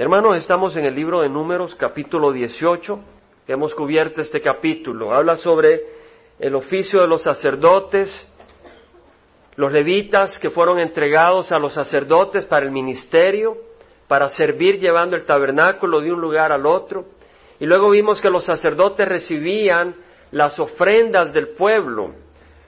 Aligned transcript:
Hermanos, 0.00 0.36
estamos 0.36 0.76
en 0.76 0.84
el 0.84 0.94
libro 0.94 1.22
de 1.22 1.28
Números, 1.28 1.74
capítulo 1.74 2.30
18, 2.30 3.00
que 3.44 3.52
hemos 3.52 3.74
cubierto 3.74 4.20
este 4.20 4.40
capítulo. 4.40 5.12
Habla 5.12 5.36
sobre 5.36 5.80
el 6.38 6.54
oficio 6.54 7.00
de 7.00 7.08
los 7.08 7.22
sacerdotes, 7.22 8.08
los 9.56 9.72
levitas 9.72 10.38
que 10.38 10.50
fueron 10.50 10.78
entregados 10.78 11.50
a 11.50 11.58
los 11.58 11.74
sacerdotes 11.74 12.44
para 12.44 12.64
el 12.64 12.70
ministerio, 12.70 13.56
para 14.06 14.28
servir 14.28 14.78
llevando 14.78 15.16
el 15.16 15.24
tabernáculo 15.24 16.00
de 16.00 16.12
un 16.12 16.20
lugar 16.20 16.52
al 16.52 16.64
otro. 16.64 17.06
Y 17.58 17.66
luego 17.66 17.90
vimos 17.90 18.20
que 18.20 18.30
los 18.30 18.44
sacerdotes 18.44 19.08
recibían 19.08 19.96
las 20.30 20.60
ofrendas 20.60 21.32
del 21.32 21.48
pueblo, 21.48 22.14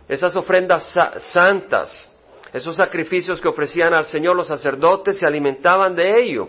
esas 0.08 0.34
ofrendas 0.34 0.92
santas, 1.32 2.10
esos 2.52 2.74
sacrificios 2.74 3.40
que 3.40 3.46
ofrecían 3.46 3.94
al 3.94 4.06
Señor 4.06 4.34
los 4.34 4.48
sacerdotes 4.48 5.16
se 5.16 5.28
alimentaban 5.28 5.94
de 5.94 6.24
ello. 6.24 6.48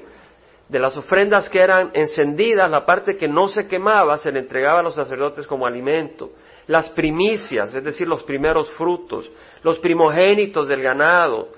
De 0.72 0.80
las 0.80 0.96
ofrendas 0.96 1.50
que 1.50 1.60
eran 1.60 1.92
encendidas, 1.94 2.72
la 2.72 2.86
parte 2.86 3.18
que 3.18 3.28
no 3.28 3.50
se 3.50 3.68
quemaba 3.68 4.16
se 4.16 4.32
le 4.32 4.40
entregaba 4.40 4.80
a 4.80 4.84
los 4.84 4.96
sacerdotes 4.96 5.46
como 5.46 5.68
alimento. 5.68 6.32
Las 6.68 6.90
primicias, 6.92 7.74
es 7.74 7.84
decir, 7.84 8.08
los 8.08 8.24
primeros 8.24 8.72
frutos, 8.72 9.30
los 9.64 9.80
primogénitos 9.80 10.70
del 10.70 10.82
ganado, 10.82 11.50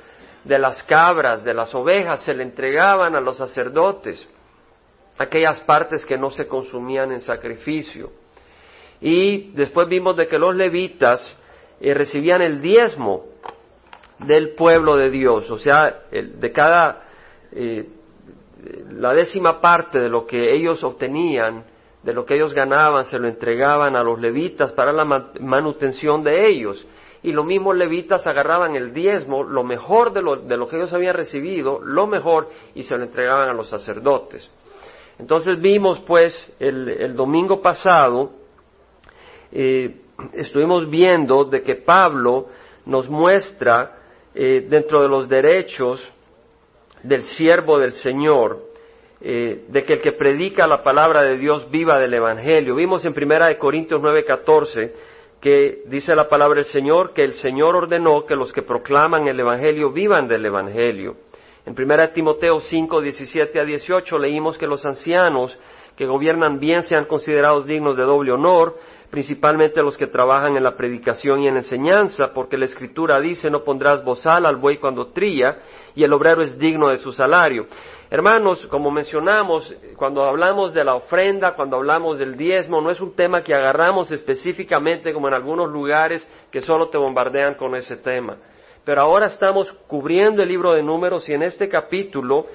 de 0.44 0.58
las 0.58 0.82
cabras, 0.82 1.44
de 1.44 1.54
las 1.54 1.76
ovejas, 1.76 2.26
se 2.26 2.34
le 2.34 2.42
entregaban 2.42 3.16
a 3.16 3.22
los 3.22 3.38
sacerdotes. 3.38 4.28
Aquellas 5.20 5.60
partes 5.60 6.04
que 6.06 6.18
no 6.18 6.32
se 6.32 6.48
consumían 6.48 7.12
en 7.12 7.22
sacrificio. 7.22 8.10
Y 9.00 9.52
después 9.52 9.88
vimos 9.88 10.18
de 10.18 10.26
que 10.26 10.40
los 10.40 10.56
levitas 10.56 11.38
eh, 11.80 11.94
recibían 11.94 12.42
el 12.42 12.62
diezmo 12.62 13.26
del 14.18 14.56
pueblo 14.56 14.98
de 14.98 15.12
Dios, 15.12 15.52
o 15.52 15.60
sea, 15.60 16.06
de 16.10 16.52
cada 16.52 17.04
eh, 17.52 17.88
la 18.92 19.14
décima 19.14 19.60
parte 19.60 20.00
de 20.00 20.10
lo 20.10 20.26
que 20.26 20.54
ellos 20.54 20.84
obtenían, 20.84 21.66
de 22.04 22.14
lo 22.14 22.26
que 22.26 22.36
ellos 22.36 22.54
ganaban, 22.54 23.06
se 23.06 23.18
lo 23.18 23.28
entregaban 23.28 23.96
a 23.96 24.04
los 24.04 24.20
levitas 24.20 24.72
para 24.74 24.92
la 24.92 25.06
manutención 25.40 26.24
de 26.24 26.48
ellos. 26.48 26.86
Y 27.24 27.32
los 27.32 27.46
mismos 27.46 27.78
levitas 27.78 28.28
agarraban 28.28 28.76
el 28.76 28.94
diezmo, 28.94 29.44
lo 29.44 29.64
mejor 29.64 30.12
de 30.12 30.22
lo, 30.22 30.36
de 30.36 30.58
lo 30.58 30.68
que 30.68 30.76
ellos 30.76 30.92
habían 30.92 31.16
recibido, 31.16 31.80
lo 31.82 32.06
mejor, 32.06 32.50
y 32.76 32.84
se 32.84 32.98
lo 32.98 33.04
entregaban 33.04 33.48
a 33.48 33.54
los 33.54 33.70
sacerdotes. 33.70 34.50
Entonces 35.18 35.60
vimos 35.62 36.00
pues 36.02 36.36
el, 36.60 37.16
domingo 37.16 37.62
pasado, 37.62 38.32
eh, 39.52 40.02
estuvimos 40.34 40.90
viendo 40.90 41.46
de 41.46 41.62
que 41.62 41.76
Pablo 41.76 42.48
nos 42.86 43.10
muestra 43.10 44.00
eh, 44.36 44.66
dentro 44.70 45.02
de 45.02 45.08
los 45.08 45.30
derechos 45.30 46.04
del 47.04 47.24
siervo 47.24 47.78
del 47.78 47.92
Señor, 47.92 48.74
eh, 49.22 49.66
de 49.68 49.84
que 49.84 49.94
el 49.94 50.02
que 50.02 50.14
predica 50.14 50.68
la 50.68 50.84
palabra 50.84 51.24
de 51.24 51.38
Dios 51.38 51.70
viva 51.70 52.00
del 52.00 52.14
Evangelio. 52.14 52.76
Vimos 52.76 53.06
en 53.06 53.14
Primera 53.14 53.48
de 53.48 53.58
Corintios 53.58 54.02
9:14 54.02 54.94
que 55.40 55.84
dice 55.88 56.16
la 56.16 56.30
palabra 56.30 56.62
del 56.62 56.72
Señor 56.72 57.14
que 57.14 57.24
el 57.24 57.34
Señor 57.34 57.76
ordenó 57.76 58.26
que 58.26 58.36
los 58.36 58.54
que 58.54 58.62
proclaman 58.62 59.28
el 59.28 59.40
Evangelio 59.40 59.92
vivan 59.92 60.28
del 60.28 60.46
Evangelio. 60.46 61.18
En 61.66 61.76
Primera 61.76 62.08
de 62.08 62.14
Timoteo 62.14 62.60
5:17 62.60 63.60
a 63.60 63.66
18 63.66 64.18
leímos 64.18 64.58
que 64.58 64.68
los 64.68 64.86
ancianos 64.86 65.58
que 65.96 66.06
gobiernan 66.06 66.60
bien 66.60 66.84
sean 66.84 67.06
considerados 67.06 67.66
dignos 67.66 67.96
de 67.96 68.04
doble 68.04 68.32
honor, 68.32 68.78
principalmente 69.14 69.84
los 69.84 69.96
que 69.96 70.08
trabajan 70.08 70.58
en 70.58 70.64
la 70.64 70.76
predicación 70.76 71.40
y 71.40 71.48
en 71.48 71.54
la 71.54 71.60
enseñanza, 71.60 72.34
porque 72.34 72.58
la 72.58 72.66
Escritura 72.66 73.20
dice, 73.20 73.48
no 73.48 73.64
pondrás 73.64 74.04
bozal 74.04 74.44
al 74.48 74.56
buey 74.56 74.80
cuando 74.80 75.10
trilla, 75.10 75.60
y 75.94 76.04
el 76.04 76.12
obrero 76.14 76.42
es 76.42 76.58
digno 76.58 76.88
de 76.88 76.98
su 76.98 77.14
salario. 77.14 77.68
Hermanos, 78.10 78.66
como 78.72 78.90
mencionamos, 78.90 79.72
cuando 79.98 80.24
hablamos 80.24 80.74
de 80.74 80.84
la 80.84 80.96
ofrenda, 80.96 81.54
cuando 81.56 81.78
hablamos 81.78 82.18
del 82.18 82.36
diezmo, 82.36 82.82
no 82.82 82.90
es 82.90 83.00
un 83.02 83.16
tema 83.16 83.44
que 83.44 83.54
agarramos 83.54 84.10
específicamente 84.10 85.14
como 85.14 85.28
en 85.28 85.36
algunos 85.36 85.70
lugares 85.70 86.28
que 86.50 86.62
solo 86.62 86.90
te 86.90 86.98
bombardean 86.98 87.54
con 87.54 87.76
ese 87.76 87.98
tema. 87.98 88.38
Pero 88.84 89.02
ahora 89.02 89.28
estamos 89.28 89.72
cubriendo 89.86 90.42
el 90.42 90.50
libro 90.50 90.74
de 90.74 90.82
números 90.82 91.30
y 91.30 91.34
en 91.34 91.44
este 91.44 91.70
capítulo 91.70 92.48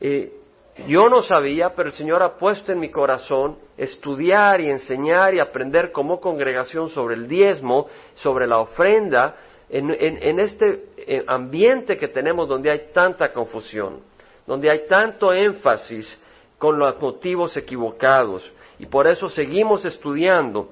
eh, 0.00 0.39
yo 0.86 1.08
no 1.08 1.22
sabía, 1.22 1.74
pero 1.74 1.88
el 1.88 1.94
Señor 1.94 2.22
ha 2.22 2.36
puesto 2.36 2.72
en 2.72 2.80
mi 2.80 2.90
corazón 2.90 3.58
estudiar 3.76 4.60
y 4.60 4.70
enseñar 4.70 5.34
y 5.34 5.40
aprender 5.40 5.92
como 5.92 6.20
congregación 6.20 6.88
sobre 6.90 7.14
el 7.14 7.28
diezmo, 7.28 7.88
sobre 8.14 8.46
la 8.46 8.58
ofrenda, 8.58 9.36
en, 9.72 10.40
este 10.40 10.86
eh, 10.96 11.24
ambiente 11.26 11.96
que 11.96 12.08
tenemos 12.08 12.48
donde 12.48 12.70
hay 12.70 12.90
tanta 12.92 13.32
confusión, 13.32 14.00
donde 14.46 14.68
hay 14.68 14.86
tanto 14.88 15.32
énfasis 15.32 16.20
con 16.58 16.78
los 16.78 17.00
motivos 17.00 17.56
equivocados. 17.56 18.52
Y 18.78 18.86
por 18.86 19.06
eso 19.06 19.28
seguimos 19.28 19.84
estudiando. 19.84 20.68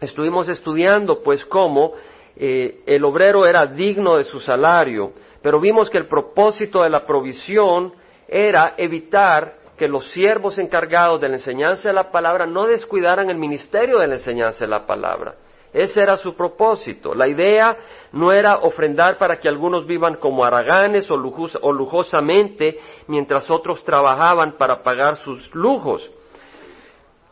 Estuvimos 0.00 0.48
estudiando 0.48 1.22
pues 1.22 1.44
cómo 1.44 1.92
eh, 2.34 2.82
el 2.86 3.04
obrero 3.04 3.46
era 3.46 3.66
digno 3.66 4.16
de 4.16 4.24
su 4.24 4.40
salario, 4.40 5.12
pero 5.42 5.60
vimos 5.60 5.90
que 5.90 5.98
el 5.98 6.06
propósito 6.06 6.82
de 6.82 6.90
la 6.90 7.04
provisión 7.04 7.92
era 8.30 8.74
evitar 8.76 9.54
que 9.76 9.88
los 9.88 10.08
siervos 10.12 10.56
encargados 10.58 11.20
de 11.20 11.28
la 11.28 11.34
enseñanza 11.34 11.88
de 11.88 11.94
la 11.94 12.12
palabra 12.12 12.46
no 12.46 12.66
descuidaran 12.66 13.28
el 13.28 13.36
ministerio 13.36 13.98
de 13.98 14.06
la 14.06 14.14
enseñanza 14.14 14.64
de 14.64 14.70
la 14.70 14.86
palabra. 14.86 15.34
Ese 15.72 16.02
era 16.02 16.16
su 16.16 16.34
propósito. 16.34 17.14
La 17.14 17.26
idea 17.26 17.76
no 18.12 18.32
era 18.32 18.58
ofrendar 18.58 19.18
para 19.18 19.38
que 19.38 19.48
algunos 19.48 19.86
vivan 19.86 20.16
como 20.16 20.44
haraganes 20.44 21.10
o, 21.10 21.14
o 21.14 21.72
lujosamente 21.72 22.78
mientras 23.08 23.50
otros 23.50 23.82
trabajaban 23.84 24.52
para 24.52 24.82
pagar 24.82 25.16
sus 25.16 25.52
lujos. 25.54 26.08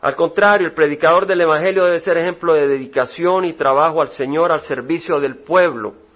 Al 0.01 0.15
contrario, 0.15 0.67
el 0.67 0.73
predicador 0.73 1.25
del 1.25 1.41
Evangelio 1.41 1.85
debe 1.85 1.99
ser 1.99 2.17
ejemplo 2.17 2.53
de 2.53 2.67
dedicación 2.67 3.45
y 3.45 3.53
trabajo 3.53 4.01
al 4.01 4.09
Señor 4.09 4.51
al 4.51 4.61
servicio 4.61 5.19
del 5.19 5.37
pueblo 5.37 6.08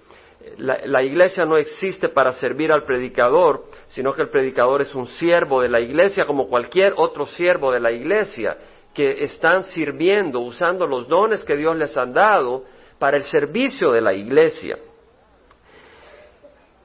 la, 0.58 1.02
iglesia 1.02 1.44
no 1.44 1.56
existe 1.56 2.08
para 2.08 2.32
servir 2.32 2.72
al 2.72 2.84
predicador, 2.84 3.64
sino 3.88 4.12
que 4.14 4.22
el 4.22 4.28
predicador 4.28 4.82
es 4.82 4.94
un 4.94 5.06
siervo 5.06 5.60
de 5.60 5.68
la 5.68 5.80
iglesia 5.80 6.26
como 6.26 6.48
cualquier 6.48 6.94
otro 6.96 7.26
siervo 7.26 7.72
de 7.72 7.80
la 7.80 7.92
iglesia, 7.92 8.56
que 8.92 9.24
están 9.24 9.64
sirviendo, 9.64 10.40
usando 10.40 10.86
los 10.86 11.08
dones 11.08 11.42
que 11.44 11.56
Dios 11.56 11.76
les 11.76 11.96
ha 11.96 12.06
dado 12.06 12.64
para 12.98 13.16
el 13.16 13.24
servicio 13.24 13.90
de 13.90 14.00
la 14.00 14.14
iglesia. 14.14 14.78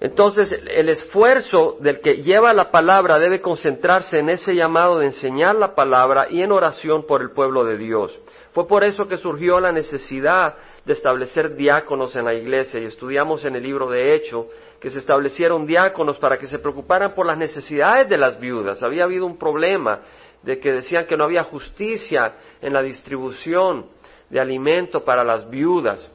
Entonces, 0.01 0.51
el 0.51 0.89
esfuerzo 0.89 1.77
del 1.81 1.99
que 1.99 2.23
lleva 2.23 2.53
la 2.53 2.71
palabra 2.71 3.19
debe 3.19 3.41
concentrarse 3.41 4.17
en 4.17 4.29
ese 4.29 4.55
llamado 4.55 4.99
de 4.99 5.07
enseñar 5.07 5.55
la 5.55 5.75
palabra 5.75 6.27
y 6.29 6.41
en 6.41 6.53
oración 6.53 7.05
por 7.05 7.21
el 7.21 7.31
pueblo 7.31 7.65
de 7.65 7.77
Dios. 7.77 8.17
Fue 8.53 8.65
por 8.65 8.83
eso 8.83 9.07
que 9.07 9.17
surgió 9.17 9.59
la 9.59 9.73
necesidad 9.73 10.55
de 10.85 10.93
establecer 10.93 11.55
diáconos 11.55 12.15
en 12.15 12.25
la 12.25 12.33
iglesia 12.33 12.79
y 12.79 12.85
estudiamos 12.85 13.43
en 13.45 13.55
el 13.55 13.63
libro 13.63 13.89
de 13.89 14.15
Hecho 14.15 14.47
que 14.79 14.89
se 14.89 14.99
establecieron 14.99 15.65
diáconos 15.65 16.17
para 16.17 16.37
que 16.37 16.47
se 16.47 16.59
preocuparan 16.59 17.13
por 17.13 17.25
las 17.25 17.37
necesidades 17.37 18.07
de 18.09 18.17
las 18.17 18.39
viudas. 18.39 18.81
Había 18.81 19.03
habido 19.03 19.25
un 19.25 19.37
problema 19.37 20.01
de 20.41 20.59
que 20.59 20.71
decían 20.71 21.05
que 21.05 21.17
no 21.17 21.25
había 21.25 21.43
justicia 21.43 22.33
en 22.61 22.73
la 22.73 22.81
distribución 22.81 23.87
de 24.29 24.39
alimento 24.39 25.03
para 25.03 25.23
las 25.23 25.49
viudas. 25.49 26.11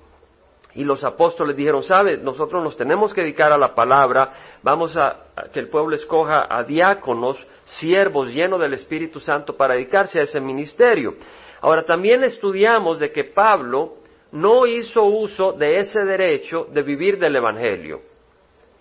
Y 0.74 0.82
los 0.82 1.04
apóstoles 1.04 1.54
dijeron, 1.54 1.84
sabe, 1.84 2.16
nosotros 2.16 2.62
nos 2.62 2.76
tenemos 2.76 3.14
que 3.14 3.20
dedicar 3.20 3.52
a 3.52 3.58
la 3.58 3.74
palabra, 3.74 4.32
vamos 4.62 4.96
a, 4.96 5.26
a, 5.36 5.42
que 5.52 5.60
el 5.60 5.68
pueblo 5.68 5.94
escoja 5.94 6.46
a 6.50 6.64
diáconos, 6.64 7.38
siervos 7.64 8.32
llenos 8.32 8.58
del 8.58 8.74
Espíritu 8.74 9.20
Santo 9.20 9.56
para 9.56 9.74
dedicarse 9.74 10.18
a 10.18 10.24
ese 10.24 10.40
ministerio. 10.40 11.14
Ahora 11.60 11.84
también 11.84 12.24
estudiamos 12.24 12.98
de 12.98 13.12
que 13.12 13.24
Pablo 13.24 13.98
no 14.34 14.66
hizo 14.66 15.04
uso 15.04 15.52
de 15.52 15.78
ese 15.78 16.04
derecho 16.04 16.66
de 16.72 16.82
vivir 16.82 17.18
del 17.20 17.36
Evangelio. 17.36 18.00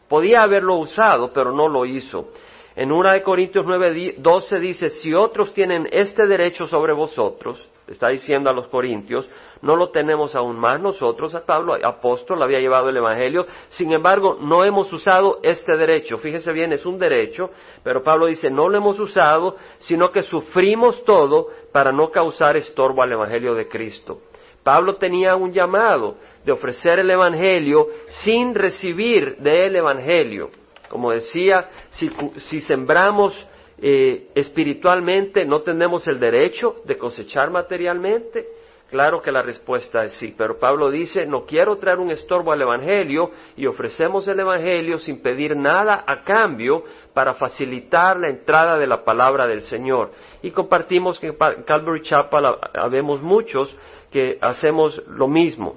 Podía 0.10 0.42
haberlo 0.42 0.78
usado, 0.78 1.32
pero 1.32 1.52
no 1.52 1.68
lo 1.68 1.86
hizo. 1.86 2.30
En 2.76 2.92
1 2.92 3.12
de 3.12 3.22
Corintios 3.22 3.64
9, 3.64 4.16
12 4.18 4.60
dice, 4.60 4.90
si 4.90 5.14
otros 5.14 5.54
tienen 5.54 5.88
este 5.92 6.26
derecho 6.26 6.66
sobre 6.66 6.92
vosotros, 6.94 7.70
está 7.88 8.10
diciendo 8.10 8.50
a 8.50 8.54
los 8.54 8.68
corintios, 8.68 9.30
no 9.62 9.76
lo 9.76 9.90
tenemos 9.90 10.36
aún 10.36 10.58
más 10.58 10.82
nosotros, 10.82 11.36
a 11.36 11.46
Pablo, 11.46 11.76
apóstol, 11.84 12.42
había 12.42 12.60
llevado 12.60 12.90
el 12.90 12.98
Evangelio, 12.98 13.46
sin 13.70 13.94
embargo, 13.94 14.40
no 14.42 14.64
hemos 14.64 14.92
usado 14.92 15.40
este 15.44 15.78
derecho. 15.78 16.18
Fíjese 16.18 16.52
bien, 16.52 16.74
es 16.74 16.84
un 16.84 16.98
derecho, 16.98 17.52
pero 17.84 18.02
Pablo 18.02 18.26
dice, 18.26 18.50
no 18.50 18.70
lo 18.70 18.78
hemos 18.78 19.00
usado, 19.00 19.56
sino 19.78 20.12
que 20.12 20.24
sufrimos 20.24 21.04
todo 21.04 21.50
para 21.72 21.92
no 21.92 22.10
causar 22.10 22.58
estorbo 22.58 23.04
al 23.04 23.12
Evangelio 23.12 23.54
de 23.54 23.68
Cristo. 23.68 24.22
Pablo 24.64 24.96
tenía 24.96 25.36
un 25.36 25.52
llamado 25.52 26.16
de 26.46 26.52
ofrecer 26.52 27.00
el 27.00 27.12
Evangelio 27.12 27.88
sin 28.24 28.56
recibir 28.56 29.38
del 29.38 29.76
Evangelio. 29.76 30.50
Como 30.90 31.12
decía, 31.12 31.70
si, 31.90 32.62
sembramos 32.62 33.48
eh, 33.80 34.30
espiritualmente, 34.36 35.44
no 35.46 35.62
tenemos 35.62 36.08
el 36.08 36.20
derecho 36.20 36.78
de 36.86 36.98
cosechar 36.98 37.50
materialmente. 37.52 38.48
Claro 38.90 39.24
que 39.24 39.32
la 39.32 39.42
respuesta 39.42 40.06
es 40.06 40.14
sí, 40.14 40.36
pero 40.38 40.60
Pablo 40.60 40.92
dice, 40.92 41.26
no 41.26 41.48
quiero 41.48 41.78
traer 41.78 41.98
un 41.98 42.12
estorbo 42.12 42.52
al 42.52 42.62
Evangelio 42.62 43.32
y 43.58 43.66
ofrecemos 43.66 44.28
el 44.28 44.40
Evangelio 44.40 45.00
sin 45.00 45.20
pedir 45.20 45.58
nada 45.58 46.04
a 46.06 46.24
cambio 46.24 46.84
para 47.12 47.34
facilitar 47.34 48.20
la 48.20 48.30
entrada 48.30 48.78
de 48.78 48.86
la 48.86 49.04
palabra 49.04 49.48
del 49.48 49.62
Señor. 49.62 50.12
Y 50.44 50.52
compartimos 50.52 51.20
que 51.20 51.30
en 51.30 51.64
Calvary 51.66 52.02
Chapel 52.04 52.46
habemos 52.76 53.20
muchos 53.20 53.76
que 54.14 54.38
hacemos 54.40 55.02
lo 55.08 55.28
mismo. 55.28 55.76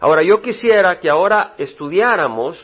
Ahora, 0.00 0.22
yo 0.22 0.42
quisiera 0.42 1.00
que 1.00 1.08
ahora 1.08 1.54
estudiáramos 1.56 2.62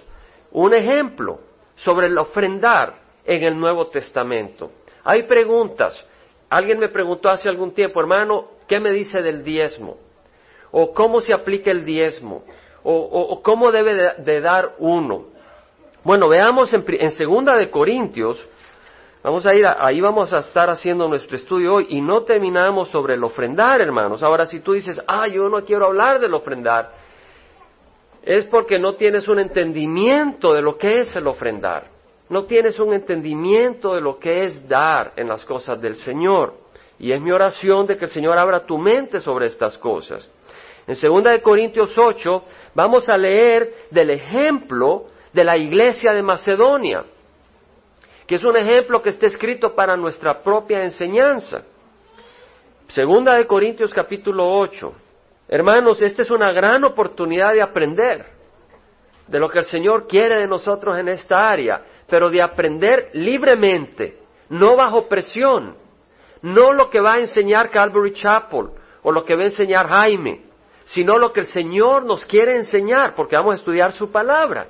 un 0.52 0.74
ejemplo 0.74 1.40
sobre 1.76 2.08
el 2.08 2.18
ofrendar 2.18 3.00
en 3.24 3.44
el 3.44 3.58
Nuevo 3.58 3.86
Testamento. 3.86 4.70
Hay 5.04 5.22
preguntas. 5.22 6.04
Alguien 6.50 6.78
me 6.78 6.90
preguntó 6.90 7.30
hace 7.30 7.48
algún 7.48 7.72
tiempo, 7.72 7.98
hermano, 7.98 8.48
¿qué 8.66 8.78
me 8.78 8.90
dice 8.90 9.22
del 9.22 9.42
diezmo? 9.42 9.96
¿O 10.70 10.92
cómo 10.92 11.22
se 11.22 11.32
aplica 11.32 11.70
el 11.70 11.86
diezmo? 11.86 12.44
¿O, 12.82 13.40
cómo 13.42 13.72
debe 13.72 14.14
de, 14.18 14.40
dar 14.40 14.74
uno? 14.78 15.28
Bueno, 16.04 16.28
veamos 16.28 16.72
en, 16.74 16.84
en 16.88 17.10
Segunda 17.12 17.56
de 17.56 17.70
Corintios, 17.70 18.38
Vamos 19.22 19.44
a 19.46 19.54
ir, 19.54 19.66
ahí 19.66 20.00
vamos 20.00 20.32
a 20.32 20.38
estar 20.38 20.70
haciendo 20.70 21.08
nuestro 21.08 21.36
estudio 21.36 21.74
hoy 21.74 21.86
y 21.90 22.00
no 22.00 22.22
terminamos 22.22 22.88
sobre 22.88 23.14
el 23.14 23.24
ofrendar, 23.24 23.80
hermanos. 23.80 24.22
Ahora, 24.22 24.46
si 24.46 24.60
tú 24.60 24.72
dices, 24.72 25.00
ah, 25.08 25.26
yo 25.26 25.48
no 25.48 25.64
quiero 25.64 25.86
hablar 25.86 26.20
del 26.20 26.34
ofrendar, 26.34 26.92
es 28.22 28.46
porque 28.46 28.78
no 28.78 28.94
tienes 28.94 29.26
un 29.26 29.40
entendimiento 29.40 30.54
de 30.54 30.62
lo 30.62 30.78
que 30.78 31.00
es 31.00 31.16
el 31.16 31.26
ofrendar. 31.26 31.88
No 32.28 32.44
tienes 32.44 32.78
un 32.78 32.92
entendimiento 32.92 33.94
de 33.94 34.00
lo 34.00 34.18
que 34.18 34.44
es 34.44 34.68
dar 34.68 35.14
en 35.16 35.28
las 35.28 35.44
cosas 35.44 35.80
del 35.80 35.96
Señor. 35.96 36.54
Y 36.98 37.10
es 37.10 37.20
mi 37.20 37.32
oración 37.32 37.86
de 37.86 37.96
que 37.96 38.04
el 38.04 38.10
Señor 38.10 38.38
abra 38.38 38.66
tu 38.66 38.78
mente 38.78 39.18
sobre 39.18 39.46
estas 39.46 39.78
cosas. 39.78 40.30
En 40.86 40.94
2 40.94 41.24
de 41.24 41.42
Corintios 41.42 41.92
8 41.96 42.44
vamos 42.74 43.08
a 43.08 43.16
leer 43.16 43.86
del 43.90 44.10
ejemplo 44.10 45.06
de 45.32 45.44
la 45.44 45.56
iglesia 45.56 46.12
de 46.12 46.22
Macedonia, 46.22 47.04
que 48.28 48.36
es 48.36 48.44
un 48.44 48.56
ejemplo 48.56 49.02
que 49.02 49.08
está 49.08 49.26
escrito 49.26 49.74
para 49.74 49.96
nuestra 49.96 50.42
propia 50.42 50.84
enseñanza. 50.84 51.64
Segunda 52.86 53.34
de 53.34 53.46
Corintios 53.46 53.92
capítulo 53.92 54.46
8. 54.46 54.92
Hermanos, 55.48 56.00
esta 56.00 56.22
es 56.22 56.30
una 56.30 56.52
gran 56.52 56.84
oportunidad 56.84 57.54
de 57.54 57.62
aprender 57.62 58.26
de 59.26 59.38
lo 59.40 59.48
que 59.48 59.58
el 59.58 59.64
Señor 59.64 60.06
quiere 60.06 60.36
de 60.36 60.46
nosotros 60.46 60.96
en 60.98 61.08
esta 61.08 61.48
área, 61.48 61.82
pero 62.06 62.30
de 62.30 62.40
aprender 62.40 63.10
libremente, 63.14 64.18
no 64.50 64.76
bajo 64.76 65.08
presión 65.08 65.74
no 66.42 66.72
lo 66.72 66.90
que 66.90 67.00
va 67.00 67.14
a 67.14 67.20
enseñar 67.20 67.70
Calvary 67.70 68.12
Chapel 68.12 68.68
o 69.02 69.12
lo 69.12 69.24
que 69.24 69.34
va 69.34 69.42
a 69.42 69.46
enseñar 69.46 69.88
Jaime, 69.88 70.42
sino 70.84 71.18
lo 71.18 71.32
que 71.32 71.40
el 71.40 71.46
Señor 71.46 72.04
nos 72.04 72.24
quiere 72.24 72.56
enseñar, 72.56 73.14
porque 73.14 73.36
vamos 73.36 73.54
a 73.54 73.58
estudiar 73.58 73.92
su 73.92 74.10
palabra. 74.10 74.68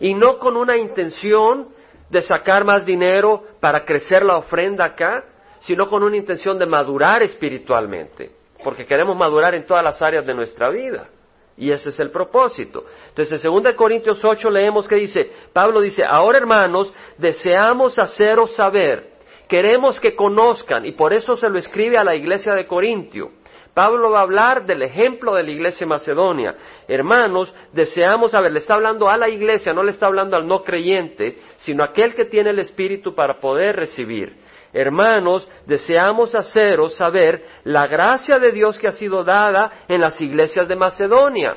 Y 0.00 0.14
no 0.14 0.38
con 0.38 0.56
una 0.56 0.76
intención 0.76 1.68
de 2.12 2.20
sacar 2.20 2.62
más 2.62 2.84
dinero 2.84 3.42
para 3.58 3.86
crecer 3.86 4.22
la 4.22 4.36
ofrenda 4.36 4.84
acá, 4.84 5.24
sino 5.60 5.86
con 5.86 6.02
una 6.02 6.14
intención 6.14 6.58
de 6.58 6.66
madurar 6.66 7.22
espiritualmente, 7.22 8.30
porque 8.62 8.84
queremos 8.84 9.16
madurar 9.16 9.54
en 9.54 9.64
todas 9.64 9.82
las 9.82 10.02
áreas 10.02 10.26
de 10.26 10.34
nuestra 10.34 10.68
vida. 10.68 11.08
Y 11.56 11.70
ese 11.70 11.88
es 11.88 11.98
el 12.00 12.10
propósito. 12.10 12.84
Entonces, 13.08 13.42
en 13.42 13.50
2 13.50 13.72
Corintios 13.72 14.22
8 14.22 14.50
leemos 14.50 14.86
que 14.86 14.96
dice, 14.96 15.32
Pablo 15.54 15.80
dice, 15.80 16.04
ahora 16.04 16.36
hermanos, 16.36 16.92
deseamos 17.16 17.98
haceros 17.98 18.54
saber 18.54 19.12
queremos 19.48 20.00
que 20.00 20.16
conozcan, 20.16 20.86
y 20.86 20.92
por 20.92 21.12
eso 21.12 21.36
se 21.36 21.46
lo 21.46 21.58
escribe 21.58 21.98
a 21.98 22.04
la 22.04 22.14
iglesia 22.14 22.54
de 22.54 22.66
Corintio. 22.66 23.32
Pablo 23.74 24.10
va 24.10 24.18
a 24.18 24.22
hablar 24.22 24.66
del 24.66 24.82
ejemplo 24.82 25.34
de 25.34 25.44
la 25.44 25.50
iglesia 25.50 25.86
macedonia. 25.86 26.54
Hermanos, 26.86 27.54
deseamos 27.72 28.32
saber, 28.32 28.52
le 28.52 28.58
está 28.58 28.74
hablando 28.74 29.08
a 29.08 29.16
la 29.16 29.30
iglesia, 29.30 29.72
no 29.72 29.82
le 29.82 29.92
está 29.92 30.06
hablando 30.06 30.36
al 30.36 30.46
no 30.46 30.62
creyente, 30.62 31.38
sino 31.56 31.82
a 31.82 31.86
aquel 31.86 32.14
que 32.14 32.26
tiene 32.26 32.50
el 32.50 32.58
Espíritu 32.58 33.14
para 33.14 33.40
poder 33.40 33.76
recibir. 33.76 34.36
Hermanos, 34.74 35.48
deseamos 35.66 36.34
haceros 36.34 36.94
saber 36.96 37.44
la 37.64 37.86
gracia 37.86 38.38
de 38.38 38.52
Dios 38.52 38.78
que 38.78 38.88
ha 38.88 38.92
sido 38.92 39.24
dada 39.24 39.84
en 39.88 40.00
las 40.00 40.20
iglesias 40.20 40.68
de 40.68 40.76
Macedonia. 40.76 41.56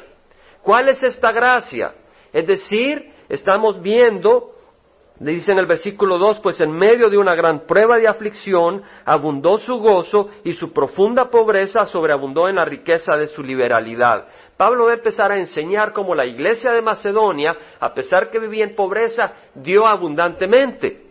¿Cuál 0.61 0.89
es 0.89 1.03
esta 1.03 1.31
gracia? 1.31 1.93
Es 2.31 2.47
decir, 2.47 3.11
estamos 3.29 3.81
viendo 3.81 4.54
Dice 5.17 5.53
en 5.53 5.59
el 5.59 5.65
versículo 5.65 6.17
2, 6.17 6.41
pues 6.41 6.59
en 6.59 6.71
medio 6.71 7.09
de 7.09 7.17
una 7.17 7.35
gran 7.35 7.61
prueba 7.61 7.97
de 7.97 8.07
aflicción 8.07 8.83
abundó 9.05 9.57
su 9.57 9.77
gozo 9.77 10.29
y 10.43 10.51
su 10.51 10.73
profunda 10.73 11.29
pobreza 11.29 11.85
sobreabundó 11.85 12.49
en 12.49 12.55
la 12.55 12.65
riqueza 12.65 13.15
de 13.15 13.27
su 13.27 13.41
liberalidad. 13.41 14.27
Pablo 14.57 14.85
va 14.85 14.91
a 14.91 14.95
empezar 14.95 15.31
a 15.31 15.37
enseñar 15.37 15.93
cómo 15.93 16.15
la 16.15 16.25
iglesia 16.25 16.71
de 16.71 16.81
Macedonia, 16.81 17.55
a 17.79 17.93
pesar 17.93 18.29
que 18.29 18.39
vivía 18.39 18.65
en 18.65 18.75
pobreza, 18.75 19.31
dio 19.53 19.87
abundantemente. 19.87 21.05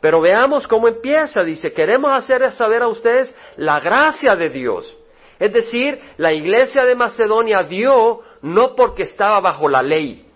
Pero 0.00 0.20
veamos 0.20 0.68
cómo 0.68 0.86
empieza. 0.86 1.42
Dice, 1.42 1.72
queremos 1.72 2.12
hacer 2.12 2.52
saber 2.52 2.82
a 2.82 2.88
ustedes 2.88 3.34
la 3.56 3.80
gracia 3.80 4.36
de 4.36 4.48
Dios. 4.48 4.96
Es 5.40 5.52
decir, 5.52 6.00
la 6.18 6.32
iglesia 6.32 6.84
de 6.84 6.94
Macedonia 6.94 7.62
dio 7.62 8.20
no 8.42 8.76
porque 8.76 9.04
estaba 9.04 9.40
bajo 9.40 9.68
la 9.68 9.82
ley, 9.82 10.27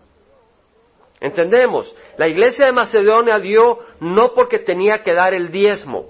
¿Entendemos? 1.23 1.95
La 2.19 2.27
iglesia 2.27 2.67
de 2.67 2.73
Macedonia 2.73 3.39
dio 3.39 3.79
no 4.01 4.35
porque 4.35 4.59
tenía 4.59 5.05
que 5.05 5.15
dar 5.15 5.35
el 5.35 5.53
diezmo. 5.53 6.07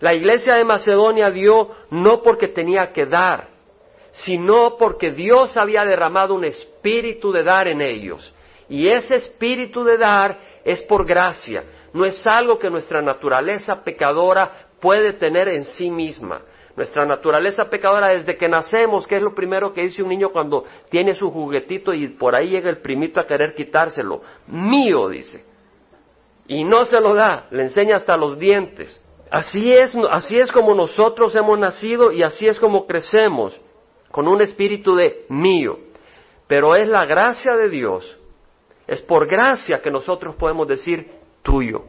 La 0.00 0.12
iglesia 0.12 0.56
de 0.56 0.66
Macedonia 0.66 1.30
dio 1.30 1.70
no 1.88 2.20
porque 2.20 2.48
tenía 2.48 2.92
que 2.92 3.06
dar, 3.06 3.48
sino 4.10 4.76
porque 4.76 5.12
Dios 5.12 5.56
había 5.56 5.86
derramado 5.86 6.34
un 6.34 6.44
espíritu 6.44 7.32
de 7.32 7.42
dar 7.42 7.66
en 7.68 7.80
ellos. 7.80 8.34
Y 8.68 8.86
ese 8.88 9.14
espíritu 9.14 9.82
de 9.82 9.96
dar 9.96 10.38
es 10.62 10.82
por 10.82 11.06
gracia, 11.06 11.64
no 11.94 12.04
es 12.04 12.22
algo 12.26 12.58
que 12.58 12.68
nuestra 12.68 13.00
naturaleza 13.00 13.82
pecadora 13.82 14.68
puede 14.78 15.14
tener 15.14 15.48
en 15.48 15.64
sí 15.64 15.90
misma. 15.90 16.42
Nuestra 16.76 17.04
naturaleza 17.04 17.64
pecadora 17.64 18.14
desde 18.14 18.36
que 18.36 18.48
nacemos, 18.48 19.06
que 19.06 19.16
es 19.16 19.22
lo 19.22 19.34
primero 19.34 19.72
que 19.74 19.82
dice 19.82 20.02
un 20.02 20.08
niño 20.08 20.30
cuando 20.30 20.64
tiene 20.88 21.14
su 21.14 21.30
juguetito 21.30 21.92
y 21.92 22.08
por 22.08 22.34
ahí 22.34 22.48
llega 22.48 22.70
el 22.70 22.78
primito 22.78 23.20
a 23.20 23.26
querer 23.26 23.54
quitárselo. 23.54 24.22
Mío, 24.46 25.08
dice. 25.08 25.44
Y 26.48 26.64
no 26.64 26.84
se 26.84 26.98
lo 26.98 27.14
da, 27.14 27.46
le 27.50 27.64
enseña 27.64 27.96
hasta 27.96 28.16
los 28.16 28.38
dientes. 28.38 29.04
Así 29.30 29.72
es, 29.72 29.94
así 30.10 30.38
es 30.38 30.50
como 30.50 30.74
nosotros 30.74 31.34
hemos 31.36 31.58
nacido 31.58 32.10
y 32.10 32.22
así 32.22 32.46
es 32.46 32.58
como 32.58 32.86
crecemos, 32.86 33.58
con 34.10 34.26
un 34.28 34.40
espíritu 34.42 34.94
de 34.94 35.24
mío. 35.28 35.78
Pero 36.46 36.74
es 36.76 36.88
la 36.88 37.04
gracia 37.06 37.56
de 37.56 37.68
Dios, 37.68 38.18
es 38.86 39.00
por 39.00 39.26
gracia 39.26 39.80
que 39.80 39.90
nosotros 39.90 40.34
podemos 40.36 40.68
decir 40.68 41.10
tuyo. 41.42 41.84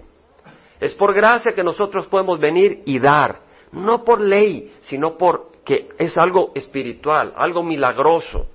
Es 0.79 0.93
por 0.93 1.13
gracia 1.13 1.53
que 1.53 1.63
nosotros 1.63 2.07
podemos 2.07 2.39
venir 2.39 2.81
y 2.85 2.99
dar 2.99 3.42
no 3.73 4.03
por 4.03 4.21
ley, 4.21 4.73
sino 4.81 5.17
porque 5.17 5.89
es 5.97 6.17
algo 6.17 6.51
espiritual, 6.55 7.33
algo 7.35 7.63
milagroso. 7.63 8.47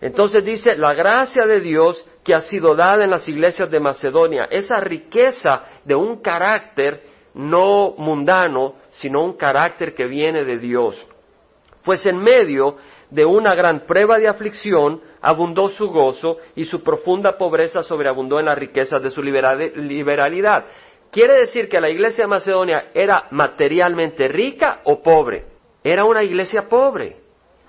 Entonces 0.00 0.44
dice, 0.44 0.76
la 0.76 0.94
gracia 0.94 1.46
de 1.46 1.60
Dios 1.60 2.04
que 2.22 2.34
ha 2.34 2.42
sido 2.42 2.74
dada 2.74 3.04
en 3.04 3.10
las 3.10 3.28
iglesias 3.28 3.70
de 3.70 3.80
Macedonia, 3.80 4.48
esa 4.50 4.76
riqueza 4.76 5.64
de 5.84 5.94
un 5.94 6.20
carácter 6.20 7.02
no 7.34 7.94
mundano, 7.98 8.76
sino 8.90 9.24
un 9.24 9.34
carácter 9.34 9.94
que 9.94 10.06
viene 10.06 10.44
de 10.44 10.58
Dios. 10.58 10.96
Pues 11.84 12.06
en 12.06 12.18
medio 12.18 12.76
de 13.10 13.24
una 13.24 13.54
gran 13.54 13.80
prueba 13.80 14.18
de 14.18 14.28
aflicción, 14.28 15.00
abundó 15.20 15.68
su 15.68 15.88
gozo 15.88 16.38
y 16.54 16.64
su 16.64 16.82
profunda 16.82 17.36
pobreza 17.36 17.82
sobreabundó 17.82 18.38
en 18.38 18.46
las 18.46 18.58
riquezas 18.58 19.02
de 19.02 19.10
su 19.10 19.22
liberalidad. 19.22 20.64
¿Quiere 21.14 21.34
decir 21.34 21.68
que 21.68 21.80
la 21.80 21.88
iglesia 21.88 22.24
de 22.24 22.28
Macedonia 22.28 22.86
era 22.92 23.28
materialmente 23.30 24.26
rica 24.26 24.80
o 24.82 25.00
pobre? 25.00 25.44
Era 25.84 26.04
una 26.04 26.24
iglesia 26.24 26.68
pobre. 26.68 27.18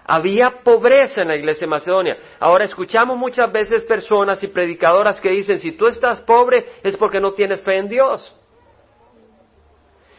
Había 0.04 0.64
pobreza 0.64 1.22
en 1.22 1.28
la 1.28 1.36
iglesia 1.36 1.68
de 1.68 1.70
Macedonia. 1.70 2.18
Ahora 2.40 2.66
escuchamos 2.66 3.16
muchas 3.16 3.52
veces 3.52 3.84
personas 3.84 4.42
y 4.42 4.48
predicadoras 4.48 5.22
que 5.22 5.30
dicen, 5.30 5.60
si 5.60 5.74
tú 5.74 5.86
estás 5.86 6.22
pobre 6.22 6.66
es 6.82 6.98
porque 6.98 7.20
no 7.20 7.34
tienes 7.34 7.62
fe 7.62 7.78
en 7.78 7.88
Dios. 7.88 8.36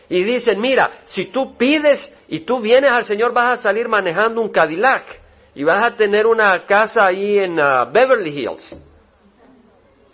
Y 0.09 0.23
dicen, 0.23 0.61
mira, 0.61 1.01
si 1.07 1.27
tú 1.27 1.57
pides 1.57 2.15
y 2.29 2.41
tú 2.41 2.61
vienes 2.61 2.93
al 2.93 3.07
Señor 3.07 3.33
vas 3.33 3.59
a 3.59 3.63
salir 3.65 3.89
manejando 3.89 4.41
un 4.41 4.51
Cadillac 4.51 5.03
y 5.53 5.65
vas 5.65 5.85
a 5.85 5.97
tener 5.97 6.29
una 6.29 6.65
casa 6.65 7.05
ahí 7.05 7.41
en 7.41 7.59
uh, 7.59 7.91
Beverly 7.93 8.39
Hills. 8.39 8.73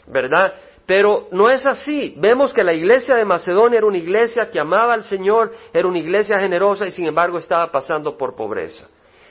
¿Verdad? 0.07 0.55
Pero 0.93 1.29
no 1.31 1.49
es 1.49 1.65
así. 1.65 2.15
Vemos 2.19 2.53
que 2.53 2.63
la 2.63 2.75
iglesia 2.75 3.15
de 3.15 3.25
Macedonia 3.25 3.79
era 3.79 3.87
una 3.87 3.97
iglesia 3.97 4.51
que 4.51 4.61
amaba 4.61 4.93
al 4.93 5.05
Señor, 5.05 5.51
era 5.73 5.89
una 5.89 5.99
iglesia 5.99 6.39
generosa 6.39 6.85
y 6.85 6.91
sin 6.91 7.07
embargo 7.07 7.39
estaba 7.39 7.73
pasando 7.73 8.19
por 8.19 8.37
pobreza. 8.37 8.91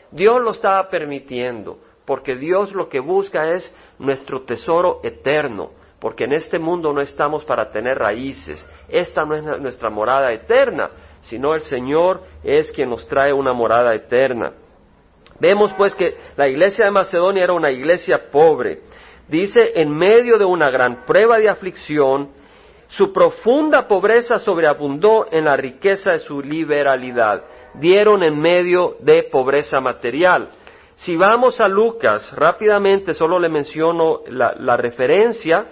Dios 0.10 0.42
lo 0.42 0.54
estaba 0.54 0.90
permitiendo, 0.90 1.78
porque 2.04 2.36
Dios 2.36 2.74
lo 2.74 2.90
que 2.90 3.00
busca 3.00 3.52
es 3.52 3.72
nuestro 4.00 4.42
tesoro 4.42 5.02
eterno, 5.04 5.70
porque 6.00 6.24
en 6.24 6.34
este 6.34 6.58
mundo 6.58 6.94
no 6.94 7.02
estamos 7.02 7.46
para 7.46 7.70
tener 7.70 8.00
raíces. 8.00 8.68
Esta 8.90 9.24
no 9.24 9.36
es 9.36 9.44
nuestra 9.44 9.92
morada 9.92 10.34
eterna, 10.34 10.90
sino 11.22 11.54
el 11.54 11.62
Señor 11.62 12.24
es 12.44 12.72
quien 12.72 12.90
nos 12.90 13.08
trae 13.08 13.32
una 13.32 13.54
morada 13.54 13.94
eterna. 13.94 14.54
Vemos 15.40 15.72
pues 15.74 15.94
que 15.94 16.18
la 16.38 16.48
iglesia 16.48 16.86
de 16.86 16.92
Macedonia 16.92 17.44
era 17.44 17.54
una 17.54 17.70
iglesia 17.70 18.32
pobre. 18.32 18.82
Dice, 19.32 19.72
en 19.76 19.96
medio 19.96 20.38
de 20.38 20.44
una 20.44 20.70
gran 20.70 21.06
prueba 21.06 21.40
de 21.40 21.48
aflicción, 21.48 22.32
su 22.90 23.14
profunda 23.14 23.88
pobreza 23.88 24.38
sobreabundó 24.38 25.26
en 25.32 25.46
la 25.46 25.56
riqueza 25.56 26.12
de 26.12 26.20
su 26.20 26.42
liberalidad. 26.42 27.42
Dieron 27.76 28.24
en 28.24 28.38
medio 28.38 28.98
de 29.00 29.24
pobreza 29.24 29.80
material. 29.80 30.50
Si 30.96 31.16
vamos 31.16 31.62
a 31.62 31.70
Lucas, 31.70 32.30
rápidamente 32.34 33.14
solo 33.14 33.40
le 33.40 33.48
menciono 33.48 34.20
la, 34.28 34.76
referencia, 34.76 35.66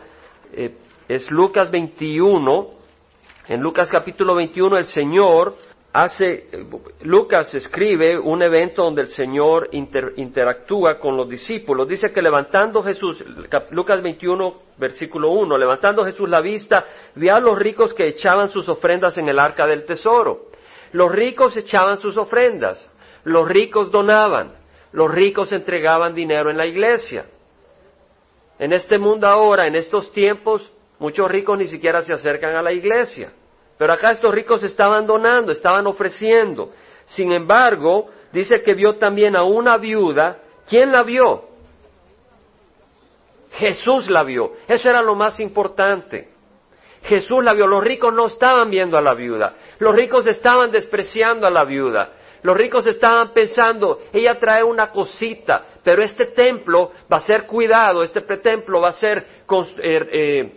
eh, 0.54 0.78
es 1.10 1.30
Lucas 1.30 1.70
21. 1.70 2.70
En 3.50 3.60
Lucas 3.60 3.92
capítulo 3.92 4.36
21 4.36 4.78
el 4.78 4.86
Señor 4.86 5.54
hace, 5.92 6.50
Lucas 7.02 7.54
escribe 7.56 8.18
un 8.18 8.42
evento 8.42 8.84
donde 8.84 9.02
el 9.02 9.08
Señor 9.08 9.70
interactúa 9.72 11.00
con 11.00 11.18
los 11.18 11.28
discípulos. 11.28 11.88
Dice 11.88 12.12
que 12.12 12.22
levantando 12.22 12.84
Jesús, 12.84 13.24
Lucas 13.72 14.02
21, 14.02 14.62
versículo 14.78 15.32
1, 15.32 15.58
levantando 15.58 16.06
Jesús 16.06 16.30
la 16.30 16.42
vista, 16.42 16.86
vio 17.16 17.36
a 17.36 17.40
los 17.40 17.58
ricos 17.58 17.94
que 17.94 18.08
echaban 18.08 18.50
sus 18.50 18.70
ofrendas 18.70 19.18
en 19.18 19.30
el 19.30 19.40
arca 19.40 19.66
del 19.66 19.86
tesoro. 19.86 20.50
Los 20.92 21.12
ricos 21.12 21.56
echaban 21.58 21.98
sus 21.98 22.18
ofrendas, 22.18 22.88
los 23.24 23.48
ricos 23.48 23.92
donaban, 23.92 24.54
los 24.92 25.12
ricos 25.12 25.52
entregaban 25.52 26.14
dinero 26.14 26.50
en 26.50 26.58
la 26.58 26.66
iglesia. 26.66 27.26
En 28.58 28.74
este 28.74 28.98
mundo 28.98 29.28
ahora, 29.28 29.68
en 29.68 29.76
estos 29.76 30.12
tiempos, 30.12 30.72
muchos 31.00 31.30
ricos 31.30 31.58
ni 31.58 31.68
siquiera 31.68 32.02
se 32.02 32.14
acercan 32.14 32.56
a 32.56 32.62
la 32.62 32.74
iglesia. 32.74 33.32
Pero 33.80 33.94
acá 33.94 34.12
estos 34.12 34.36
ricos 34.36 34.62
estaban 34.62 35.06
donando, 35.06 35.54
estaban 35.54 35.88
ofreciendo. 35.88 36.74
Sin 37.06 37.32
embargo, 37.32 38.10
dice 38.34 38.62
que 38.62 38.74
vio 38.74 38.98
también 38.98 39.38
a 39.38 39.44
una 39.44 39.78
viuda. 39.78 40.38
¿Quién 40.68 40.92
la 40.92 41.02
vio? 41.04 41.46
Jesús 43.52 44.10
la 44.10 44.24
vio. 44.24 44.52
Eso 44.68 44.90
era 44.90 45.02
lo 45.02 45.16
más 45.16 45.40
importante. 45.40 46.28
Jesús 47.04 47.42
la 47.42 47.54
vio. 47.54 47.68
Los 47.68 47.82
ricos 47.82 48.14
no 48.14 48.28
estaban 48.28 48.70
viendo 48.70 48.98
a 48.98 49.02
la 49.02 49.14
viuda. 49.14 49.54
Los 49.80 49.96
ricos 49.96 50.28
estaban 50.28 50.72
despreciando 50.72 51.48
a 51.48 51.50
la 51.50 51.64
viuda. 51.64 52.12
Los 52.42 52.58
ricos 52.58 52.86
estaban 52.88 53.34
pensando, 53.34 54.00
ella 54.14 54.40
trae 54.40 54.64
una 54.64 54.92
cosita, 54.92 55.66
pero 55.84 56.02
este 56.02 56.28
templo 56.28 56.92
va 57.12 57.18
a 57.18 57.22
ser 57.22 57.46
cuidado, 57.46 58.02
este 58.02 58.22
templo 58.22 58.80
va 58.80 58.90
a 58.90 58.94
ser 58.94 59.26
eh, 59.82 60.10
eh, 60.12 60.54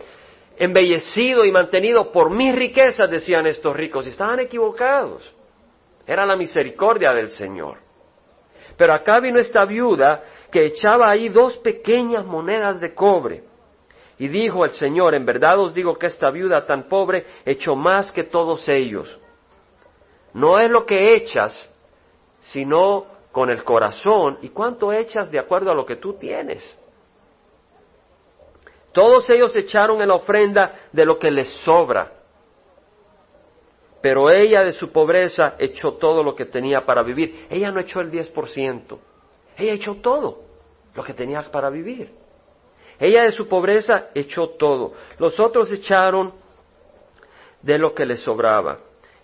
embellecido 0.57 1.45
y 1.45 1.51
mantenido 1.51 2.11
por 2.11 2.29
mis 2.29 2.55
riquezas, 2.55 3.09
decían 3.09 3.47
estos 3.47 3.75
ricos, 3.75 4.05
y 4.05 4.09
estaban 4.09 4.39
equivocados. 4.39 5.33
Era 6.05 6.25
la 6.25 6.35
misericordia 6.35 7.13
del 7.13 7.29
Señor. 7.29 7.77
Pero 8.77 8.93
acá 8.93 9.19
vino 9.19 9.39
esta 9.39 9.65
viuda 9.65 10.23
que 10.51 10.65
echaba 10.65 11.09
ahí 11.09 11.29
dos 11.29 11.57
pequeñas 11.57 12.25
monedas 12.25 12.79
de 12.79 12.93
cobre. 12.93 13.43
Y 14.19 14.27
dijo 14.27 14.63
el 14.65 14.71
Señor, 14.71 15.15
en 15.15 15.25
verdad 15.25 15.59
os 15.59 15.73
digo 15.73 15.97
que 15.97 16.07
esta 16.07 16.29
viuda 16.29 16.65
tan 16.65 16.87
pobre 16.87 17.25
echó 17.45 17.75
más 17.75 18.11
que 18.11 18.23
todos 18.23 18.67
ellos. 18.69 19.19
No 20.33 20.59
es 20.59 20.69
lo 20.69 20.85
que 20.85 21.13
echas, 21.15 21.69
sino 22.39 23.05
con 23.31 23.49
el 23.49 23.63
corazón. 23.63 24.37
¿Y 24.41 24.49
cuánto 24.49 24.91
echas 24.93 25.31
de 25.31 25.39
acuerdo 25.39 25.71
a 25.71 25.75
lo 25.75 25.85
que 25.85 25.95
tú 25.95 26.13
tienes? 26.13 26.79
Todos 28.93 29.29
ellos 29.29 29.55
echaron 29.55 30.01
en 30.01 30.07
la 30.07 30.15
ofrenda 30.15 30.87
de 30.91 31.05
lo 31.05 31.19
que 31.19 31.31
les 31.31 31.49
sobra. 31.63 32.13
Pero 34.01 34.29
ella 34.29 34.63
de 34.63 34.73
su 34.73 34.91
pobreza 34.91 35.55
echó 35.57 35.93
todo 35.93 36.23
lo 36.23 36.35
que 36.35 36.45
tenía 36.45 36.85
para 36.85 37.03
vivir. 37.03 37.47
Ella 37.49 37.71
no 37.71 37.79
echó 37.79 38.01
el 38.01 38.11
10%. 38.11 38.97
Ella 39.57 39.73
echó 39.73 39.95
todo 39.95 40.41
lo 40.93 41.03
que 41.03 41.13
tenía 41.13 41.41
para 41.51 41.69
vivir. 41.69 42.13
Ella 42.99 43.23
de 43.23 43.31
su 43.31 43.47
pobreza 43.47 44.09
echó 44.13 44.49
todo. 44.49 44.93
Los 45.17 45.39
otros 45.39 45.71
echaron 45.71 46.33
de 47.61 47.77
lo 47.77 47.93
que 47.93 48.05
les 48.05 48.19
sobraba. 48.19 48.79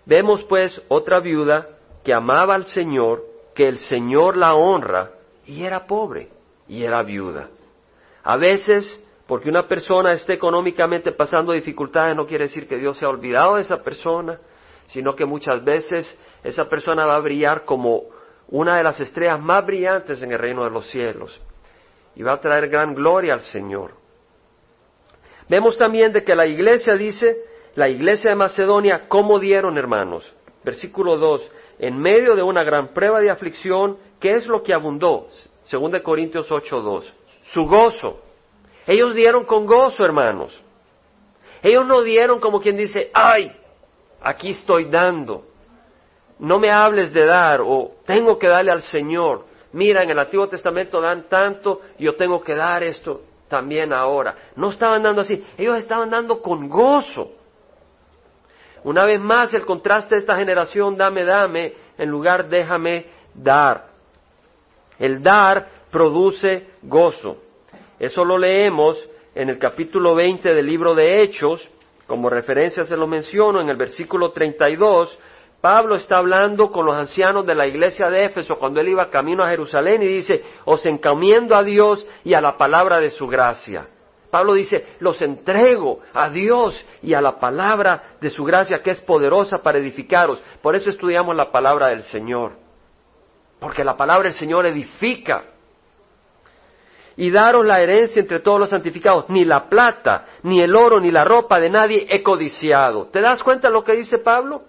Vemos 0.06 0.44
pues 0.46 0.82
otra 0.88 1.20
viuda 1.20 1.68
que 2.04 2.14
amaba 2.14 2.56
al 2.56 2.66
Señor, 2.66 3.26
que 3.54 3.68
el 3.68 3.78
Señor 3.78 4.38
la 4.38 4.56
honra 4.56 5.12
y 5.46 5.64
era 5.64 5.86
pobre 5.86 6.30
y 6.68 6.84
era 6.84 7.04
viuda. 7.04 7.50
A 8.24 8.38
veces 8.38 9.00
porque 9.30 9.48
una 9.48 9.68
persona 9.68 10.14
esté 10.14 10.34
económicamente 10.34 11.12
pasando 11.12 11.52
dificultades 11.52 12.16
no 12.16 12.26
quiere 12.26 12.46
decir 12.46 12.68
que 12.68 12.78
Dios 12.78 12.98
se 12.98 13.06
ha 13.06 13.10
olvidado 13.10 13.58
de 13.58 13.62
esa 13.62 13.84
persona, 13.84 14.40
sino 14.88 15.16
que 15.16 15.24
muchas 15.24 15.64
veces 15.64 16.20
esa 16.44 16.68
persona 16.68 17.06
va 17.06 17.16
a 17.16 17.20
brillar 17.20 17.64
como 17.64 18.06
una 18.48 18.78
de 18.78 18.84
las 18.84 19.00
estrellas 19.00 19.40
más 19.40 19.64
brillantes 19.68 20.20
en 20.24 20.32
el 20.32 20.40
reino 20.40 20.64
de 20.64 20.72
los 20.72 20.90
cielos 20.90 21.40
y 22.16 22.24
va 22.24 22.32
a 22.34 22.40
traer 22.40 22.70
gran 22.70 22.96
gloria 22.96 23.36
al 23.36 23.42
Señor. 23.42 23.92
Vemos 25.48 25.78
también 25.78 26.12
de 26.12 26.24
que 26.24 26.36
la 26.36 26.48
iglesia 26.48 26.96
dice, 26.96 27.38
la 27.76 27.88
iglesia 27.88 28.32
de 28.32 28.36
Macedonia, 28.36 29.08
¿cómo 29.08 29.38
dieron 29.38 29.78
hermanos? 29.78 30.34
Versículo 30.64 31.18
2, 31.18 31.52
en 31.78 32.00
medio 32.00 32.36
de 32.36 32.42
una 32.42 32.64
gran 32.64 32.96
prueba 32.96 33.20
de 33.20 33.30
aflicción, 33.30 34.00
¿qué 34.20 34.32
es 34.32 34.48
lo 34.48 34.64
que 34.64 34.74
abundó? 34.74 35.28
Según 35.66 35.92
de 35.92 36.02
Corintios 36.02 36.50
8.2, 36.50 37.04
su 37.54 37.68
gozo. 37.68 38.24
Ellos 38.90 39.14
dieron 39.14 39.46
con 39.46 39.68
gozo, 39.68 40.04
hermanos. 40.04 40.60
Ellos 41.62 41.86
no 41.86 42.02
dieron 42.02 42.40
como 42.40 42.60
quien 42.60 42.76
dice, 42.76 43.12
ay, 43.14 43.56
aquí 44.20 44.50
estoy 44.50 44.86
dando. 44.86 45.46
No 46.40 46.58
me 46.58 46.72
hables 46.72 47.14
de 47.14 47.24
dar 47.24 47.62
o 47.62 47.98
tengo 48.08 48.40
que 48.40 48.48
darle 48.48 48.72
al 48.72 48.82
Señor. 48.82 49.46
Mira, 49.74 50.02
en 50.02 50.10
el 50.10 50.18
Antiguo 50.18 50.50
Testamento 50.50 51.00
dan 51.00 51.30
tanto, 51.30 51.82
yo 52.00 52.16
tengo 52.16 52.42
que 52.42 52.56
dar 52.56 52.82
esto 52.82 53.22
también 53.48 53.94
ahora. 53.94 54.36
No 54.56 54.72
estaban 54.72 55.04
dando 55.04 55.22
así, 55.22 55.46
ellos 55.56 55.78
estaban 55.78 56.10
dando 56.10 56.42
con 56.42 56.68
gozo. 56.68 57.34
Una 58.84 59.06
vez 59.06 59.20
más, 59.20 59.54
el 59.54 59.68
contraste 59.68 60.16
de 60.16 60.22
esta 60.22 60.36
generación, 60.36 60.98
dame, 60.98 61.26
dame, 61.26 61.76
en 61.96 62.10
lugar 62.10 62.50
déjame 62.50 63.06
dar. 63.36 63.90
El 64.98 65.22
dar 65.22 65.68
produce 65.92 66.70
gozo. 66.82 67.49
Eso 68.00 68.24
lo 68.24 68.38
leemos 68.38 68.98
en 69.36 69.50
el 69.50 69.60
capítulo 69.60 70.16
20 70.16 70.54
del 70.54 70.66
libro 70.66 70.96
de 70.96 71.22
Hechos, 71.22 71.70
como 72.08 72.30
referencia 72.30 72.84
se 72.86 72.98
lo 72.98 73.08
menciono 73.08 73.62
en 73.62 73.70
el 73.70 73.78
versículo 73.78 74.32
32, 74.32 75.20
Pablo 75.62 75.96
está 75.96 76.18
hablando 76.18 76.72
con 76.72 76.86
los 76.86 76.96
ancianos 76.96 77.46
de 77.46 77.54
la 77.54 77.68
iglesia 77.68 78.10
de 78.10 78.26
Éfeso 78.26 78.56
cuando 78.56 78.80
él 78.80 78.88
iba 78.88 79.10
camino 79.10 79.44
a 79.44 79.50
Jerusalén 79.50 80.02
y 80.02 80.08
dice, 80.08 80.42
os 80.64 80.86
encomiendo 80.86 81.56
a 81.56 81.64
Dios 81.64 82.06
y 82.24 82.34
a 82.34 82.42
la 82.42 82.58
palabra 82.58 83.02
de 83.02 83.10
su 83.10 83.28
gracia. 83.28 83.88
Pablo 84.32 84.54
dice, 84.54 84.96
los 85.00 85.22
entrego 85.22 86.00
a 86.14 86.30
Dios 86.30 86.86
y 87.02 87.14
a 87.14 87.22
la 87.22 87.40
palabra 87.40 88.16
de 88.22 88.30
su 88.30 88.46
gracia 88.46 88.82
que 88.82 88.92
es 88.92 89.02
poderosa 89.02 89.58
para 89.58 89.80
edificaros. 89.80 90.42
Por 90.62 90.76
eso 90.76 90.90
estudiamos 90.90 91.36
la 91.36 91.52
palabra 91.52 91.90
del 91.90 92.04
Señor. 92.04 92.54
Porque 93.60 93.84
la 93.84 93.98
palabra 93.98 94.30
del 94.30 94.40
Señor 94.40 94.66
edifica 94.66 95.44
y 97.20 97.32
daros 97.32 97.66
la 97.66 97.82
herencia 97.82 98.22
entre 98.22 98.40
todos 98.40 98.62
los 98.62 98.70
santificados. 98.70 99.26
Ni 99.28 99.44
la 99.44 99.68
plata, 99.68 100.26
ni 100.44 100.62
el 100.62 100.74
oro, 100.74 101.02
ni 101.02 101.12
la 101.12 101.26
ropa 101.26 101.60
de 101.60 101.70
nadie 101.70 102.08
he 102.10 102.24
codiciado. 102.24 103.08
¿Te 103.08 103.20
das 103.20 103.44
cuenta 103.44 103.68
de 103.68 103.74
lo 103.74 103.84
que 103.84 103.92
dice 103.92 104.20
Pablo? 104.20 104.62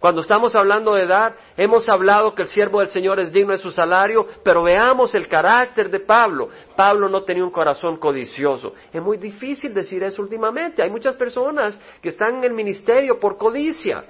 Cuando 0.00 0.22
estamos 0.22 0.56
hablando 0.56 0.92
de 0.94 1.06
dar, 1.06 1.36
hemos 1.56 1.88
hablado 1.88 2.34
que 2.34 2.42
el 2.42 2.48
siervo 2.48 2.80
del 2.80 2.88
Señor 2.88 3.20
es 3.20 3.32
digno 3.32 3.52
de 3.52 3.58
su 3.58 3.70
salario, 3.70 4.26
pero 4.42 4.64
veamos 4.64 5.14
el 5.14 5.28
carácter 5.28 5.88
de 5.88 6.00
Pablo. 6.00 6.48
Pablo 6.74 7.08
no 7.08 7.22
tenía 7.22 7.44
un 7.44 7.52
corazón 7.52 7.96
codicioso. 7.98 8.74
Es 8.92 9.00
muy 9.00 9.16
difícil 9.16 9.72
decir 9.72 10.02
eso 10.02 10.20
últimamente. 10.20 10.82
Hay 10.82 10.90
muchas 10.90 11.14
personas 11.14 11.78
que 12.02 12.08
están 12.08 12.38
en 12.38 12.44
el 12.44 12.54
ministerio 12.54 13.20
por 13.20 13.38
codicia. 13.38 14.04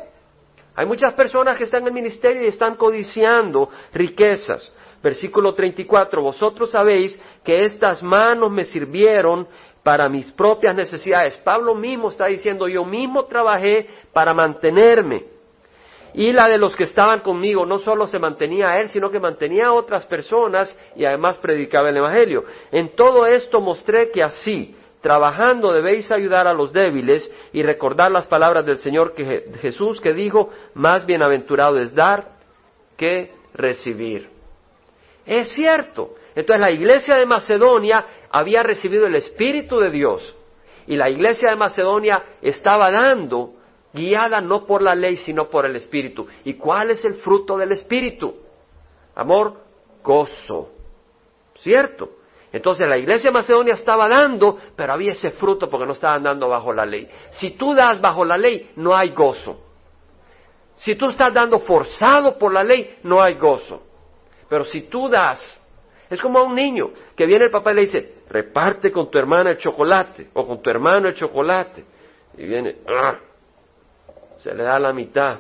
Hay 0.75 0.87
muchas 0.87 1.13
personas 1.13 1.59
que 1.59 1.65
están 1.65 1.83
en 1.83 1.89
el 1.89 1.93
ministerio 1.93 2.45
y 2.45 2.47
están 2.47 2.77
codiciando 2.77 3.69
riquezas. 3.93 4.73
Versículo 5.03 5.53
34, 5.53 6.23
vosotros 6.23 6.71
sabéis 6.71 7.21
que 7.43 7.65
estas 7.65 8.03
manos 8.03 8.51
me 8.51 8.65
sirvieron 8.65 9.49
para 9.83 10.09
mis 10.09 10.31
propias 10.33 10.77
necesidades. 10.77 11.37
Pablo 11.39 11.75
mismo 11.75 12.11
está 12.11 12.27
diciendo, 12.27 12.69
yo 12.69 12.85
mismo 12.85 13.25
trabajé 13.25 13.89
para 14.13 14.33
mantenerme. 14.33 15.25
Y 16.15 16.33
la 16.33 16.47
de 16.47 16.59
los 16.59 16.77
que 16.77 16.85
estaban 16.85 17.21
conmigo 17.21 17.65
no 17.65 17.79
solo 17.79 18.07
se 18.07 18.19
mantenía 18.19 18.71
a 18.71 18.81
él, 18.81 18.91
sino 18.91 19.11
que 19.11 19.19
mantenía 19.19 19.67
a 19.67 19.73
otras 19.73 20.05
personas 20.05 20.77
y 20.95 21.05
además 21.05 21.39
predicaba 21.39 21.89
el 21.89 21.97
Evangelio. 21.97 22.45
En 22.71 22.95
todo 22.95 23.25
esto 23.27 23.61
mostré 23.61 24.11
que 24.11 24.23
así, 24.23 24.77
trabajando 25.01 25.73
debéis 25.73 26.13
ayudar 26.13 26.47
a 26.47 26.53
los 26.53 26.73
débiles 26.73 27.29
y 27.53 27.63
recordar 27.63 28.11
las 28.11 28.27
palabras 28.27 28.65
del 28.67 28.77
Señor 28.77 29.15
Jesús 29.61 30.01
que 30.01 30.13
dijo, 30.13 30.51
más 30.75 31.07
bienaventurado 31.07 31.79
es 31.79 31.95
dar 31.95 32.37
que 32.97 33.33
recibir. 33.55 34.29
Es 35.27 35.49
cierto. 35.53 36.15
Entonces 36.35 36.61
la 36.61 36.71
iglesia 36.71 37.17
de 37.17 37.27
Macedonia 37.27 38.07
había 38.31 38.63
recibido 38.63 39.07
el 39.07 39.15
Espíritu 39.17 39.79
de 39.79 39.91
Dios 39.91 40.35
y 40.87 40.97
la 40.97 41.09
iglesia 41.11 41.51
de 41.51 41.57
Macedonia 41.57 42.23
estaba 42.41 42.91
dando 42.91 43.55
guiada 43.93 44.41
no 44.41 44.65
por 44.65 44.83
la 44.83 44.95
ley, 44.95 45.17
sino 45.17 45.49
por 45.49 45.67
el 45.67 45.77
Espíritu. 45.77 46.27
¿Y 46.45 46.55
cuál 46.55 46.91
es 46.91 47.05
el 47.05 47.15
fruto 47.17 47.57
del 47.57 47.73
Espíritu? 47.73 48.35
Amor, 49.15 49.61
gozo. 50.03 50.71
¿Cierto? 51.55 52.11
Entonces 52.53 52.87
la 52.89 52.99
iglesia 52.99 53.31
de 53.31 53.35
Macedonia 53.35 53.75
estaba 53.75 54.09
dando, 54.09 54.59
pero 54.77 54.93
había 54.93 55.13
ese 55.13 55.31
fruto 55.31 55.71
porque 55.71 55.87
no 55.87 55.93
estaban 55.93 56.23
dando 56.23 56.49
bajo 56.49 56.73
la 56.73 56.85
ley. 56.85 57.09
Si 57.31 57.53
tú 57.53 57.75
das 57.75 58.01
bajo 58.01 58.25
la 58.25 58.37
ley, 58.37 58.73
no 58.77 58.95
hay 58.95 59.11
gozo. 59.11 59.61
Si 60.77 60.97
tú 60.97 61.11
estás 61.11 61.33
dando 61.33 61.61
forzado 61.61 62.39
por 62.39 62.53
la 62.53 62.65
ley, 62.65 62.99
no 63.05 63.23
hay 63.23 63.35
gozo. 63.35 63.83
Pero 64.53 64.67
si 64.67 64.83
tú 64.83 65.09
das, 65.09 65.41
es 66.11 66.21
como 66.21 66.39
a 66.39 66.43
un 66.43 66.55
niño 66.55 66.91
que 67.17 67.25
viene 67.25 67.47
el 67.47 67.51
papá 67.51 67.73
y 67.73 67.75
le 67.75 67.81
dice, 67.81 68.17
reparte 68.29 68.93
con 68.93 69.11
tu 69.11 69.17
hermana 69.17 69.53
el 69.53 69.57
chocolate 69.57 70.29
o 70.35 70.47
con 70.47 70.61
tu 70.61 70.69
hermano 70.69 71.09
el 71.09 71.15
chocolate. 71.15 71.83
Y 72.37 72.45
viene, 72.45 72.77
¡ah! 72.87 73.17
se 74.37 74.55
le 74.55 74.63
da 74.63 74.79
la 74.79 74.93
mitad. 74.93 75.39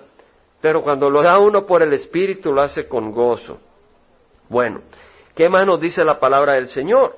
Pero 0.62 0.82
cuando 0.82 1.10
lo 1.10 1.22
da 1.22 1.38
uno 1.38 1.66
por 1.66 1.82
el 1.82 1.92
Espíritu, 1.92 2.54
lo 2.54 2.62
hace 2.62 2.88
con 2.88 3.12
gozo. 3.12 3.60
Bueno, 4.48 4.80
¿qué 5.34 5.46
más 5.50 5.66
nos 5.66 5.78
dice 5.78 6.02
la 6.02 6.18
palabra 6.18 6.54
del 6.54 6.68
Señor? 6.68 7.14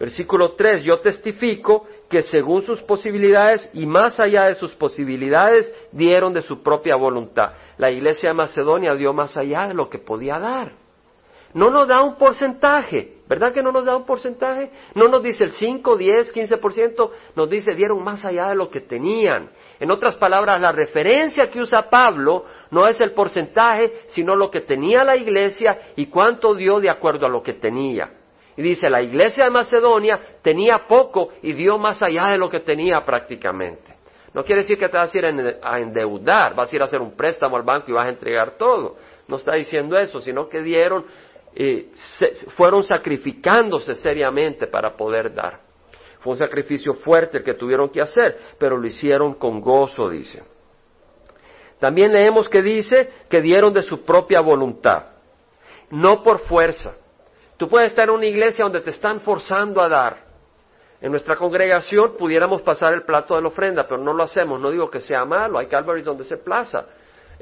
Versículo 0.00 0.52
3, 0.52 0.82
yo 0.82 0.98
testifico 1.00 1.86
que 2.08 2.22
según 2.22 2.62
sus 2.62 2.80
posibilidades 2.80 3.68
y 3.74 3.84
más 3.84 4.18
allá 4.18 4.44
de 4.44 4.54
sus 4.54 4.74
posibilidades 4.74 5.70
dieron 5.92 6.32
de 6.32 6.40
su 6.40 6.62
propia 6.62 6.96
voluntad. 6.96 7.52
La 7.76 7.90
iglesia 7.90 8.30
de 8.30 8.34
Macedonia 8.34 8.94
dio 8.94 9.12
más 9.12 9.36
allá 9.36 9.66
de 9.66 9.74
lo 9.74 9.90
que 9.90 9.98
podía 9.98 10.38
dar. 10.38 10.80
No 11.54 11.70
nos 11.70 11.86
da 11.86 12.00
un 12.00 12.16
porcentaje, 12.16 13.18
¿verdad 13.28 13.52
que 13.52 13.62
no 13.62 13.72
nos 13.72 13.84
da 13.84 13.94
un 13.94 14.06
porcentaje? 14.06 14.70
No 14.94 15.08
nos 15.08 15.22
dice 15.22 15.44
el 15.44 15.52
5, 15.52 15.96
10, 15.96 16.34
15%, 16.34 17.10
nos 17.36 17.50
dice 17.50 17.74
dieron 17.74 18.02
más 18.02 18.24
allá 18.24 18.48
de 18.48 18.54
lo 18.54 18.70
que 18.70 18.80
tenían. 18.80 19.50
En 19.78 19.90
otras 19.90 20.16
palabras, 20.16 20.60
la 20.60 20.72
referencia 20.72 21.50
que 21.50 21.60
usa 21.60 21.90
Pablo 21.90 22.46
no 22.70 22.88
es 22.88 23.00
el 23.02 23.12
porcentaje, 23.12 23.92
sino 24.06 24.34
lo 24.34 24.50
que 24.50 24.62
tenía 24.62 25.04
la 25.04 25.16
iglesia 25.16 25.92
y 25.96 26.06
cuánto 26.06 26.54
dio 26.54 26.80
de 26.80 26.88
acuerdo 26.88 27.26
a 27.26 27.28
lo 27.28 27.42
que 27.42 27.52
tenía. 27.54 28.10
Y 28.56 28.62
dice, 28.62 28.88
la 28.88 29.02
iglesia 29.02 29.44
de 29.44 29.50
Macedonia 29.50 30.20
tenía 30.40 30.86
poco 30.88 31.30
y 31.42 31.52
dio 31.52 31.78
más 31.78 32.02
allá 32.02 32.28
de 32.28 32.38
lo 32.38 32.48
que 32.48 32.60
tenía 32.60 33.04
prácticamente. 33.04 33.92
No 34.34 34.44
quiere 34.44 34.62
decir 34.62 34.78
que 34.78 34.88
te 34.88 34.96
vas 34.96 35.14
a 35.14 35.18
ir 35.18 35.58
a 35.62 35.78
endeudar, 35.78 36.54
vas 36.54 36.72
a 36.72 36.76
ir 36.76 36.80
a 36.80 36.86
hacer 36.86 37.00
un 37.00 37.12
préstamo 37.14 37.56
al 37.56 37.62
banco 37.62 37.90
y 37.90 37.92
vas 37.92 38.06
a 38.06 38.10
entregar 38.10 38.52
todo. 38.56 38.96
No 39.28 39.36
está 39.36 39.54
diciendo 39.54 39.96
eso, 39.96 40.20
sino 40.20 40.48
que 40.48 40.62
dieron 40.62 41.04
fueron 42.56 42.82
sacrificándose 42.82 43.94
seriamente 43.94 44.66
para 44.66 44.96
poder 44.96 45.34
dar. 45.34 45.60
Fue 46.20 46.32
un 46.32 46.38
sacrificio 46.38 46.94
fuerte 46.94 47.38
el 47.38 47.44
que 47.44 47.54
tuvieron 47.54 47.88
que 47.88 48.00
hacer, 48.00 48.38
pero 48.58 48.76
lo 48.76 48.86
hicieron 48.86 49.34
con 49.34 49.60
gozo, 49.60 50.08
dice. 50.08 50.42
También 51.78 52.12
leemos 52.12 52.48
que 52.48 52.62
dice 52.62 53.10
que 53.28 53.42
dieron 53.42 53.72
de 53.72 53.82
su 53.82 54.04
propia 54.04 54.40
voluntad, 54.40 55.06
no 55.90 56.22
por 56.22 56.38
fuerza. 56.40 56.94
Tú 57.56 57.68
puedes 57.68 57.90
estar 57.90 58.08
en 58.08 58.14
una 58.14 58.26
iglesia 58.26 58.64
donde 58.64 58.80
te 58.80 58.90
están 58.90 59.20
forzando 59.20 59.80
a 59.80 59.88
dar. 59.88 60.32
En 61.00 61.10
nuestra 61.10 61.34
congregación 61.34 62.16
pudiéramos 62.16 62.62
pasar 62.62 62.94
el 62.94 63.02
plato 63.02 63.34
de 63.34 63.42
la 63.42 63.48
ofrenda, 63.48 63.84
pero 63.88 64.00
no 64.00 64.12
lo 64.12 64.22
hacemos. 64.22 64.60
No 64.60 64.70
digo 64.70 64.88
que 64.88 65.00
sea 65.00 65.24
malo, 65.24 65.58
hay 65.58 65.66
Calvaries 65.66 66.04
donde 66.04 66.22
se 66.22 66.36
plaza 66.36 66.86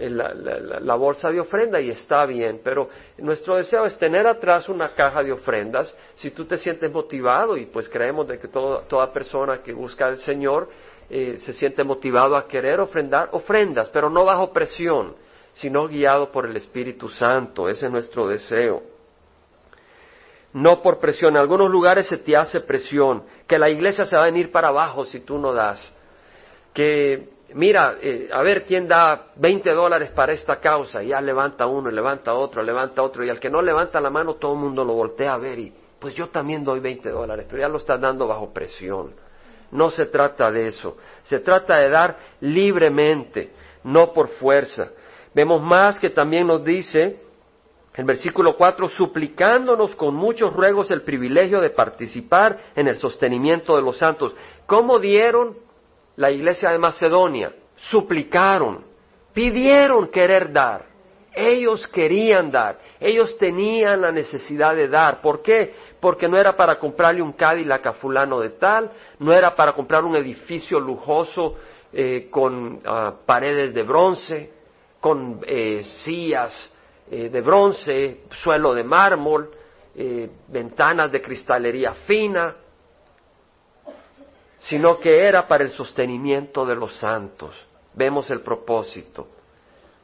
la, 0.09 0.95
bolsa 0.95 1.31
de 1.31 1.41
ofrenda 1.41 1.81
y 1.81 1.91
está 1.91 2.25
bien, 2.25 2.61
pero 2.65 2.89
nuestro 3.19 3.57
deseo 3.57 3.85
es 3.85 3.99
tener 3.99 4.27
atrás 4.27 4.69
una 4.69 4.95
caja 4.95 5.23
de 5.23 5.33
ofrendas. 5.33 5.95
Si 6.15 6.31
tú 6.31 6.47
te 6.47 6.57
sientes 6.57 6.91
motivado 6.91 7.57
y 7.57 7.67
pues 7.67 7.89
creemos 7.89 8.27
de 8.29 8.39
que 8.39 8.49
toda 8.49 9.13
persona 9.13 9.63
que 9.63 9.73
busca 9.73 10.07
al 10.07 10.19
Señor 10.19 10.69
eh, 11.11 11.37
se 11.39 11.53
siente 11.53 11.85
motivado 11.85 12.37
a 12.37 12.47
querer 12.47 12.81
ofrendar 12.81 13.29
ofrendas, 13.33 13.91
pero 13.91 14.09
no 14.09 14.25
bajo 14.25 14.53
presión, 14.53 15.17
sino 15.53 15.89
guiado 15.89 16.31
por 16.31 16.47
el 16.47 16.57
Espíritu 16.57 17.09
Santo. 17.09 17.69
Ese 17.69 17.87
es 17.87 17.93
nuestro 17.93 18.29
deseo. 18.29 18.83
No 20.53 20.83
por 20.83 20.99
presión. 20.99 21.35
En 21.35 21.43
algunos 21.43 21.69
lugares 21.69 22.07
se 22.07 22.17
te 22.17 22.37
hace 22.37 22.61
presión, 22.61 23.25
que 23.47 23.59
la 23.59 23.69
iglesia 23.69 24.05
se 24.05 24.17
va 24.17 24.23
a 24.23 24.27
venir 24.27 24.51
para 24.51 24.69
abajo 24.69 25.05
si 25.05 25.21
tú 25.21 25.39
no 25.39 25.53
das, 25.53 25.81
que 26.73 27.29
mira, 27.55 27.97
eh, 28.01 28.29
a 28.33 28.43
ver 28.43 28.65
quién 28.65 28.87
da 28.87 29.29
20 29.37 29.71
dólares 29.73 30.11
para 30.11 30.33
esta 30.33 30.57
causa, 30.57 31.03
ya 31.03 31.21
levanta 31.21 31.67
uno, 31.67 31.91
levanta 31.91 32.35
otro, 32.35 32.63
levanta 32.63 33.03
otro, 33.03 33.25
y 33.25 33.31
al 33.31 33.41
que 33.41 33.51
no 33.51 33.63
levanta 33.63 34.01
la 34.01 34.11
mano 34.11 34.35
todo 34.35 34.55
el 34.55 34.61
mundo 34.61 34.85
lo 34.85 34.95
voltea 34.95 35.35
a 35.35 35.39
ver 35.39 35.59
y 35.59 35.73
pues 35.99 36.15
yo 36.15 36.29
también 36.29 36.65
doy 36.65 36.81
20 36.81 37.11
dólares, 37.11 37.47
pero 37.49 37.61
ya 37.61 37.69
lo 37.69 37.79
estás 37.79 38.01
dando 38.01 38.27
bajo 38.27 38.53
presión. 38.53 39.13
No 39.71 39.91
se 39.91 40.07
trata 40.07 40.51
de 40.51 40.69
eso, 40.69 40.97
se 41.23 41.41
trata 41.41 41.79
de 41.79 41.91
dar 41.91 42.17
libremente, 42.41 43.53
no 43.85 44.13
por 44.13 44.29
fuerza. 44.29 44.91
Vemos 45.35 45.63
más 45.63 46.01
que 46.01 46.11
también 46.11 46.47
nos 46.47 46.65
dice 46.65 47.21
el 47.95 48.05
versículo 48.05 48.57
4, 48.57 48.89
suplicándonos 48.89 49.95
con 49.95 50.15
muchos 50.15 50.53
ruegos 50.53 50.91
el 50.91 51.03
privilegio 51.03 51.61
de 51.61 51.71
participar 51.71 52.59
en 52.75 52.89
el 52.89 52.97
sostenimiento 52.97 53.77
de 53.77 53.83
los 53.83 53.99
santos. 53.99 54.35
¿Cómo 54.67 54.99
dieron? 54.99 55.57
La 56.21 56.31
iglesia 56.31 56.71
de 56.71 56.79
Macedonia, 56.79 57.51
suplicaron, 57.77 58.85
pidieron 59.33 60.09
querer 60.09 60.53
dar. 60.53 60.85
Ellos 61.33 61.87
querían 61.87 62.51
dar, 62.51 62.79
ellos 63.01 63.39
tenían 63.39 64.03
la 64.03 64.13
necesidad 64.13 64.77
de 64.77 64.89
dar. 64.89 65.23
¿Por 65.23 65.41
qué? 65.41 65.73
Porque 65.99 66.29
no 66.29 66.39
era 66.39 66.55
para 66.55 66.79
comprarle 66.79 67.23
un 67.23 67.33
Cadillac 67.33 67.87
a 67.87 67.93
fulano 67.95 68.39
de 68.41 68.51
tal, 68.51 68.91
no 69.19 69.33
era 69.33 69.57
para 69.57 69.73
comprar 69.73 70.05
un 70.05 70.15
edificio 70.15 70.79
lujoso 70.79 71.55
eh, 71.91 72.29
con 72.31 72.81
ah, 72.85 73.15
paredes 73.25 73.73
de 73.73 73.83
bronce, 73.83 74.53
con 75.01 75.41
eh, 75.47 75.83
sillas 76.05 76.71
eh, 77.11 77.31
de 77.31 77.41
bronce, 77.41 78.25
suelo 78.31 78.75
de 78.75 78.85
mármol, 78.85 79.51
ventanas 80.49 81.11
de 81.11 81.21
cristalería 81.21 81.93
fina 81.93 82.55
sino 84.61 85.01
que 85.01 85.27
era 85.27 85.49
para 85.49 85.65
el 85.65 85.71
sostenimiento 85.71 86.65
de 86.65 86.77
los 86.77 86.95
santos. 86.97 87.55
Vemos 87.95 88.31
el 88.31 88.43
propósito, 88.43 89.27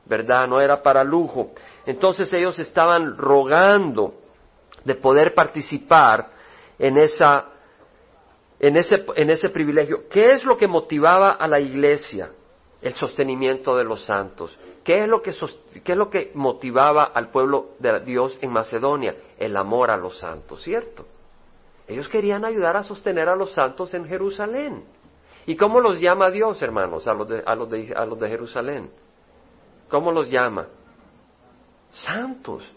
¿verdad? 0.07 0.49
No 0.49 0.61
era 0.61 0.83
para 0.83 1.05
lujo. 1.05 1.53
Entonces 1.85 2.33
ellos 2.33 2.59
estaban 2.59 3.17
rogando 3.17 4.15
de 4.85 4.95
poder 4.95 5.35
participar 5.35 6.31
en 6.79 6.99
esa 6.99 7.53
en 8.59 8.77
ese, 8.77 9.05
en 9.17 9.29
ese 9.29 9.51
privilegio. 9.51 10.09
¿Qué 10.09 10.33
es 10.33 10.45
lo 10.45 10.57
que 10.57 10.67
motivaba 10.67 11.33
a 11.33 11.47
la 11.47 11.61
iglesia? 11.61 12.31
El 12.81 12.95
sostenimiento 12.95 13.77
de 13.77 13.85
los 13.85 14.05
santos. 14.05 14.59
¿Qué 14.83 15.03
es, 15.03 15.09
lo 15.09 15.21
que, 15.21 15.35
¿Qué 15.85 15.93
es 15.93 15.99
lo 15.99 16.09
que 16.09 16.31
motivaba 16.35 17.05
al 17.05 17.31
pueblo 17.31 17.71
de 17.79 18.01
Dios 18.01 18.39
en 18.41 18.53
Macedonia? 18.53 19.17
El 19.39 19.57
amor 19.57 19.91
a 19.91 19.97
los 19.97 20.17
santos, 20.17 20.63
¿cierto? 20.63 21.07
Ellos 21.89 22.09
querían 22.09 22.45
ayudar 22.45 22.77
a 22.77 22.83
sostener 22.83 23.29
a 23.29 23.37
los 23.37 23.53
santos 23.53 23.95
en 23.95 24.07
Jerusalén. 24.07 24.85
¿Y 25.47 25.57
cómo 25.57 25.81
los 25.81 26.01
llama 26.01 26.31
Dios, 26.31 26.61
hermanos, 26.61 27.07
a 27.07 27.15
los 27.15 27.29
de, 27.29 27.43
a 27.47 27.55
los 27.55 27.71
de, 27.71 27.95
a 27.97 28.05
los 28.05 28.19
de 28.19 28.29
Jerusalén? 28.29 28.91
¿Cómo 29.89 30.11
los 30.11 30.29
llama? 30.29 30.67
Santos. 31.91 32.69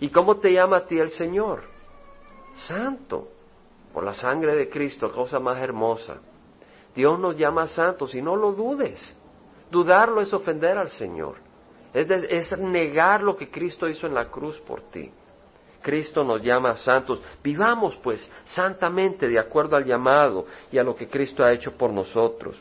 ¿Y 0.00 0.08
cómo 0.08 0.38
te 0.38 0.52
llama 0.52 0.78
a 0.78 0.86
ti 0.86 0.98
el 0.98 1.10
Señor? 1.10 1.64
Santo. 2.54 3.28
Por 3.92 4.04
la 4.04 4.14
sangre 4.14 4.56
de 4.56 4.70
Cristo, 4.70 5.12
cosa 5.12 5.38
más 5.38 5.60
hermosa. 5.60 6.16
Dios 6.94 7.18
nos 7.18 7.36
llama 7.36 7.66
santos 7.68 8.14
y 8.14 8.22
no 8.22 8.34
lo 8.34 8.52
dudes. 8.52 9.14
Dudarlo 9.70 10.22
es 10.22 10.32
ofender 10.32 10.78
al 10.78 10.90
Señor. 10.90 11.36
Es, 11.92 12.10
es 12.10 12.58
negar 12.58 13.22
lo 13.22 13.36
que 13.36 13.50
Cristo 13.50 13.86
hizo 13.86 14.06
en 14.06 14.14
la 14.14 14.30
cruz 14.30 14.58
por 14.60 14.80
ti. 14.90 15.12
Cristo 15.84 16.24
nos 16.24 16.42
llama 16.42 16.76
santos. 16.76 17.22
Vivamos 17.42 17.94
pues 18.02 18.28
santamente 18.46 19.28
de 19.28 19.38
acuerdo 19.38 19.76
al 19.76 19.84
llamado 19.84 20.46
y 20.72 20.78
a 20.78 20.82
lo 20.82 20.96
que 20.96 21.06
Cristo 21.06 21.44
ha 21.44 21.52
hecho 21.52 21.76
por 21.76 21.92
nosotros. 21.92 22.60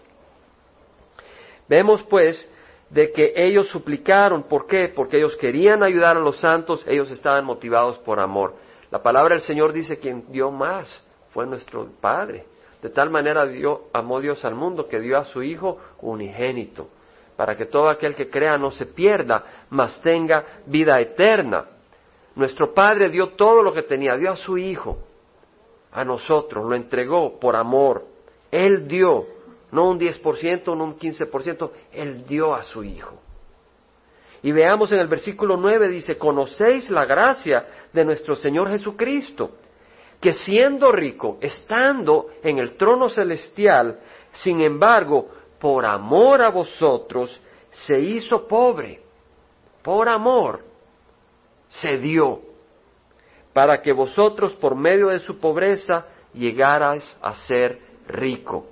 Vemos 1.70 2.04
pues 2.04 2.48
de 2.90 3.12
que 3.12 3.34
ellos 3.36 3.68
suplicaron, 3.70 4.44
¿por 4.44 4.68
qué? 4.68 4.90
Porque 4.94 5.18
ellos 5.18 5.38
querían 5.38 5.82
ayudar 5.82 6.18
a 6.18 6.20
los 6.20 6.38
santos, 6.38 6.86
ellos 6.86 7.10
estaban 7.10 7.46
motivados 7.46 7.98
por 8.00 8.20
amor. 8.20 8.56
La 8.92 9.02
palabra 9.02 9.36
del 9.36 9.44
Señor 9.44 9.72
dice 9.72 9.98
quien 9.98 10.26
dio 10.30 10.52
más 10.52 11.04
fue 11.32 11.48
nuestro 11.48 11.88
Padre. 12.00 12.46
De 12.82 12.90
tal 12.90 13.10
manera 13.10 13.46
dio, 13.46 13.86
amó 13.94 14.20
Dios 14.20 14.44
al 14.44 14.56
mundo 14.56 14.90
que 14.90 15.00
dio 15.00 15.18
a 15.18 15.24
su 15.24 15.42
Hijo 15.42 15.80
unigénito, 16.02 16.90
para 17.38 17.56
que 17.56 17.66
todo 17.66 17.88
aquel 17.88 18.14
que 18.14 18.30
crea 18.30 18.58
no 18.58 18.70
se 18.70 18.86
pierda, 18.86 19.66
mas 19.70 20.02
tenga 20.02 20.46
vida 20.66 21.00
eterna. 21.00 21.66
Nuestro 22.36 22.74
Padre 22.74 23.10
dio 23.10 23.30
todo 23.30 23.62
lo 23.62 23.74
que 23.74 23.84
tenía, 23.84 24.18
dio 24.18 24.32
a 24.32 24.36
su 24.36 24.58
Hijo, 24.58 24.98
a 25.92 26.04
nosotros, 26.04 26.66
lo 26.66 26.76
entregó 26.76 27.40
por 27.40 27.56
amor. 27.56 28.06
Él 28.50 28.88
dio, 28.88 29.28
no 29.72 29.90
un 29.90 30.00
10%, 30.00 30.76
no 30.76 30.84
un 30.84 30.98
15%, 30.98 31.72
Él 31.92 32.26
dio 32.26 32.56
a 32.56 32.64
su 32.64 32.84
Hijo. 32.84 33.20
Y 34.42 34.52
veamos 34.52 34.92
en 34.92 35.00
el 35.00 35.08
versículo 35.08 35.56
9, 35.58 35.88
dice, 35.88 36.18
conocéis 36.18 36.90
la 36.90 37.06
gracia 37.06 37.66
de 37.94 38.04
nuestro 38.04 38.36
Señor 38.36 38.70
Jesucristo, 38.70 39.52
que 40.20 40.34
siendo 40.34 40.92
rico, 40.92 41.38
estando 41.40 42.30
en 42.42 42.58
el 42.58 42.76
trono 42.76 43.10
celestial, 43.10 44.00
sin 44.32 44.62
embargo, 44.62 45.30
por 45.60 45.86
amor 45.86 46.42
a 46.42 46.50
vosotros, 46.50 47.40
se 47.70 48.00
hizo 48.00 48.48
pobre. 48.48 49.02
Por 49.82 50.10
amor 50.10 50.73
se 51.82 51.98
dio, 51.98 52.42
para 53.54 53.82
que 53.82 53.94
vosotros 53.94 54.54
por 54.54 54.76
medio 54.76 55.08
de 55.08 55.20
su 55.20 55.40
pobreza 55.40 56.06
llegarais 56.34 57.06
a 57.22 57.34
ser 57.36 57.80
rico. 58.08 58.68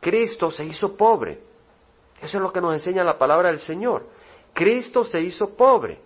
Cristo 0.00 0.50
se 0.50 0.64
hizo 0.64 0.96
pobre. 0.96 1.40
Eso 2.20 2.36
es 2.36 2.42
lo 2.42 2.52
que 2.52 2.60
nos 2.60 2.74
enseña 2.74 3.04
la 3.04 3.18
palabra 3.18 3.48
del 3.48 3.60
Señor. 3.60 4.06
Cristo 4.52 5.04
se 5.04 5.20
hizo 5.20 5.56
pobre. 5.56 6.00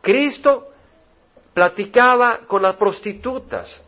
Cristo 0.00 0.68
platicaba 1.52 2.40
con 2.46 2.62
las 2.62 2.76
prostitutas. 2.76 3.82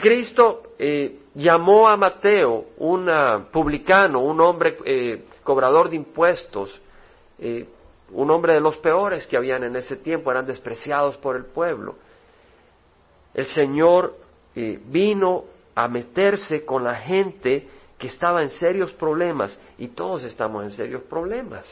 Cristo 0.00 0.74
eh, 0.78 1.24
llamó 1.34 1.88
a 1.88 1.96
Mateo, 1.96 2.66
un 2.78 3.10
publicano, 3.50 4.20
un 4.20 4.40
hombre 4.40 4.78
eh, 4.84 5.24
cobrador 5.42 5.90
de 5.90 5.96
impuestos, 5.96 6.80
eh, 7.38 7.66
un 8.12 8.30
hombre 8.30 8.54
de 8.54 8.60
los 8.60 8.76
peores 8.78 9.26
que 9.26 9.36
habían 9.36 9.64
en 9.64 9.76
ese 9.76 9.96
tiempo, 9.96 10.30
eran 10.30 10.46
despreciados 10.46 11.16
por 11.16 11.36
el 11.36 11.46
pueblo. 11.46 11.96
El 13.34 13.46
Señor 13.46 14.16
vino 14.54 15.44
a 15.74 15.88
meterse 15.88 16.64
con 16.64 16.84
la 16.84 16.96
gente 16.96 17.66
que 17.98 18.08
estaba 18.08 18.42
en 18.42 18.50
serios 18.50 18.92
problemas 18.92 19.58
y 19.78 19.88
todos 19.88 20.24
estamos 20.24 20.64
en 20.64 20.70
serios 20.70 21.02
problemas. 21.02 21.64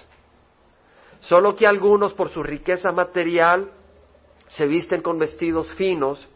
Solo 1.21 1.55
que 1.55 1.67
algunos 1.67 2.15
por 2.15 2.31
su 2.31 2.43
riqueza 2.43 2.93
material 2.93 3.71
se 4.49 4.67
visten 4.67 5.03
con 5.03 5.19
vestidos 5.19 5.71
finos 5.75 6.27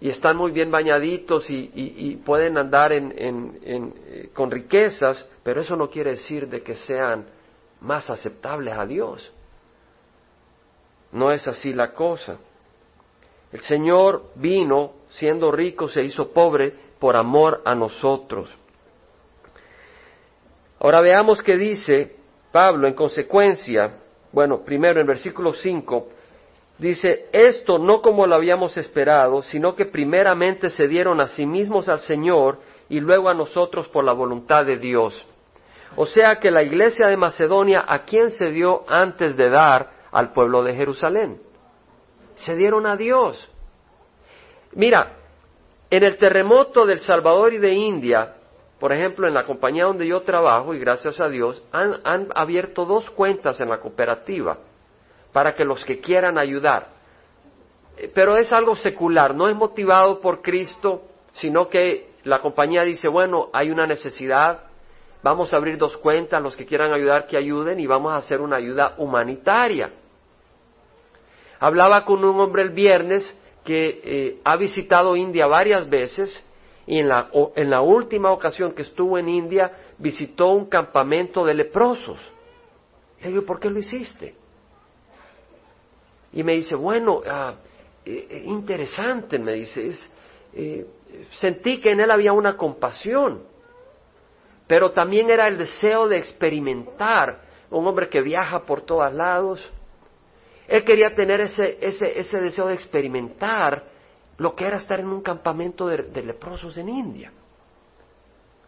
y 0.00 0.08
están 0.08 0.36
muy 0.36 0.50
bien 0.50 0.70
bañaditos 0.70 1.48
y, 1.48 2.20
pueden 2.24 2.58
andar 2.58 2.92
eh, 2.92 4.30
con 4.32 4.50
riquezas, 4.50 5.28
pero 5.44 5.60
eso 5.60 5.76
no 5.76 5.88
quiere 5.88 6.10
decir 6.10 6.48
de 6.48 6.60
que 6.62 6.74
sean 6.74 7.24
más 7.82 8.08
aceptables 8.08 8.76
a 8.76 8.86
Dios. 8.86 9.30
No 11.12 11.30
es 11.30 11.46
así 11.46 11.72
la 11.74 11.92
cosa. 11.92 12.38
El 13.52 13.60
Señor 13.60 14.30
vino, 14.36 14.92
siendo 15.10 15.50
rico, 15.52 15.88
se 15.88 16.02
hizo 16.02 16.32
pobre 16.32 16.74
por 16.98 17.16
amor 17.16 17.60
a 17.64 17.74
nosotros. 17.74 18.50
Ahora 20.80 21.00
veamos 21.00 21.42
qué 21.42 21.56
dice 21.56 22.16
Pablo 22.50 22.88
en 22.88 22.94
consecuencia. 22.94 23.98
Bueno, 24.32 24.64
primero 24.64 25.00
en 25.00 25.06
versículo 25.06 25.52
5 25.52 26.08
dice, 26.78 27.28
esto 27.32 27.78
no 27.78 28.00
como 28.00 28.26
lo 28.26 28.34
habíamos 28.34 28.76
esperado, 28.76 29.42
sino 29.42 29.76
que 29.76 29.84
primeramente 29.84 30.70
se 30.70 30.88
dieron 30.88 31.20
a 31.20 31.28
sí 31.28 31.46
mismos 31.46 31.88
al 31.88 32.00
Señor 32.00 32.58
y 32.88 33.00
luego 33.00 33.28
a 33.28 33.34
nosotros 33.34 33.86
por 33.88 34.04
la 34.04 34.12
voluntad 34.12 34.64
de 34.64 34.78
Dios. 34.78 35.26
O 35.96 36.06
sea 36.06 36.40
que 36.40 36.50
la 36.50 36.62
iglesia 36.62 37.08
de 37.08 37.16
Macedonia, 37.16 37.84
¿a 37.86 38.04
quién 38.04 38.30
se 38.30 38.50
dio 38.50 38.84
antes 38.88 39.36
de 39.36 39.50
dar 39.50 39.90
al 40.10 40.32
pueblo 40.32 40.62
de 40.62 40.74
Jerusalén? 40.74 41.40
Se 42.34 42.56
dieron 42.56 42.86
a 42.86 42.96
Dios. 42.96 43.50
Mira, 44.72 45.12
en 45.90 46.02
el 46.02 46.16
terremoto 46.16 46.86
del 46.86 47.00
Salvador 47.00 47.52
y 47.52 47.58
de 47.58 47.74
India, 47.74 48.36
por 48.80 48.92
ejemplo, 48.92 49.28
en 49.28 49.34
la 49.34 49.44
compañía 49.44 49.84
donde 49.84 50.06
yo 50.06 50.22
trabajo, 50.22 50.74
y 50.74 50.78
gracias 50.78 51.20
a 51.20 51.28
Dios, 51.28 51.62
han, 51.70 52.00
han 52.04 52.28
abierto 52.34 52.86
dos 52.86 53.10
cuentas 53.10 53.60
en 53.60 53.68
la 53.68 53.78
cooperativa 53.78 54.58
para 55.32 55.54
que 55.54 55.64
los 55.64 55.84
que 55.84 56.00
quieran 56.00 56.38
ayudar. 56.38 56.88
Eh, 57.96 58.10
pero 58.14 58.36
es 58.36 58.52
algo 58.52 58.74
secular, 58.74 59.34
no 59.34 59.48
es 59.48 59.54
motivado 59.54 60.20
por 60.20 60.40
Cristo, 60.40 61.02
sino 61.32 61.68
que 61.68 62.12
la 62.24 62.40
compañía 62.40 62.82
dice, 62.82 63.08
bueno, 63.08 63.50
hay 63.52 63.70
una 63.70 63.86
necesidad, 63.86 64.62
vamos 65.22 65.52
a 65.52 65.56
abrir 65.56 65.78
dos 65.78 65.96
cuentas, 65.96 66.42
los 66.42 66.56
que 66.56 66.66
quieran 66.66 66.92
ayudar 66.92 67.26
que 67.26 67.36
ayuden 67.36 67.80
y 67.80 67.86
vamos 67.86 68.12
a 68.12 68.16
hacer 68.16 68.40
una 68.40 68.56
ayuda 68.56 68.94
humanitaria. 68.98 69.90
Hablaba 71.60 72.04
con 72.04 72.24
un 72.24 72.40
hombre 72.40 72.62
el 72.62 72.70
viernes 72.70 73.36
que 73.64 74.00
eh, 74.02 74.40
ha 74.44 74.56
visitado 74.56 75.14
India 75.16 75.46
varias 75.46 75.88
veces 75.88 76.44
y 76.86 76.98
en 76.98 77.08
la, 77.08 77.30
en 77.54 77.70
la 77.70 77.80
última 77.80 78.32
ocasión 78.32 78.72
que 78.72 78.82
estuvo 78.82 79.16
en 79.16 79.28
India 79.28 79.72
visitó 79.98 80.48
un 80.48 80.66
campamento 80.66 81.44
de 81.44 81.54
leprosos. 81.54 82.18
Le 83.20 83.28
digo, 83.28 83.42
¿por 83.42 83.60
qué 83.60 83.70
lo 83.70 83.78
hiciste? 83.78 84.34
Y 86.32 86.42
me 86.42 86.54
dice, 86.54 86.74
bueno, 86.74 87.20
ah, 87.26 87.54
eh, 88.04 88.26
eh, 88.30 88.42
interesante, 88.46 89.38
me 89.38 89.52
dice, 89.52 89.92
eh, 90.54 90.86
sentí 91.32 91.80
que 91.80 91.92
en 91.92 92.00
él 92.00 92.10
había 92.10 92.32
una 92.32 92.56
compasión, 92.56 93.44
pero 94.66 94.92
también 94.92 95.30
era 95.30 95.48
el 95.48 95.58
deseo 95.58 96.08
de 96.08 96.18
experimentar, 96.18 97.40
un 97.70 97.86
hombre 97.86 98.08
que 98.08 98.20
viaja 98.20 98.64
por 98.64 98.82
todos 98.82 99.12
lados. 99.12 99.70
Él 100.68 100.84
quería 100.84 101.14
tener 101.14 101.40
ese, 101.40 101.78
ese, 101.80 102.18
ese 102.18 102.40
deseo 102.40 102.66
de 102.66 102.74
experimentar 102.74 103.84
lo 104.38 104.54
que 104.54 104.66
era 104.66 104.78
estar 104.78 104.98
en 105.00 105.08
un 105.08 105.22
campamento 105.22 105.86
de, 105.86 106.22
leprosos 106.22 106.76
en 106.76 106.88
India. 106.88 107.32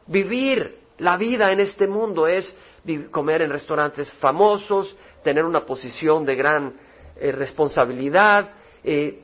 Vivir 0.06 0.78
la 0.98 1.16
vida 1.16 1.50
en 1.50 1.60
este 1.60 1.86
mundo 1.86 2.26
es 2.26 2.54
comer 3.10 3.42
en 3.42 3.50
restaurantes 3.50 4.12
famosos, 4.14 4.96
tener 5.22 5.44
una 5.44 5.64
posición 5.64 6.24
de 6.24 6.36
gran 6.36 6.74
eh, 7.16 7.32
responsabilidad 7.32 8.50
eh, 8.82 9.22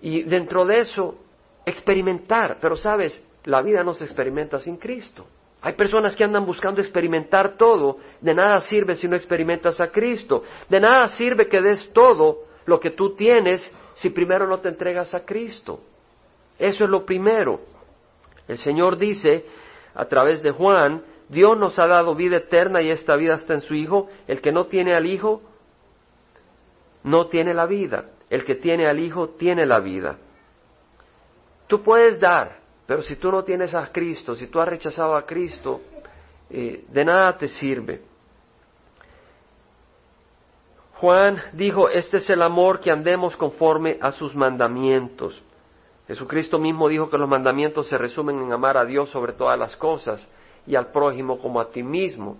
y 0.00 0.22
dentro 0.22 0.64
de 0.64 0.80
eso 0.80 1.16
experimentar. 1.64 2.58
Pero 2.60 2.76
sabes, 2.76 3.20
la 3.44 3.62
vida 3.62 3.82
no 3.82 3.94
se 3.94 4.04
experimenta 4.04 4.60
sin 4.60 4.76
Cristo. 4.76 5.26
Hay 5.60 5.72
personas 5.72 6.14
que 6.14 6.24
andan 6.24 6.46
buscando 6.46 6.80
experimentar 6.80 7.56
todo. 7.56 7.98
De 8.20 8.34
nada 8.34 8.60
sirve 8.60 8.94
si 8.94 9.08
no 9.08 9.16
experimentas 9.16 9.80
a 9.80 9.90
Cristo. 9.90 10.44
De 10.68 10.80
nada 10.80 11.08
sirve 11.08 11.48
que 11.48 11.60
des 11.60 11.92
todo 11.92 12.44
lo 12.66 12.78
que 12.78 12.90
tú 12.90 13.14
tienes 13.14 13.68
si 13.94 14.10
primero 14.10 14.46
no 14.46 14.58
te 14.58 14.68
entregas 14.68 15.14
a 15.14 15.24
Cristo. 15.24 15.80
Eso 16.58 16.84
es 16.84 16.90
lo 16.90 17.04
primero. 17.04 17.60
El 18.46 18.58
Señor 18.58 18.96
dice 18.98 19.46
a 19.94 20.04
través 20.04 20.42
de 20.42 20.52
Juan, 20.52 21.02
Dios 21.28 21.58
nos 21.58 21.78
ha 21.78 21.86
dado 21.86 22.14
vida 22.14 22.36
eterna 22.36 22.80
y 22.80 22.90
esta 22.90 23.16
vida 23.16 23.34
está 23.34 23.54
en 23.54 23.60
su 23.60 23.74
Hijo. 23.74 24.08
El 24.26 24.40
que 24.40 24.52
no 24.52 24.66
tiene 24.66 24.94
al 24.94 25.06
Hijo 25.06 25.42
no 27.02 27.26
tiene 27.26 27.52
la 27.52 27.66
vida. 27.66 28.10
El 28.30 28.44
que 28.44 28.54
tiene 28.54 28.86
al 28.86 29.00
Hijo 29.00 29.30
tiene 29.30 29.66
la 29.66 29.80
vida. 29.80 30.18
Tú 31.66 31.82
puedes 31.82 32.18
dar, 32.20 32.57
pero 32.88 33.02
si 33.02 33.16
tú 33.16 33.30
no 33.30 33.44
tienes 33.44 33.74
a 33.74 33.92
Cristo, 33.92 34.34
si 34.34 34.46
tú 34.46 34.58
has 34.58 34.66
rechazado 34.66 35.14
a 35.14 35.26
Cristo, 35.26 35.82
eh, 36.48 36.86
de 36.88 37.04
nada 37.04 37.36
te 37.36 37.46
sirve. 37.46 38.00
Juan 40.94 41.36
dijo, 41.52 41.90
este 41.90 42.16
es 42.16 42.30
el 42.30 42.40
amor 42.40 42.80
que 42.80 42.90
andemos 42.90 43.36
conforme 43.36 43.98
a 44.00 44.10
sus 44.10 44.34
mandamientos. 44.34 45.44
Jesucristo 46.06 46.58
mismo 46.58 46.88
dijo 46.88 47.10
que 47.10 47.18
los 47.18 47.28
mandamientos 47.28 47.88
se 47.88 47.98
resumen 47.98 48.40
en 48.40 48.54
amar 48.54 48.78
a 48.78 48.86
Dios 48.86 49.10
sobre 49.10 49.34
todas 49.34 49.58
las 49.58 49.76
cosas 49.76 50.26
y 50.66 50.74
al 50.74 50.86
prójimo 50.86 51.38
como 51.40 51.60
a 51.60 51.68
ti 51.68 51.82
mismo. 51.82 52.38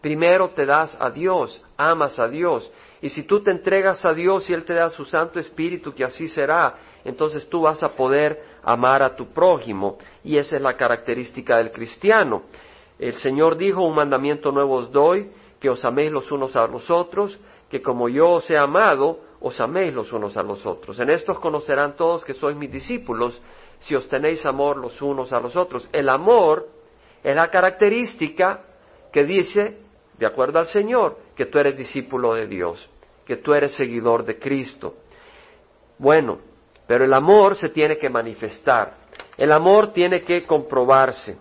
Primero 0.00 0.48
te 0.48 0.64
das 0.64 0.96
a 0.98 1.10
Dios, 1.10 1.62
amas 1.76 2.18
a 2.18 2.28
Dios 2.28 2.72
y 3.02 3.08
si 3.08 3.24
tú 3.24 3.42
te 3.42 3.50
entregas 3.50 4.04
a 4.04 4.12
Dios 4.12 4.48
y 4.48 4.54
Él 4.54 4.64
te 4.64 4.74
da 4.74 4.90
su 4.90 5.04
Santo 5.04 5.38
Espíritu, 5.38 5.92
que 5.94 6.04
así 6.04 6.28
será, 6.28 6.74
entonces 7.04 7.48
tú 7.48 7.62
vas 7.62 7.82
a 7.82 7.90
poder 7.90 8.42
amar 8.62 9.02
a 9.02 9.16
tu 9.16 9.28
prójimo. 9.28 9.98
Y 10.24 10.36
esa 10.36 10.56
es 10.56 10.62
la 10.62 10.76
característica 10.76 11.56
del 11.58 11.72
cristiano. 11.72 12.42
El 12.98 13.14
Señor 13.14 13.56
dijo, 13.56 13.82
un 13.82 13.94
mandamiento 13.94 14.52
nuevo 14.52 14.76
os 14.76 14.92
doy, 14.92 15.30
que 15.58 15.70
os 15.70 15.84
améis 15.84 16.10
los 16.10 16.30
unos 16.32 16.56
a 16.56 16.66
los 16.66 16.90
otros, 16.90 17.38
que 17.68 17.80
como 17.80 18.08
yo 18.08 18.30
os 18.32 18.50
he 18.50 18.58
amado, 18.58 19.20
os 19.40 19.60
améis 19.60 19.94
los 19.94 20.12
unos 20.12 20.36
a 20.36 20.42
los 20.42 20.66
otros. 20.66 20.98
En 21.00 21.10
esto 21.10 21.32
os 21.32 21.38
conocerán 21.38 21.96
todos 21.96 22.24
que 22.24 22.34
sois 22.34 22.56
mis 22.56 22.70
discípulos, 22.70 23.40
si 23.78 23.94
os 23.94 24.08
tenéis 24.08 24.44
amor 24.44 24.76
los 24.76 25.00
unos 25.00 25.32
a 25.32 25.40
los 25.40 25.56
otros. 25.56 25.88
El 25.92 26.08
amor 26.08 26.68
es 27.22 27.34
la 27.34 27.48
característica 27.48 28.64
que 29.12 29.24
dice 29.24 29.78
de 30.20 30.26
acuerdo 30.26 30.58
al 30.58 30.66
Señor, 30.66 31.16
que 31.34 31.46
tú 31.46 31.58
eres 31.58 31.76
discípulo 31.78 32.34
de 32.34 32.46
Dios, 32.46 32.90
que 33.24 33.38
tú 33.38 33.54
eres 33.54 33.72
seguidor 33.72 34.22
de 34.24 34.38
Cristo. 34.38 34.96
Bueno, 35.96 36.38
pero 36.90 37.04
el 37.04 37.14
amor 37.14 37.54
se 37.54 37.68
tiene 37.68 37.98
que 37.98 38.10
manifestar, 38.10 38.94
el 39.38 39.52
amor 39.52 39.92
tiene 39.92 40.24
que 40.24 40.44
comprobarse. 40.44 41.38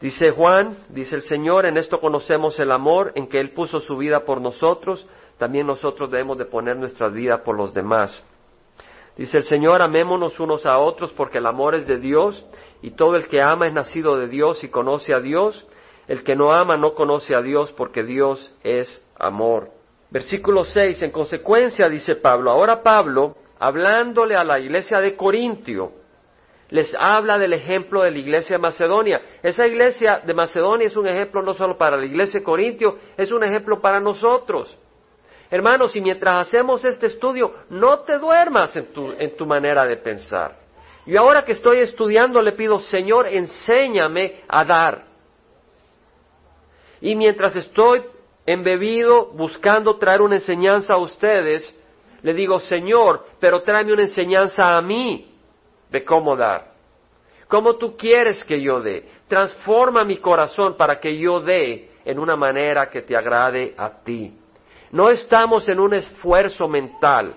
Dice 0.00 0.30
Juan, 0.30 0.84
dice 0.90 1.16
el 1.16 1.22
Señor, 1.22 1.66
en 1.66 1.76
esto 1.76 1.98
conocemos 1.98 2.56
el 2.60 2.70
amor, 2.70 3.10
en 3.16 3.26
que 3.26 3.40
Él 3.40 3.50
puso 3.54 3.80
su 3.80 3.96
vida 3.96 4.24
por 4.24 4.40
nosotros, 4.40 5.08
también 5.38 5.66
nosotros 5.66 6.08
debemos 6.08 6.38
de 6.38 6.44
poner 6.44 6.76
nuestra 6.76 7.08
vida 7.08 7.42
por 7.42 7.56
los 7.56 7.74
demás. 7.74 8.24
Dice 9.16 9.38
el 9.38 9.42
Señor, 9.42 9.82
amémonos 9.82 10.38
unos 10.38 10.64
a 10.64 10.78
otros 10.78 11.12
porque 11.12 11.38
el 11.38 11.46
amor 11.46 11.74
es 11.74 11.84
de 11.88 11.98
Dios 11.98 12.46
y 12.80 12.92
todo 12.92 13.16
el 13.16 13.26
que 13.26 13.42
ama 13.42 13.66
es 13.66 13.72
nacido 13.72 14.16
de 14.18 14.28
Dios 14.28 14.62
y 14.62 14.68
conoce 14.68 15.12
a 15.12 15.18
Dios 15.18 15.66
el 16.06 16.22
que 16.22 16.36
no 16.36 16.52
ama 16.52 16.76
no 16.76 16.94
conoce 16.94 17.34
a 17.34 17.42
Dios 17.42 17.72
porque 17.72 18.04
Dios 18.04 18.54
es 18.62 19.04
amor. 19.18 19.72
Versículo 20.10 20.62
6, 20.64 21.02
en 21.02 21.10
consecuencia, 21.10 21.88
dice 21.88 22.14
Pablo, 22.14 22.52
ahora 22.52 22.84
Pablo, 22.84 23.34
hablándole 23.58 24.36
a 24.36 24.44
la 24.44 24.58
iglesia 24.58 25.00
de 25.00 25.16
Corintio, 25.16 25.92
les 26.70 26.94
habla 26.98 27.38
del 27.38 27.54
ejemplo 27.54 28.02
de 28.02 28.10
la 28.10 28.18
iglesia 28.18 28.56
de 28.56 28.62
Macedonia. 28.62 29.20
Esa 29.42 29.66
iglesia 29.66 30.20
de 30.24 30.34
Macedonia 30.34 30.86
es 30.86 30.96
un 30.96 31.08
ejemplo 31.08 31.42
no 31.42 31.54
solo 31.54 31.78
para 31.78 31.96
la 31.96 32.04
iglesia 32.04 32.40
de 32.40 32.44
Corintio, 32.44 32.98
es 33.16 33.32
un 33.32 33.42
ejemplo 33.42 33.80
para 33.80 34.00
nosotros. 34.00 34.76
Hermanos, 35.50 35.96
y 35.96 36.02
mientras 36.02 36.46
hacemos 36.46 36.84
este 36.84 37.06
estudio, 37.06 37.54
no 37.70 38.00
te 38.00 38.18
duermas 38.18 38.76
en 38.76 38.92
tu, 38.92 39.12
en 39.12 39.34
tu 39.34 39.46
manera 39.46 39.84
de 39.86 39.96
pensar. 39.96 40.56
Y 41.06 41.16
ahora 41.16 41.42
que 41.42 41.52
estoy 41.52 41.80
estudiando, 41.80 42.42
le 42.42 42.52
pido, 42.52 42.78
Señor, 42.80 43.26
enséñame 43.26 44.42
a 44.46 44.62
dar. 44.62 45.04
Y 47.00 47.14
mientras 47.14 47.56
estoy 47.56 48.02
embebido 48.44 49.26
buscando 49.32 49.96
traer 49.96 50.20
una 50.20 50.36
enseñanza 50.36 50.94
a 50.94 50.98
ustedes, 50.98 51.74
le 52.22 52.34
digo, 52.34 52.58
Señor, 52.60 53.24
pero 53.38 53.62
tráeme 53.62 53.92
una 53.92 54.02
enseñanza 54.02 54.76
a 54.76 54.82
mí 54.82 55.34
de 55.90 56.04
cómo 56.04 56.36
dar. 56.36 56.72
¿Cómo 57.46 57.76
tú 57.76 57.96
quieres 57.96 58.44
que 58.44 58.60
yo 58.60 58.80
dé? 58.80 59.08
Transforma 59.26 60.04
mi 60.04 60.18
corazón 60.18 60.76
para 60.76 61.00
que 61.00 61.16
yo 61.16 61.40
dé 61.40 61.90
en 62.04 62.18
una 62.18 62.36
manera 62.36 62.90
que 62.90 63.02
te 63.02 63.16
agrade 63.16 63.74
a 63.76 64.02
ti. 64.02 64.34
No 64.90 65.10
estamos 65.10 65.68
en 65.68 65.80
un 65.80 65.94
esfuerzo 65.94 66.68
mental 66.68 67.34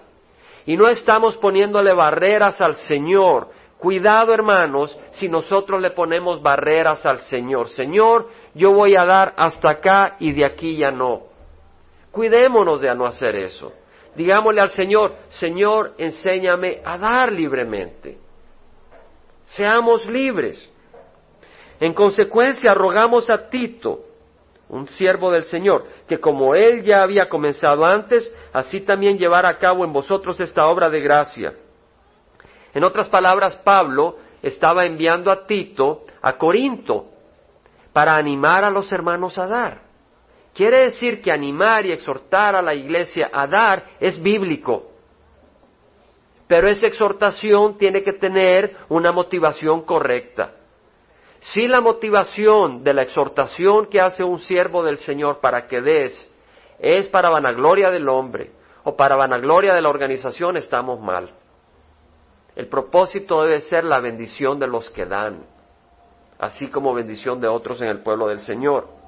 y 0.66 0.76
no 0.76 0.88
estamos 0.88 1.38
poniéndole 1.38 1.94
barreras 1.94 2.60
al 2.62 2.76
Señor. 2.76 3.50
Cuidado, 3.78 4.34
hermanos, 4.34 4.98
si 5.12 5.28
nosotros 5.28 5.82
le 5.82 5.92
ponemos 5.92 6.42
barreras 6.42 7.06
al 7.06 7.22
Señor. 7.22 7.70
Señor, 7.70 8.30
yo 8.54 8.74
voy 8.74 8.96
a 8.96 9.06
dar 9.06 9.34
hasta 9.38 9.72
acá 9.72 10.18
y 10.20 10.34
de 10.34 10.46
aquí 10.46 10.78
ya 10.78 10.92
no. 10.92 11.24
Cuidémonos 12.12 12.82
de 12.82 12.94
no 12.94 13.06
hacer 13.06 13.36
eso. 13.36 13.74
Digámosle 14.16 14.62
al 14.62 14.72
Señor, 14.72 15.16
Señor, 15.30 15.94
enséñame 15.98 16.82
a 16.84 16.98
dar 16.98 17.32
libremente. 17.32 18.18
Seamos 19.46 20.06
libres. 20.06 20.70
En 21.80 21.94
consecuencia, 21.94 22.74
rogamos 22.74 23.30
a 23.30 23.50
Tito, 23.50 24.06
un 24.70 24.88
siervo 24.88 25.32
del 25.32 25.44
Señor, 25.44 25.86
que 26.08 26.20
como 26.20 26.56
él 26.56 26.84
ya 26.84 27.04
había 27.04 27.28
comenzado 27.28 27.86
antes, 27.86 28.34
así 28.54 28.82
también 28.82 29.18
llevara 29.18 29.50
a 29.50 29.58
cabo 29.58 29.84
en 29.84 29.92
vosotros 29.92 30.40
esta 30.40 30.68
obra 30.68 30.90
de 30.90 31.02
gracia. 31.02 31.54
En 32.74 32.84
otras 32.84 33.10
palabras, 33.10 33.56
Pablo 33.58 34.18
estaba 34.42 34.86
enviando 34.86 35.32
a 35.32 35.46
Tito 35.46 36.06
a 36.22 36.38
Corinto 36.38 37.08
para 37.94 38.16
animar 38.16 38.64
a 38.64 38.70
los 38.70 38.92
hermanos 38.92 39.38
a 39.38 39.48
dar. 39.48 39.91
Quiere 40.54 40.82
decir 40.86 41.22
que 41.22 41.32
animar 41.32 41.86
y 41.86 41.92
exhortar 41.92 42.56
a 42.56 42.62
la 42.62 42.74
iglesia 42.74 43.30
a 43.32 43.48
dar 43.48 43.84
es 44.00 44.22
bíblico. 44.22 44.92
Pero 46.48 46.68
esa 46.68 46.88
exhortación 46.88 47.78
tiene 47.78 48.04
que 48.04 48.14
tener 48.14 48.76
una 48.90 49.14
motivación 49.14 49.84
correcta. 49.84 50.56
Si 51.40 51.68
la 51.68 51.80
motivación 51.80 52.84
de 52.84 52.94
la 52.94 53.04
exhortación 53.04 53.88
que 53.88 54.02
hace 54.02 54.24
un 54.24 54.40
siervo 54.40 54.84
del 54.84 54.98
Señor 54.98 55.40
para 55.40 55.68
que 55.68 55.82
des 55.82 56.30
es 56.78 57.08
para 57.08 57.30
vanagloria 57.30 57.90
del 57.90 58.10
hombre 58.10 58.52
o 58.84 58.96
para 58.96 59.16
vanagloria 59.16 59.74
de 59.74 59.82
la 59.82 59.90
organización, 59.90 60.58
estamos 60.58 61.00
mal. 61.00 61.32
El 62.56 62.68
propósito 62.68 63.42
debe 63.44 63.62
ser 63.62 63.86
la 63.86 64.00
bendición 64.00 64.60
de 64.60 64.68
los 64.68 64.90
que 64.90 65.06
dan, 65.06 65.46
así 66.38 66.68
como 66.68 66.94
bendición 66.94 67.40
de 67.40 67.48
otros 67.48 67.82
en 67.82 67.88
el 67.88 68.00
pueblo 68.04 68.28
del 68.28 68.40
Señor. 68.42 69.01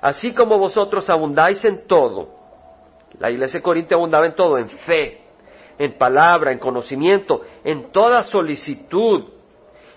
Así 0.00 0.32
como 0.32 0.58
vosotros 0.58 1.08
abundáis 1.08 1.64
en 1.64 1.86
todo, 1.86 2.28
la 3.18 3.30
iglesia 3.30 3.60
de 3.60 3.62
Corinto 3.62 3.94
abundaba 3.94 4.26
en 4.26 4.34
todo, 4.34 4.58
en 4.58 4.68
fe, 4.68 5.22
en 5.78 5.96
palabra, 5.98 6.52
en 6.52 6.58
conocimiento, 6.58 7.42
en 7.64 7.90
toda 7.90 8.22
solicitud, 8.22 9.24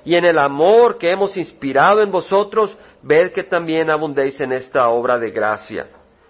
y 0.06 0.16
en 0.16 0.26
el 0.26 0.40
amor 0.40 0.98
que 0.98 1.12
hemos 1.12 1.36
inspirado 1.38 2.02
en 2.02 2.12
vosotros, 2.12 2.76
ved 3.02 3.32
que 3.32 3.44
también 3.44 3.90
abundéis 3.90 4.40
en 4.42 4.54
esta 4.54 4.90
obra 4.90 5.20
de 5.20 5.32
gracia. 5.32 5.88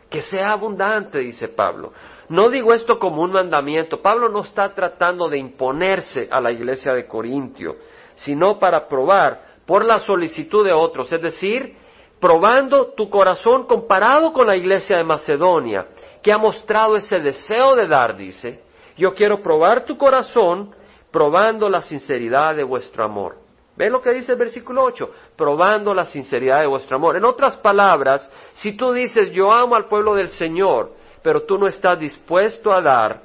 Que 0.09 0.21
sea 0.21 0.53
abundante, 0.53 1.19
dice 1.19 1.47
Pablo. 1.49 1.93
No 2.29 2.49
digo 2.49 2.73
esto 2.73 2.97
como 2.97 3.21
un 3.21 3.31
mandamiento. 3.31 4.01
Pablo 4.01 4.29
no 4.29 4.41
está 4.41 4.73
tratando 4.73 5.29
de 5.29 5.37
imponerse 5.37 6.27
a 6.31 6.41
la 6.41 6.51
iglesia 6.51 6.93
de 6.93 7.07
Corintio, 7.07 7.77
sino 8.15 8.57
para 8.59 8.87
probar 8.87 9.47
por 9.65 9.85
la 9.85 9.99
solicitud 9.99 10.65
de 10.65 10.73
otros, 10.73 11.13
es 11.13 11.21
decir, 11.21 11.77
probando 12.19 12.87
tu 12.87 13.09
corazón 13.09 13.65
comparado 13.65 14.33
con 14.33 14.47
la 14.47 14.55
iglesia 14.55 14.97
de 14.97 15.03
Macedonia, 15.03 15.87
que 16.21 16.31
ha 16.31 16.37
mostrado 16.37 16.95
ese 16.95 17.19
deseo 17.19 17.75
de 17.75 17.87
dar, 17.87 18.17
dice, 18.17 18.61
yo 18.97 19.13
quiero 19.13 19.41
probar 19.41 19.85
tu 19.85 19.97
corazón 19.97 20.75
probando 21.11 21.69
la 21.69 21.81
sinceridad 21.81 22.55
de 22.55 22.63
vuestro 22.63 23.03
amor. 23.03 23.37
¿Ven 23.75 23.93
lo 23.93 24.01
que 24.01 24.13
dice 24.13 24.33
el 24.33 24.37
versículo 24.37 24.83
8? 24.83 25.09
Probando 25.37 25.93
la 25.93 26.03
sinceridad 26.03 26.59
de 26.59 26.67
vuestro 26.67 26.97
amor. 26.97 27.15
En 27.15 27.23
otras 27.23 27.55
palabras, 27.57 28.29
si 28.55 28.73
tú 28.73 28.91
dices 28.91 29.31
yo 29.31 29.53
amo 29.53 29.75
al 29.75 29.87
pueblo 29.87 30.15
del 30.15 30.27
Señor, 30.27 30.91
pero 31.23 31.43
tú 31.43 31.57
no 31.57 31.67
estás 31.67 31.97
dispuesto 31.97 32.73
a 32.73 32.81
dar, 32.81 33.21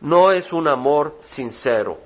no 0.00 0.32
es 0.32 0.50
un 0.50 0.66
amor 0.66 1.18
sincero. 1.24 2.05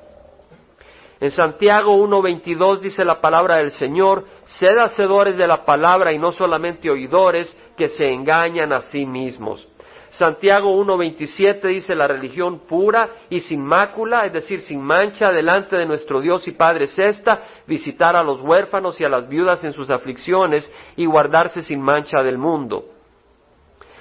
En 1.21 1.31
Santiago 1.31 1.95
1.22 1.97 2.81
dice 2.81 3.05
la 3.05 3.21
palabra 3.21 3.57
del 3.57 3.71
Señor, 3.73 4.25
sed 4.47 4.79
hacedores 4.79 5.37
de 5.37 5.47
la 5.47 5.67
palabra 5.67 6.13
y 6.15 6.19
no 6.19 6.33
solamente 6.33 6.89
oidores 6.89 7.55
que 7.77 7.89
se 7.89 8.11
engañan 8.11 8.73
a 8.73 8.81
sí 8.81 9.05
mismos. 9.05 9.69
Santiago 10.09 10.75
1.27 10.83 11.69
dice 11.69 11.95
la 11.95 12.07
religión 12.07 12.61
pura 12.61 13.11
y 13.29 13.41
sin 13.41 13.63
mácula, 13.63 14.27
es 14.27 14.33
decir, 14.33 14.61
sin 14.61 14.83
mancha, 14.83 15.31
delante 15.31 15.77
de 15.77 15.87
nuestro 15.87 16.21
Dios 16.21 16.49
y 16.49 16.53
Padre 16.53 16.87
es 16.87 16.99
esta, 16.99 17.43
visitar 17.67 18.17
a 18.17 18.23
los 18.23 18.41
huérfanos 18.41 19.01
y 19.01 19.05
a 19.05 19.09
las 19.09 19.29
viudas 19.29 19.63
en 19.63 19.73
sus 19.73 19.91
aflicciones 19.91 20.71
y 20.97 21.05
guardarse 21.05 21.61
sin 21.61 21.81
mancha 21.81 22.23
del 22.23 22.39
mundo. 22.39 22.87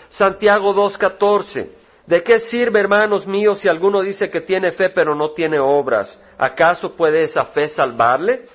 Santiago 0.07 0.73
2.14, 0.73 1.69
¿de 2.09 2.23
qué 2.23 2.39
sirve, 2.39 2.79
hermanos 2.79 3.27
míos, 3.27 3.59
si 3.59 3.69
alguno 3.69 4.01
dice 4.01 4.31
que 4.31 4.41
tiene 4.41 4.71
fe 4.71 4.89
pero 4.89 5.13
no 5.13 5.33
tiene 5.33 5.59
obras? 5.59 6.19
¿Acaso 6.39 6.95
puede 6.95 7.21
esa 7.21 7.45
fe 7.45 7.69
salvarle? 7.69 8.47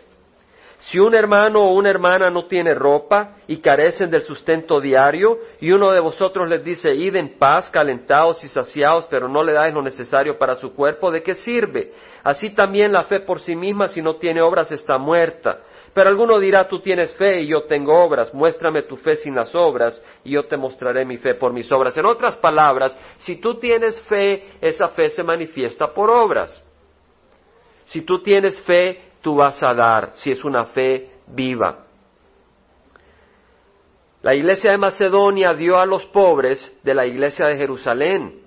Si 0.79 0.99
un 0.99 1.15
hermano 1.15 1.63
o 1.63 1.75
una 1.75 1.89
hermana 1.89 2.31
no 2.31 2.47
tiene 2.47 2.75
ropa 2.75 3.37
y 3.47 3.59
carecen 3.59 4.11
del 4.11 4.23
sustento 4.23 4.81
diario, 4.81 5.39
y 5.61 5.71
uno 5.71 5.93
de 5.93 6.01
vosotros 6.01 6.49
les 6.49 6.65
dice, 6.65 6.93
id 6.93 7.15
en 7.15 7.39
paz, 7.39 7.71
calentados 7.71 8.43
y 8.43 8.49
saciados, 8.49 9.07
pero 9.09 9.29
no 9.29 9.45
le 9.45 9.53
dais 9.53 9.73
lo 9.73 9.83
necesario 9.83 10.37
para 10.37 10.57
su 10.57 10.75
cuerpo, 10.75 11.13
¿de 11.13 11.23
qué 11.23 11.37
sirve? 11.37 11.93
Así 12.25 12.51
también 12.51 12.93
la 12.93 13.05
fe 13.05 13.21
por 13.21 13.41
sí 13.41 13.55
misma, 13.55 13.87
si 13.87 14.03
no 14.03 14.17
tiene 14.17 14.43
obras, 14.43 14.73
está 14.73 14.99
muerta. 14.99 15.61
Pero 15.95 16.11
alguno 16.11 16.41
dirá, 16.41 16.67
tú 16.67 16.81
tienes 16.81 17.15
fe 17.15 17.43
y 17.43 17.47
yo 17.47 17.63
tengo 17.63 17.95
obras, 17.95 18.35
muéstrame 18.35 18.83
tu 18.83 18.97
fe 18.97 19.15
sin 19.17 19.37
las 19.37 19.55
obras 19.55 20.03
y 20.25 20.33
yo 20.33 20.45
te 20.45 20.57
mostraré 20.57 21.05
mi 21.05 21.19
fe 21.19 21.35
por 21.35 21.53
mis 21.53 21.71
obras. 21.71 21.97
En 21.97 22.05
otras 22.05 22.37
palabras, 22.37 22.99
si 23.19 23.37
tú 23.37 23.61
tienes 23.61 24.01
fe, 24.03 24.45
esa 24.61 24.89
fe 24.89 25.09
se 25.11 25.23
manifiesta 25.23 25.95
por 25.95 26.11
obras. 26.11 26.63
Si 27.85 28.03
tú 28.03 28.21
tienes 28.21 28.61
fe, 28.63 29.13
tú 29.21 29.37
vas 29.37 29.63
a 29.63 29.73
dar 29.73 30.11
si 30.15 30.33
es 30.33 30.45
una 30.45 30.65
fe 30.65 31.11
viva. 31.29 31.85
La 34.23 34.35
iglesia 34.35 34.73
de 34.73 34.79
Macedonia 34.79 35.55
dio 35.55 35.79
a 35.79 35.87
los 35.87 36.05
pobres 36.07 36.77
de 36.83 36.95
la 36.95 37.07
iglesia 37.07 37.47
de 37.47 37.57
Jerusalén. 37.57 38.43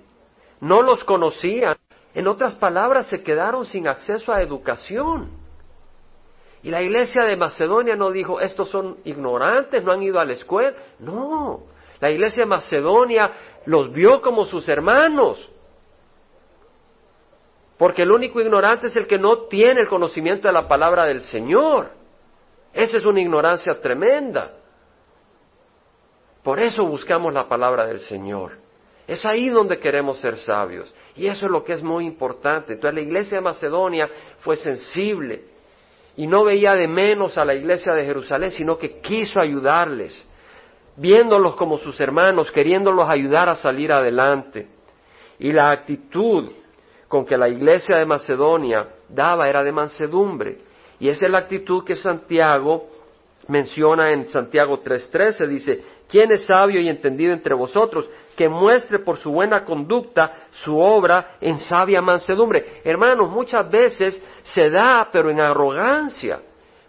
No 0.60 0.82
los 0.82 1.02
conocían. 1.02 1.76
En 2.14 2.26
otras 2.26 2.56
palabras, 2.56 3.06
se 3.06 3.22
quedaron 3.22 3.64
sin 3.64 3.88
acceso 3.88 4.32
a 4.32 4.42
educación. 4.42 5.37
Y 6.62 6.70
la 6.70 6.82
iglesia 6.82 7.24
de 7.24 7.36
Macedonia 7.36 7.94
no 7.94 8.10
dijo, 8.10 8.40
estos 8.40 8.68
son 8.68 8.98
ignorantes, 9.04 9.84
no 9.84 9.92
han 9.92 10.02
ido 10.02 10.18
a 10.18 10.24
la 10.24 10.32
escuela. 10.32 10.76
No, 10.98 11.62
la 12.00 12.10
iglesia 12.10 12.42
de 12.42 12.48
Macedonia 12.48 13.32
los 13.66 13.92
vio 13.92 14.20
como 14.20 14.44
sus 14.44 14.68
hermanos. 14.68 15.48
Porque 17.76 18.02
el 18.02 18.10
único 18.10 18.40
ignorante 18.40 18.88
es 18.88 18.96
el 18.96 19.06
que 19.06 19.18
no 19.18 19.42
tiene 19.42 19.80
el 19.80 19.88
conocimiento 19.88 20.48
de 20.48 20.54
la 20.54 20.66
palabra 20.66 21.06
del 21.06 21.20
Señor. 21.20 21.90
Esa 22.72 22.98
es 22.98 23.06
una 23.06 23.20
ignorancia 23.20 23.80
tremenda. 23.80 24.52
Por 26.42 26.58
eso 26.58 26.84
buscamos 26.84 27.32
la 27.32 27.48
palabra 27.48 27.86
del 27.86 28.00
Señor. 28.00 28.58
Es 29.06 29.24
ahí 29.24 29.48
donde 29.48 29.78
queremos 29.78 30.18
ser 30.18 30.38
sabios. 30.38 30.92
Y 31.14 31.28
eso 31.28 31.46
es 31.46 31.52
lo 31.52 31.62
que 31.62 31.72
es 31.72 31.82
muy 31.82 32.04
importante. 32.04 32.74
Entonces 32.74 32.94
la 32.96 33.00
iglesia 33.00 33.38
de 33.38 33.44
Macedonia 33.44 34.10
fue 34.40 34.56
sensible 34.56 35.57
y 36.18 36.26
no 36.26 36.42
veía 36.42 36.74
de 36.74 36.88
menos 36.88 37.38
a 37.38 37.44
la 37.44 37.54
iglesia 37.54 37.94
de 37.94 38.04
Jerusalén, 38.04 38.50
sino 38.50 38.76
que 38.76 39.00
quiso 39.00 39.38
ayudarles, 39.38 40.26
viéndolos 40.96 41.54
como 41.54 41.78
sus 41.78 42.00
hermanos, 42.00 42.50
queriéndolos 42.50 43.08
ayudar 43.08 43.48
a 43.48 43.54
salir 43.54 43.92
adelante. 43.92 44.66
Y 45.38 45.52
la 45.52 45.70
actitud 45.70 46.50
con 47.06 47.24
que 47.24 47.38
la 47.38 47.48
iglesia 47.48 47.98
de 47.98 48.04
Macedonia 48.04 48.88
daba 49.08 49.48
era 49.48 49.62
de 49.62 49.70
mansedumbre. 49.70 50.58
Y 50.98 51.08
esa 51.08 51.26
es 51.26 51.30
la 51.30 51.38
actitud 51.38 51.84
que 51.84 51.94
Santiago 51.94 52.88
menciona 53.48 54.10
en 54.10 54.28
Santiago 54.28 54.82
3:13, 54.82 55.46
dice, 55.46 55.82
¿quién 56.08 56.30
es 56.30 56.44
sabio 56.44 56.80
y 56.80 56.88
entendido 56.88 57.32
entre 57.32 57.54
vosotros? 57.54 58.08
Que 58.36 58.48
muestre 58.48 59.00
por 59.00 59.16
su 59.16 59.32
buena 59.32 59.64
conducta 59.64 60.46
su 60.50 60.78
obra 60.78 61.36
en 61.40 61.58
sabia 61.58 62.00
mansedumbre. 62.00 62.82
Hermanos, 62.84 63.30
muchas 63.30 63.68
veces 63.70 64.22
se 64.42 64.70
da, 64.70 65.08
pero 65.10 65.30
en 65.30 65.40
arrogancia. 65.40 66.40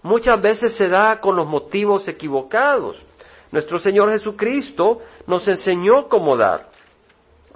Muchas 0.04 0.40
veces 0.42 0.76
se 0.76 0.88
da 0.88 1.20
con 1.20 1.36
los 1.36 1.48
motivos 1.48 2.08
equivocados. 2.08 3.04
Nuestro 3.52 3.80
Señor 3.80 4.12
Jesucristo 4.12 5.02
nos 5.26 5.48
enseñó 5.48 6.08
cómo 6.08 6.38
dar. 6.38 6.70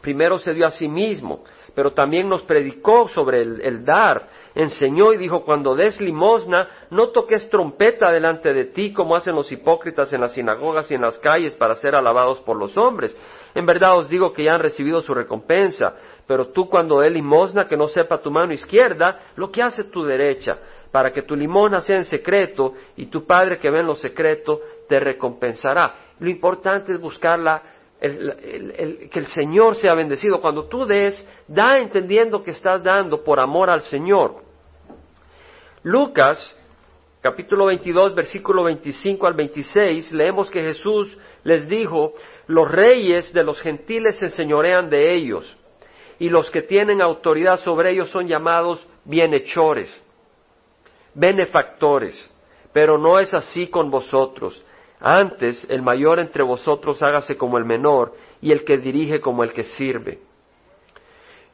Primero 0.02 0.38
se 0.38 0.54
dio 0.54 0.66
a 0.66 0.72
sí 0.72 0.88
mismo, 0.88 1.44
pero 1.76 1.94
también 1.94 2.30
nos 2.30 2.44
predicó 2.44 3.08
sobre 3.10 3.42
el, 3.42 3.84
dar. 3.84 4.30
Enseñó 4.56 5.14
y 5.14 5.18
dijo, 5.18 5.44
cuando 5.44 5.76
des 5.76 6.00
limosna, 6.00 6.68
no 6.92 7.10
toques 7.10 7.50
trompeta 7.50 8.12
delante 8.12 8.54
de 8.54 8.66
ti 8.66 8.94
como 8.94 9.16
hacen 9.16 9.36
los 9.36 9.52
hipócritas 9.52 10.14
en 10.14 10.22
las 10.22 10.34
sinagogas 10.34 10.92
y 10.92 10.96
en 10.96 11.02
las 11.02 11.18
calles 11.18 11.56
para 11.56 11.76
ser 11.76 11.96
alabados 11.96 12.40
por 12.42 12.58
los 12.58 12.78
hombres. 12.78 13.18
En 13.56 13.66
verdad 13.66 13.98
os 13.98 14.10
digo 14.10 14.32
que 14.32 14.44
ya 14.44 14.56
han 14.56 14.62
recibido 14.62 15.02
su 15.02 15.14
recompensa, 15.14 15.96
pero 16.28 16.50
tú 16.50 16.70
cuando 16.70 17.00
des 17.00 17.12
limosna, 17.12 17.68
que 17.68 17.78
no 17.78 17.88
sepa 17.88 18.22
tu 18.22 18.30
mano 18.30 18.54
izquierda, 18.54 19.32
lo 19.36 19.52
que 19.52 19.64
hace 19.64 19.86
tu 19.86 20.04
derecha, 20.04 20.60
para 20.92 21.12
que 21.12 21.24
tu 21.24 21.36
limosna 21.36 21.82
sea 21.82 21.98
en 21.98 22.06
secreto 22.06 22.74
y 22.96 23.08
tu 23.08 23.26
Padre 23.26 23.58
que 23.58 23.72
ve 23.72 23.80
en 23.80 23.88
lo 23.88 23.96
secreto 23.96 24.62
te 24.88 25.00
recompensará. 25.00 25.96
Lo 26.20 26.30
importante 26.30 26.94
es 26.94 27.02
buscar 27.02 27.40
la 27.40 27.62
que 28.04 29.20
el 29.20 29.28
Señor 29.28 29.76
sea 29.76 29.94
bendecido. 29.94 30.42
Cuando 30.42 30.66
tú 30.66 30.86
des, 30.86 31.26
da 31.48 31.78
entendiendo 31.78 32.44
que 32.44 32.52
estás 32.52 32.84
dando 32.84 33.24
por 33.24 33.40
amor 33.40 33.70
al 33.70 33.82
Señor. 33.84 34.44
Lucas, 35.84 36.38
capítulo 37.22 37.68
22, 37.68 38.14
versículo 38.14 38.64
25 38.64 39.26
al 39.26 39.34
26, 39.36 40.12
leemos 40.12 40.50
que 40.50 40.62
Jesús 40.62 41.18
les 41.44 41.68
dijo, 41.68 42.14
los 42.48 42.70
reyes 42.70 43.32
de 43.32 43.44
los 43.44 43.60
gentiles 43.62 44.18
se 44.18 44.26
enseñorean 44.26 44.90
de 44.90 45.14
ellos, 45.14 45.58
y 46.20 46.30
los 46.30 46.50
que 46.52 46.62
tienen 46.62 47.02
autoridad 47.02 47.58
sobre 47.60 47.92
ellos 47.92 48.10
son 48.10 48.28
llamados 48.28 48.86
bienhechores, 49.06 50.02
benefactores, 51.14 52.30
pero 52.72 52.98
no 52.98 53.20
es 53.20 53.34
así 53.34 53.68
con 53.68 53.90
vosotros 53.90 54.62
antes, 55.00 55.66
el 55.70 55.82
mayor 55.82 56.20
entre 56.20 56.44
vosotros 56.44 57.02
hágase 57.02 57.36
como 57.36 57.58
el 57.58 57.66
menor, 57.66 58.14
y 58.42 58.52
el 58.52 58.64
que 58.64 58.78
dirige 58.78 59.20
como 59.20 59.44
el 59.44 59.54
que 59.54 59.64
sirve. 59.64 60.20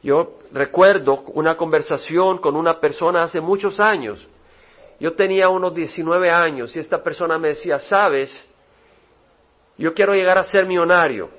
Yo 0.02 0.38
recuerdo 0.52 1.22
una 1.34 1.56
conversación 1.56 2.38
con 2.38 2.56
una 2.56 2.80
persona 2.80 3.22
hace 3.22 3.40
muchos 3.40 3.78
años. 3.78 4.26
Yo 4.98 5.14
tenía 5.14 5.48
unos 5.48 5.74
19 5.74 6.30
años 6.30 6.74
y 6.74 6.80
esta 6.80 7.02
persona 7.02 7.38
me 7.38 7.48
decía, 7.48 7.78
sabes, 7.78 8.32
yo 9.78 9.94
quiero 9.94 10.14
llegar 10.14 10.38
a 10.38 10.44
ser 10.44 10.66
millonario. 10.66 11.30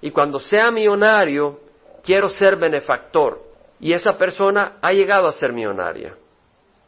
Y 0.00 0.10
cuando 0.10 0.40
sea 0.40 0.70
millonario, 0.70 1.60
quiero 2.04 2.28
ser 2.28 2.56
benefactor. 2.56 3.42
Y 3.80 3.92
esa 3.92 4.16
persona 4.16 4.78
ha 4.80 4.92
llegado 4.92 5.26
a 5.26 5.32
ser 5.32 5.52
millonaria. 5.52 6.16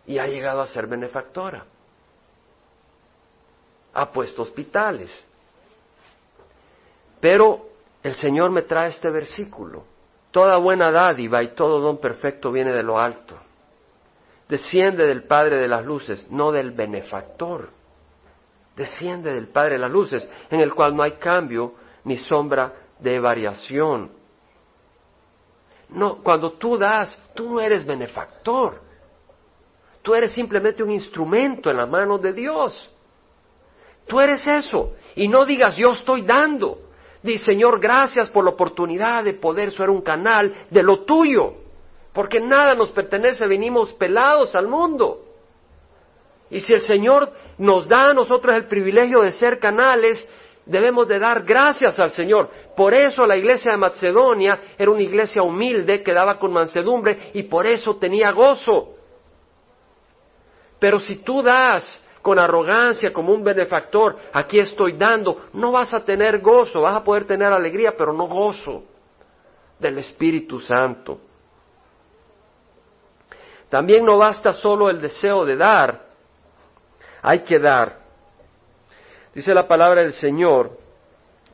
Y 0.06 0.18
ha 0.18 0.26
llegado 0.26 0.60
a 0.60 0.66
ser 0.66 0.86
benefactora 0.86 1.64
ha 3.94 4.10
puesto 4.10 4.42
hospitales. 4.42 5.10
Pero 7.20 7.68
el 8.02 8.14
Señor 8.16 8.50
me 8.50 8.62
trae 8.62 8.90
este 8.90 9.10
versículo. 9.10 9.84
Toda 10.30 10.58
buena 10.58 10.90
dádiva 10.90 11.42
y 11.42 11.54
todo 11.54 11.80
don 11.80 11.98
perfecto 11.98 12.52
viene 12.52 12.72
de 12.72 12.82
lo 12.82 12.98
alto. 12.98 13.38
Desciende 14.48 15.06
del 15.06 15.22
Padre 15.22 15.56
de 15.56 15.68
las 15.68 15.84
Luces, 15.84 16.30
no 16.30 16.52
del 16.52 16.72
benefactor. 16.72 17.70
Desciende 18.76 19.32
del 19.32 19.48
Padre 19.48 19.74
de 19.74 19.78
las 19.78 19.90
Luces, 19.90 20.28
en 20.50 20.60
el 20.60 20.74
cual 20.74 20.94
no 20.96 21.02
hay 21.02 21.12
cambio 21.12 21.74
ni 22.04 22.18
sombra 22.18 22.72
de 22.98 23.18
variación. 23.20 24.10
No, 25.88 26.22
cuando 26.22 26.52
tú 26.54 26.76
das, 26.76 27.16
tú 27.34 27.52
no 27.52 27.60
eres 27.60 27.86
benefactor. 27.86 28.82
Tú 30.02 30.14
eres 30.14 30.32
simplemente 30.32 30.82
un 30.82 30.90
instrumento 30.90 31.70
en 31.70 31.76
la 31.76 31.86
mano 31.86 32.18
de 32.18 32.32
Dios. 32.32 32.90
Tú 34.06 34.20
eres 34.20 34.46
eso. 34.46 34.92
Y 35.16 35.28
no 35.28 35.44
digas, 35.44 35.76
yo 35.76 35.92
estoy 35.92 36.22
dando. 36.22 36.78
Di, 37.22 37.38
Señor, 37.38 37.80
gracias 37.80 38.28
por 38.30 38.44
la 38.44 38.50
oportunidad 38.50 39.24
de 39.24 39.34
poder 39.34 39.72
ser 39.72 39.88
un 39.88 40.02
canal 40.02 40.54
de 40.70 40.82
lo 40.82 41.04
tuyo. 41.04 41.54
Porque 42.12 42.40
nada 42.40 42.74
nos 42.74 42.90
pertenece, 42.90 43.46
venimos 43.46 43.92
pelados 43.94 44.54
al 44.54 44.68
mundo. 44.68 45.20
Y 46.50 46.60
si 46.60 46.72
el 46.72 46.82
Señor 46.82 47.32
nos 47.58 47.88
da 47.88 48.10
a 48.10 48.14
nosotros 48.14 48.54
el 48.54 48.66
privilegio 48.66 49.22
de 49.22 49.32
ser 49.32 49.58
canales, 49.58 50.28
debemos 50.66 51.08
de 51.08 51.18
dar 51.18 51.42
gracias 51.42 51.98
al 51.98 52.10
Señor. 52.10 52.50
Por 52.76 52.94
eso 52.94 53.26
la 53.26 53.36
iglesia 53.36 53.72
de 53.72 53.78
Macedonia 53.78 54.60
era 54.78 54.90
una 54.90 55.02
iglesia 55.02 55.42
humilde 55.42 56.02
que 56.02 56.12
daba 56.12 56.38
con 56.38 56.52
mansedumbre 56.52 57.30
y 57.34 57.44
por 57.44 57.66
eso 57.66 57.96
tenía 57.96 58.30
gozo. 58.32 58.90
Pero 60.78 61.00
si 61.00 61.16
tú 61.16 61.42
das 61.42 62.03
con 62.24 62.38
arrogancia 62.38 63.12
como 63.12 63.34
un 63.34 63.44
benefactor, 63.44 64.16
aquí 64.32 64.58
estoy 64.58 64.94
dando, 64.94 65.48
no 65.52 65.72
vas 65.72 65.92
a 65.92 66.02
tener 66.06 66.40
gozo, 66.40 66.80
vas 66.80 66.96
a 66.96 67.04
poder 67.04 67.26
tener 67.26 67.52
alegría, 67.52 67.92
pero 67.98 68.14
no 68.14 68.24
gozo 68.24 68.82
del 69.78 69.98
Espíritu 69.98 70.58
Santo. 70.58 71.20
También 73.68 74.06
no 74.06 74.16
basta 74.16 74.54
solo 74.54 74.88
el 74.88 75.02
deseo 75.02 75.44
de 75.44 75.54
dar, 75.54 76.00
hay 77.20 77.40
que 77.40 77.58
dar. 77.58 77.98
Dice 79.34 79.52
la 79.52 79.68
palabra 79.68 80.00
del 80.00 80.14
Señor, 80.14 80.78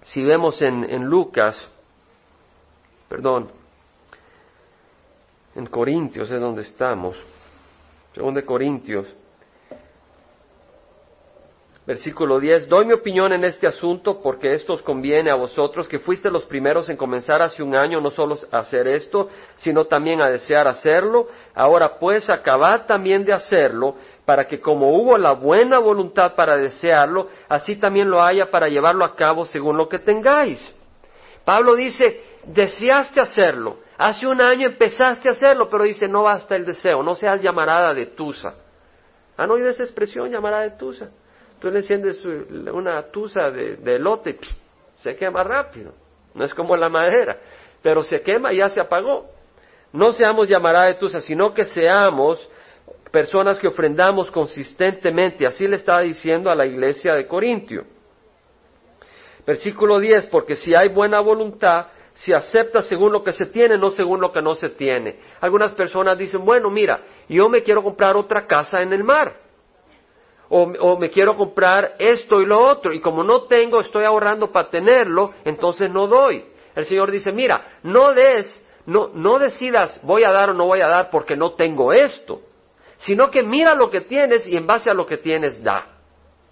si 0.02 0.22
vemos 0.22 0.62
en, 0.62 1.02
Lucas, 1.04 1.68
perdón, 3.08 3.50
en 5.56 5.66
Corintios 5.66 6.30
es 6.30 6.40
donde 6.40 6.62
estamos, 6.62 7.16
según 8.14 8.34
de 8.34 8.44
Corintios, 8.44 9.12
Versículo 11.90 12.38
10. 12.38 12.68
Doy 12.68 12.84
mi 12.84 12.92
opinión 12.92 13.32
en 13.32 13.42
este 13.42 13.66
asunto 13.66 14.22
porque 14.22 14.54
esto 14.54 14.74
os 14.74 14.80
conviene 14.80 15.28
a 15.28 15.34
vosotros, 15.34 15.88
que 15.88 15.98
fuiste 15.98 16.30
los 16.30 16.44
primeros 16.44 16.88
en 16.88 16.96
comenzar 16.96 17.42
hace 17.42 17.64
un 17.64 17.74
año 17.74 18.00
no 18.00 18.10
solo 18.10 18.38
a 18.52 18.58
hacer 18.58 18.86
esto, 18.86 19.28
sino 19.56 19.86
también 19.86 20.20
a 20.20 20.30
desear 20.30 20.68
hacerlo. 20.68 21.26
Ahora 21.52 21.98
pues 21.98 22.30
acabad 22.30 22.86
también 22.86 23.24
de 23.24 23.32
hacerlo, 23.32 23.96
para 24.24 24.46
que 24.46 24.60
como 24.60 24.96
hubo 24.96 25.18
la 25.18 25.32
buena 25.32 25.80
voluntad 25.80 26.36
para 26.36 26.56
desearlo, 26.56 27.26
así 27.48 27.74
también 27.74 28.08
lo 28.08 28.22
haya 28.22 28.52
para 28.52 28.68
llevarlo 28.68 29.04
a 29.04 29.16
cabo 29.16 29.44
según 29.44 29.76
lo 29.76 29.88
que 29.88 29.98
tengáis. 29.98 30.60
Pablo 31.44 31.74
dice, 31.74 32.22
deseaste 32.44 33.20
hacerlo. 33.20 33.78
Hace 33.98 34.28
un 34.28 34.40
año 34.40 34.68
empezaste 34.68 35.28
a 35.28 35.32
hacerlo, 35.32 35.68
pero 35.68 35.82
dice, 35.82 36.06
no 36.06 36.22
basta 36.22 36.54
el 36.54 36.64
deseo, 36.64 37.02
no 37.02 37.16
seas 37.16 37.42
llamarada 37.42 37.92
de 37.92 38.06
tusa. 38.06 38.54
¿Han 39.36 39.50
oído 39.50 39.68
esa 39.68 39.82
expresión, 39.82 40.30
llamarada 40.30 40.62
de 40.62 40.70
tusa? 40.76 41.10
Tú 41.60 41.70
le 41.70 41.80
enciendes 41.80 42.24
una 42.72 43.02
tusa 43.10 43.50
de, 43.50 43.94
elote, 43.94 44.38
se 44.96 45.14
quema 45.14 45.44
rápido. 45.44 45.92
No 46.34 46.44
es 46.44 46.54
como 46.54 46.74
la 46.74 46.88
madera, 46.88 47.38
pero 47.82 48.02
se 48.02 48.22
quema 48.22 48.52
y 48.52 48.58
ya 48.58 48.70
se 48.70 48.80
apagó. 48.80 49.26
No 49.92 50.12
seamos 50.12 50.48
llamará 50.48 50.84
de 50.84 50.94
tusa, 50.94 51.20
sino 51.20 51.52
que 51.52 51.66
seamos 51.66 52.48
personas 53.10 53.58
que 53.58 53.68
ofrendamos 53.68 54.30
consistentemente. 54.30 55.46
Así 55.46 55.68
le 55.68 55.76
estaba 55.76 56.00
diciendo 56.00 56.50
a 56.50 56.54
la 56.54 56.64
iglesia 56.64 57.14
de 57.14 57.26
Corintio. 57.26 57.84
Versículo 59.46 59.98
10, 59.98 60.28
porque 60.28 60.56
si 60.56 60.74
hay 60.74 60.88
buena 60.88 61.20
voluntad, 61.20 61.88
se 62.14 62.34
acepta 62.34 62.80
según 62.80 63.12
lo 63.12 63.22
que 63.22 63.32
se 63.32 63.46
tiene, 63.46 63.76
no 63.76 63.90
según 63.90 64.20
lo 64.20 64.32
que 64.32 64.40
no 64.40 64.54
se 64.54 64.70
tiene. 64.70 65.18
Algunas 65.40 65.74
personas 65.74 66.16
dicen, 66.16 66.42
bueno, 66.42 66.70
mira, 66.70 67.02
yo 67.28 67.50
me 67.50 67.62
quiero 67.62 67.82
comprar 67.82 68.16
otra 68.16 68.46
casa 68.46 68.80
en 68.80 68.94
el 68.94 69.04
mar 69.04 69.49
o, 70.52 70.98
me 70.98 71.10
quiero 71.10 71.36
comprar 71.36 71.94
esto 71.98 72.40
y 72.40 72.46
lo 72.46 72.60
otro, 72.60 72.92
y 72.92 73.00
como 73.00 73.22
no 73.22 73.44
tengo, 73.44 73.80
estoy 73.80 74.04
ahorrando 74.04 74.50
para 74.50 74.68
tenerlo, 74.68 75.32
entonces 75.44 75.88
no 75.90 76.08
doy. 76.08 76.44
El 76.74 76.84
Señor 76.84 77.10
dice, 77.12 77.30
mira, 77.30 77.78
no 77.84 78.12
des, 78.12 78.66
no, 78.86 79.10
no 79.14 79.38
decidas 79.38 80.00
voy 80.02 80.24
a 80.24 80.32
dar 80.32 80.50
o 80.50 80.54
no 80.54 80.66
voy 80.66 80.80
a 80.80 80.88
dar 80.88 81.08
porque 81.10 81.36
no 81.36 81.52
tengo 81.52 81.92
esto, 81.92 82.42
sino 82.96 83.30
que 83.30 83.44
mira 83.44 83.74
lo 83.74 83.90
que 83.90 84.00
tienes 84.00 84.44
y 84.46 84.56
en 84.56 84.66
base 84.66 84.90
a 84.90 84.94
lo 84.94 85.06
que 85.06 85.18
tienes 85.18 85.62
da. 85.62 85.86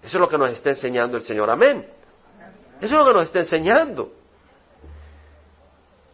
Eso 0.01 0.17
es 0.17 0.21
lo 0.21 0.29
que 0.29 0.37
nos 0.37 0.49
está 0.51 0.69
enseñando 0.69 1.17
el 1.17 1.23
Señor, 1.23 1.49
amén. 1.49 1.85
Eso 2.77 2.85
es 2.85 2.91
lo 2.99 3.05
que 3.05 3.13
nos 3.13 3.25
está 3.25 3.39
enseñando. 3.39 4.13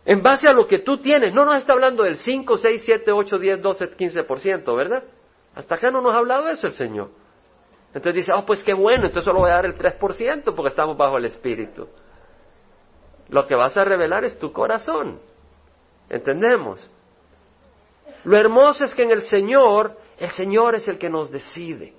En 0.06 0.24
base 0.24 0.48
a 0.48 0.54
lo 0.54 0.66
que 0.66 0.80
tú 0.80 0.98
tienes, 0.98 1.36
no 1.36 1.46
nos 1.46 1.58
está 1.58 1.74
hablando 1.74 2.02
del 2.02 2.18
5, 2.18 2.58
6, 2.58 2.82
7, 2.84 3.12
8, 3.12 3.38
10, 3.38 3.62
12, 3.62 3.92
15%, 3.96 4.76
¿verdad? 4.76 5.04
Hasta 5.54 5.76
acá 5.76 5.92
no 5.92 6.02
nos 6.02 6.16
ha 6.16 6.18
hablado 6.18 6.48
eso 6.48 6.66
el 6.66 6.74
Señor. 6.74 7.25
Entonces 7.96 8.26
dice, 8.26 8.34
oh, 8.34 8.46
pues 8.46 8.62
qué 8.62 8.74
bueno, 8.74 9.06
entonces 9.06 9.24
solo 9.24 9.40
voy 9.40 9.52
a 9.52 9.56
dar 9.56 9.66
el 9.66 9.78
3% 9.78 10.54
porque 10.54 10.68
estamos 10.68 10.98
bajo 10.98 11.18
el 11.18 11.24
Espíritu. 11.24 11.88
Lo 13.30 13.48
que 13.48 13.56
vas 13.56 13.78
a 13.78 13.86
revelar 13.86 14.26
es 14.26 14.38
tu 14.38 14.52
corazón. 14.52 15.18
¿Entendemos? 16.10 16.88
Lo 18.26 18.36
hermoso 18.36 18.84
es 18.84 18.94
que 18.94 19.04
en 19.04 19.12
el 19.12 19.22
Señor, 19.22 19.98
el 20.18 20.30
Señor 20.32 20.76
es 20.76 20.86
el 20.90 20.98
que 20.98 21.10
nos 21.10 21.32
decide. 21.32 21.94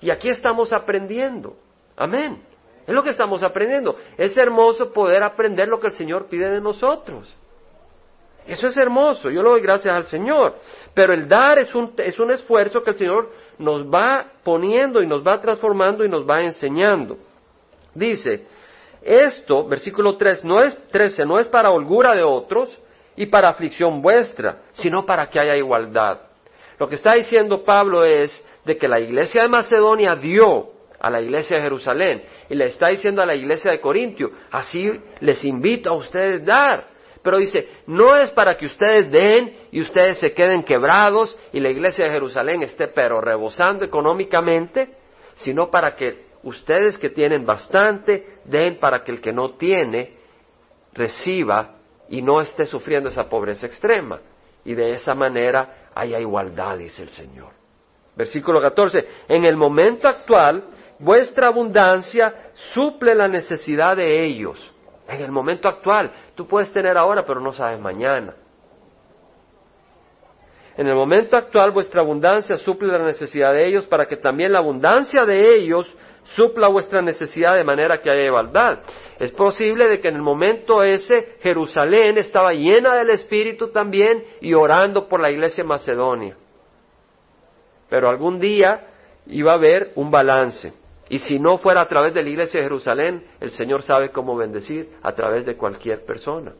Y 0.00 0.10
aquí 0.10 0.28
estamos 0.28 0.72
aprendiendo. 0.72 1.56
Amén. 1.96 2.42
Es 2.84 2.92
lo 2.92 3.04
que 3.04 3.10
estamos 3.10 3.44
aprendiendo. 3.44 3.96
Es 4.18 4.36
hermoso 4.36 4.92
poder 4.92 5.22
aprender 5.22 5.68
lo 5.68 5.78
que 5.78 5.86
el 5.86 5.92
Señor 5.92 6.26
pide 6.26 6.50
de 6.50 6.60
nosotros. 6.60 7.32
Eso 8.48 8.66
es 8.66 8.76
hermoso, 8.76 9.30
yo 9.30 9.42
lo 9.42 9.50
doy 9.50 9.60
gracias 9.60 9.94
al 9.94 10.06
Señor. 10.06 10.56
Pero 10.92 11.14
el 11.14 11.28
dar 11.28 11.60
es 11.60 11.72
un, 11.72 11.94
es 11.98 12.18
un 12.18 12.32
esfuerzo 12.32 12.82
que 12.82 12.90
el 12.90 12.96
Señor 12.96 13.30
nos 13.60 13.86
va 13.86 14.26
poniendo 14.42 15.02
y 15.02 15.06
nos 15.06 15.24
va 15.24 15.40
transformando 15.40 16.04
y 16.04 16.08
nos 16.08 16.28
va 16.28 16.40
enseñando. 16.40 17.18
Dice, 17.94 18.46
esto, 19.02 19.66
versículo 19.68 20.16
3, 20.16 20.44
no 20.44 20.62
es, 20.62 20.76
13, 20.90 21.24
no 21.26 21.38
es 21.38 21.46
para 21.48 21.70
holgura 21.70 22.14
de 22.14 22.22
otros 22.22 22.76
y 23.16 23.26
para 23.26 23.50
aflicción 23.50 24.00
vuestra, 24.00 24.62
sino 24.72 25.04
para 25.04 25.28
que 25.28 25.38
haya 25.38 25.56
igualdad. 25.56 26.20
Lo 26.78 26.88
que 26.88 26.94
está 26.94 27.14
diciendo 27.14 27.62
Pablo 27.62 28.04
es 28.04 28.44
de 28.64 28.76
que 28.76 28.88
la 28.88 28.98
iglesia 28.98 29.42
de 29.42 29.48
Macedonia 29.48 30.14
dio 30.16 30.70
a 30.98 31.10
la 31.10 31.20
iglesia 31.20 31.56
de 31.56 31.62
Jerusalén 31.62 32.22
y 32.48 32.54
le 32.54 32.66
está 32.66 32.88
diciendo 32.88 33.20
a 33.20 33.26
la 33.26 33.34
iglesia 33.34 33.70
de 33.70 33.80
Corintio, 33.80 34.30
así 34.50 34.90
les 35.20 35.44
invito 35.44 35.90
a 35.90 35.94
ustedes 35.94 36.44
dar. 36.44 36.84
Pero 37.22 37.36
dice, 37.36 37.68
no 37.86 38.16
es 38.16 38.30
para 38.30 38.56
que 38.56 38.66
ustedes 38.66 39.10
den 39.10 39.54
y 39.70 39.80
ustedes 39.82 40.18
se 40.18 40.32
queden 40.32 40.62
quebrados 40.62 41.36
y 41.52 41.60
la 41.60 41.68
iglesia 41.68 42.06
de 42.06 42.12
Jerusalén 42.12 42.62
esté 42.62 42.88
pero 42.88 43.20
rebosando 43.20 43.84
económicamente, 43.84 44.94
sino 45.36 45.70
para 45.70 45.94
que 45.96 46.30
ustedes 46.42 46.96
que 46.96 47.10
tienen 47.10 47.44
bastante 47.44 48.38
den 48.44 48.78
para 48.78 49.04
que 49.04 49.12
el 49.12 49.20
que 49.20 49.32
no 49.32 49.54
tiene 49.56 50.16
reciba 50.94 51.76
y 52.08 52.22
no 52.22 52.40
esté 52.40 52.64
sufriendo 52.64 53.10
esa 53.10 53.28
pobreza 53.28 53.66
extrema. 53.66 54.20
Y 54.64 54.74
de 54.74 54.90
esa 54.92 55.14
manera 55.14 55.90
haya 55.94 56.18
igualdad, 56.18 56.78
dice 56.78 57.02
el 57.02 57.10
Señor. 57.10 57.52
Versículo 58.16 58.60
14, 58.60 59.06
en 59.28 59.44
el 59.44 59.56
momento 59.56 60.08
actual 60.08 60.64
vuestra 60.98 61.48
abundancia 61.48 62.50
suple 62.74 63.14
la 63.14 63.28
necesidad 63.28 63.96
de 63.96 64.24
ellos. 64.24 64.72
En 65.10 65.22
el 65.22 65.32
momento 65.32 65.68
actual, 65.68 66.12
tú 66.36 66.46
puedes 66.46 66.72
tener 66.72 66.96
ahora, 66.96 67.24
pero 67.24 67.40
no 67.40 67.52
sabes 67.52 67.80
mañana. 67.80 68.34
En 70.76 70.86
el 70.86 70.94
momento 70.94 71.36
actual 71.36 71.72
vuestra 71.72 72.00
abundancia 72.00 72.56
suple 72.56 72.92
la 72.92 73.04
necesidad 73.04 73.52
de 73.52 73.66
ellos 73.66 73.86
para 73.86 74.06
que 74.06 74.16
también 74.16 74.52
la 74.52 74.60
abundancia 74.60 75.24
de 75.24 75.56
ellos 75.56 75.92
supla 76.36 76.68
vuestra 76.68 77.02
necesidad 77.02 77.56
de 77.56 77.64
manera 77.64 78.00
que 78.00 78.08
haya 78.08 78.22
igualdad. 78.22 78.78
Es 79.18 79.32
posible 79.32 79.88
de 79.88 80.00
que 80.00 80.08
en 80.08 80.14
el 80.14 80.22
momento 80.22 80.84
ese 80.84 81.36
Jerusalén 81.40 82.16
estaba 82.16 82.52
llena 82.52 82.94
del 82.94 83.10
Espíritu 83.10 83.72
también 83.72 84.24
y 84.40 84.54
orando 84.54 85.08
por 85.08 85.20
la 85.20 85.30
iglesia 85.30 85.64
Macedonia. 85.64 86.36
Pero 87.88 88.08
algún 88.08 88.38
día 88.38 88.86
iba 89.26 89.50
a 89.50 89.56
haber 89.56 89.90
un 89.96 90.10
balance. 90.10 90.79
Y 91.10 91.18
si 91.18 91.40
no 91.40 91.58
fuera 91.58 91.80
a 91.80 91.88
través 91.88 92.14
de 92.14 92.22
la 92.22 92.28
iglesia 92.28 92.60
de 92.60 92.66
Jerusalén, 92.66 93.26
el 93.40 93.50
Señor 93.50 93.82
sabe 93.82 94.10
cómo 94.12 94.36
bendecir 94.36 94.92
a 95.02 95.12
través 95.12 95.44
de 95.44 95.56
cualquier 95.56 96.04
persona, 96.04 96.54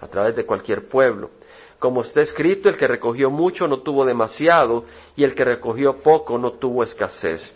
a 0.00 0.08
través 0.08 0.34
de 0.34 0.46
cualquier 0.46 0.88
pueblo. 0.88 1.30
Como 1.78 2.00
está 2.00 2.22
escrito, 2.22 2.70
el 2.70 2.78
que 2.78 2.88
recogió 2.88 3.30
mucho 3.30 3.68
no 3.68 3.82
tuvo 3.82 4.06
demasiado 4.06 4.86
y 5.14 5.24
el 5.24 5.34
que 5.34 5.44
recogió 5.44 6.00
poco 6.00 6.38
no 6.38 6.52
tuvo 6.52 6.82
escasez. 6.82 7.54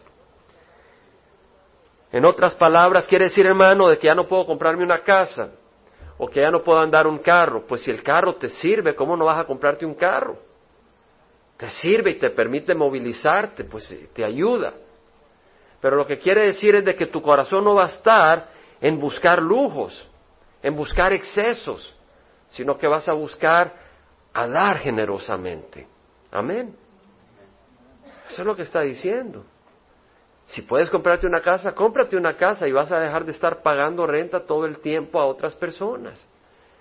En 2.12 2.26
otras 2.26 2.54
palabras, 2.54 3.06
quiere 3.08 3.24
decir, 3.24 3.46
hermano, 3.46 3.88
de 3.88 3.98
que 3.98 4.06
ya 4.06 4.14
no 4.14 4.28
puedo 4.28 4.44
comprarme 4.44 4.84
una 4.84 4.98
casa 4.98 5.52
o 6.18 6.28
que 6.28 6.42
ya 6.42 6.50
no 6.50 6.62
puedo 6.62 6.80
andar 6.80 7.06
un 7.06 7.18
carro. 7.18 7.64
Pues 7.66 7.80
si 7.80 7.90
el 7.90 8.02
carro 8.02 8.34
te 8.34 8.50
sirve, 8.50 8.94
¿cómo 8.94 9.16
no 9.16 9.24
vas 9.24 9.38
a 9.38 9.46
comprarte 9.46 9.86
un 9.86 9.94
carro? 9.94 10.36
Te 11.56 11.70
sirve 11.70 12.10
y 12.10 12.18
te 12.18 12.28
permite 12.28 12.74
movilizarte, 12.74 13.64
pues 13.64 13.90
eh, 13.90 14.10
te 14.12 14.22
ayuda. 14.22 14.74
Pero 15.84 15.96
lo 15.96 16.06
que 16.06 16.16
quiere 16.16 16.46
decir 16.46 16.74
es 16.76 16.82
de 16.82 16.96
que 16.96 17.08
tu 17.08 17.20
corazón 17.20 17.62
no 17.62 17.74
va 17.74 17.84
a 17.84 17.88
estar 17.88 18.48
en 18.80 18.98
buscar 18.98 19.42
lujos, 19.42 20.08
en 20.62 20.74
buscar 20.74 21.12
excesos, 21.12 21.94
sino 22.48 22.78
que 22.78 22.86
vas 22.86 23.06
a 23.06 23.12
buscar 23.12 23.70
a 24.32 24.48
dar 24.48 24.78
generosamente. 24.78 25.86
Amén. 26.32 26.74
Eso 28.30 28.40
es 28.40 28.46
lo 28.46 28.56
que 28.56 28.62
está 28.62 28.80
diciendo. 28.80 29.44
Si 30.46 30.62
puedes 30.62 30.88
comprarte 30.88 31.26
una 31.26 31.42
casa, 31.42 31.74
cómprate 31.74 32.16
una 32.16 32.34
casa 32.34 32.66
y 32.66 32.72
vas 32.72 32.90
a 32.90 32.98
dejar 32.98 33.26
de 33.26 33.32
estar 33.32 33.60
pagando 33.60 34.06
renta 34.06 34.42
todo 34.42 34.64
el 34.64 34.78
tiempo 34.78 35.20
a 35.20 35.26
otras 35.26 35.54
personas. 35.54 36.18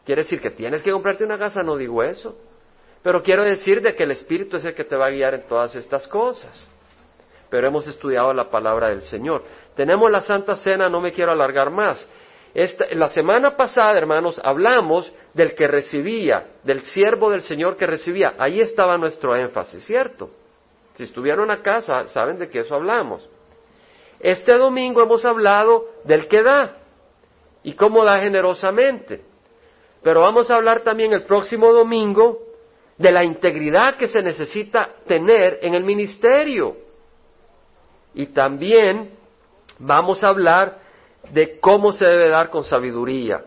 Quiere 0.06 0.22
decir 0.22 0.40
que 0.40 0.52
tienes 0.52 0.82
que 0.82 0.94
comprarte 0.94 1.26
una 1.26 1.38
casa, 1.38 1.62
no 1.62 1.76
digo 1.76 2.02
eso. 2.04 2.40
Pero 3.02 3.22
quiero 3.22 3.44
decir 3.44 3.82
de 3.82 3.96
que 3.96 4.04
el 4.04 4.12
Espíritu 4.12 4.56
es 4.56 4.64
el 4.64 4.74
que 4.74 4.86
te 4.86 4.96
va 4.96 5.08
a 5.08 5.12
guiar 5.12 5.34
en 5.34 5.46
todas 5.46 5.76
estas 5.76 6.08
cosas 6.08 6.70
pero 7.54 7.68
hemos 7.68 7.86
estudiado 7.86 8.34
la 8.34 8.50
palabra 8.50 8.90
del 8.90 9.04
Señor. 9.04 9.44
Tenemos 9.76 10.10
la 10.10 10.22
Santa 10.22 10.56
Cena, 10.56 10.90
no 10.90 11.00
me 11.00 11.12
quiero 11.12 11.34
alargar 11.34 11.70
más. 11.70 12.04
la 12.94 13.10
semana 13.10 13.56
pasada, 13.56 13.96
hermanos, 13.96 14.42
hablamos 14.44 15.14
del 15.36 15.54
que 15.54 15.68
recibía, 15.68 16.48
del 16.64 16.82
siervo 16.82 17.30
del 17.30 17.44
Señor 17.44 17.78
que 17.78 17.86
recibía. 17.86 18.34
Ahí 18.40 18.60
estaba 18.60 18.98
nuestro 18.98 19.36
énfasis, 19.36 19.86
¿cierto? 19.86 20.32
Si 20.96 21.04
estuvieron 21.04 21.52
acá, 21.52 21.82
saben 22.08 22.40
de 22.40 22.50
qué 22.50 22.62
eso 22.62 22.74
hablamos. 22.74 23.30
Este 24.20 24.58
domingo 24.58 25.04
hemos 25.04 25.24
hablado 25.24 25.86
del 26.06 26.28
que 26.28 26.42
da 26.42 26.78
y 27.62 27.74
cómo 27.74 28.04
da 28.04 28.20
generosamente. 28.20 29.26
Pero 30.02 30.22
vamos 30.22 30.50
a 30.50 30.56
hablar 30.56 30.82
también 30.82 31.14
el 31.14 31.26
próximo 31.26 31.72
domingo 31.72 32.40
de 32.98 33.12
la 33.12 33.24
integridad 33.24 33.96
que 33.96 34.08
se 34.08 34.24
necesita 34.24 34.90
tener 35.06 35.60
en 35.62 35.76
el 35.76 35.84
ministerio. 35.84 36.83
Y 38.14 38.28
también 38.28 39.12
vamos 39.80 40.24
a 40.24 40.30
hablar 40.30 40.80
de 41.32 41.60
cómo 41.60 41.94
se 41.94 42.06
debe 42.06 42.30
dar 42.30 42.50
con 42.50 42.64
sabiduría. 42.64 43.44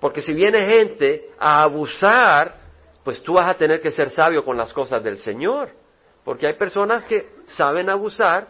Porque 0.00 0.20
si 0.20 0.32
viene 0.32 0.66
gente 0.66 1.30
a 1.38 1.62
abusar, 1.62 2.56
pues 3.04 3.22
tú 3.22 3.34
vas 3.34 3.48
a 3.48 3.54
tener 3.56 3.80
que 3.80 3.90
ser 3.90 4.10
sabio 4.10 4.44
con 4.44 4.56
las 4.56 4.72
cosas 4.72 5.02
del 5.02 5.18
Señor. 5.18 5.70
Porque 6.24 6.46
hay 6.46 6.54
personas 6.54 7.04
que 7.04 7.28
saben 7.46 7.88
abusar 7.88 8.48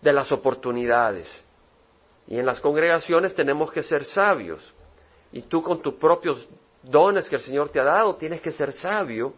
de 0.00 0.12
las 0.12 0.30
oportunidades. 0.32 1.28
Y 2.28 2.38
en 2.38 2.46
las 2.46 2.60
congregaciones 2.60 3.34
tenemos 3.34 3.70
que 3.70 3.82
ser 3.82 4.04
sabios. 4.04 4.72
Y 5.32 5.42
tú 5.42 5.62
con 5.62 5.82
tus 5.82 5.94
propios 5.94 6.48
dones 6.82 7.28
que 7.28 7.36
el 7.36 7.42
Señor 7.42 7.68
te 7.70 7.80
ha 7.80 7.84
dado, 7.84 8.16
tienes 8.16 8.40
que 8.40 8.52
ser 8.52 8.72
sabio 8.72 9.34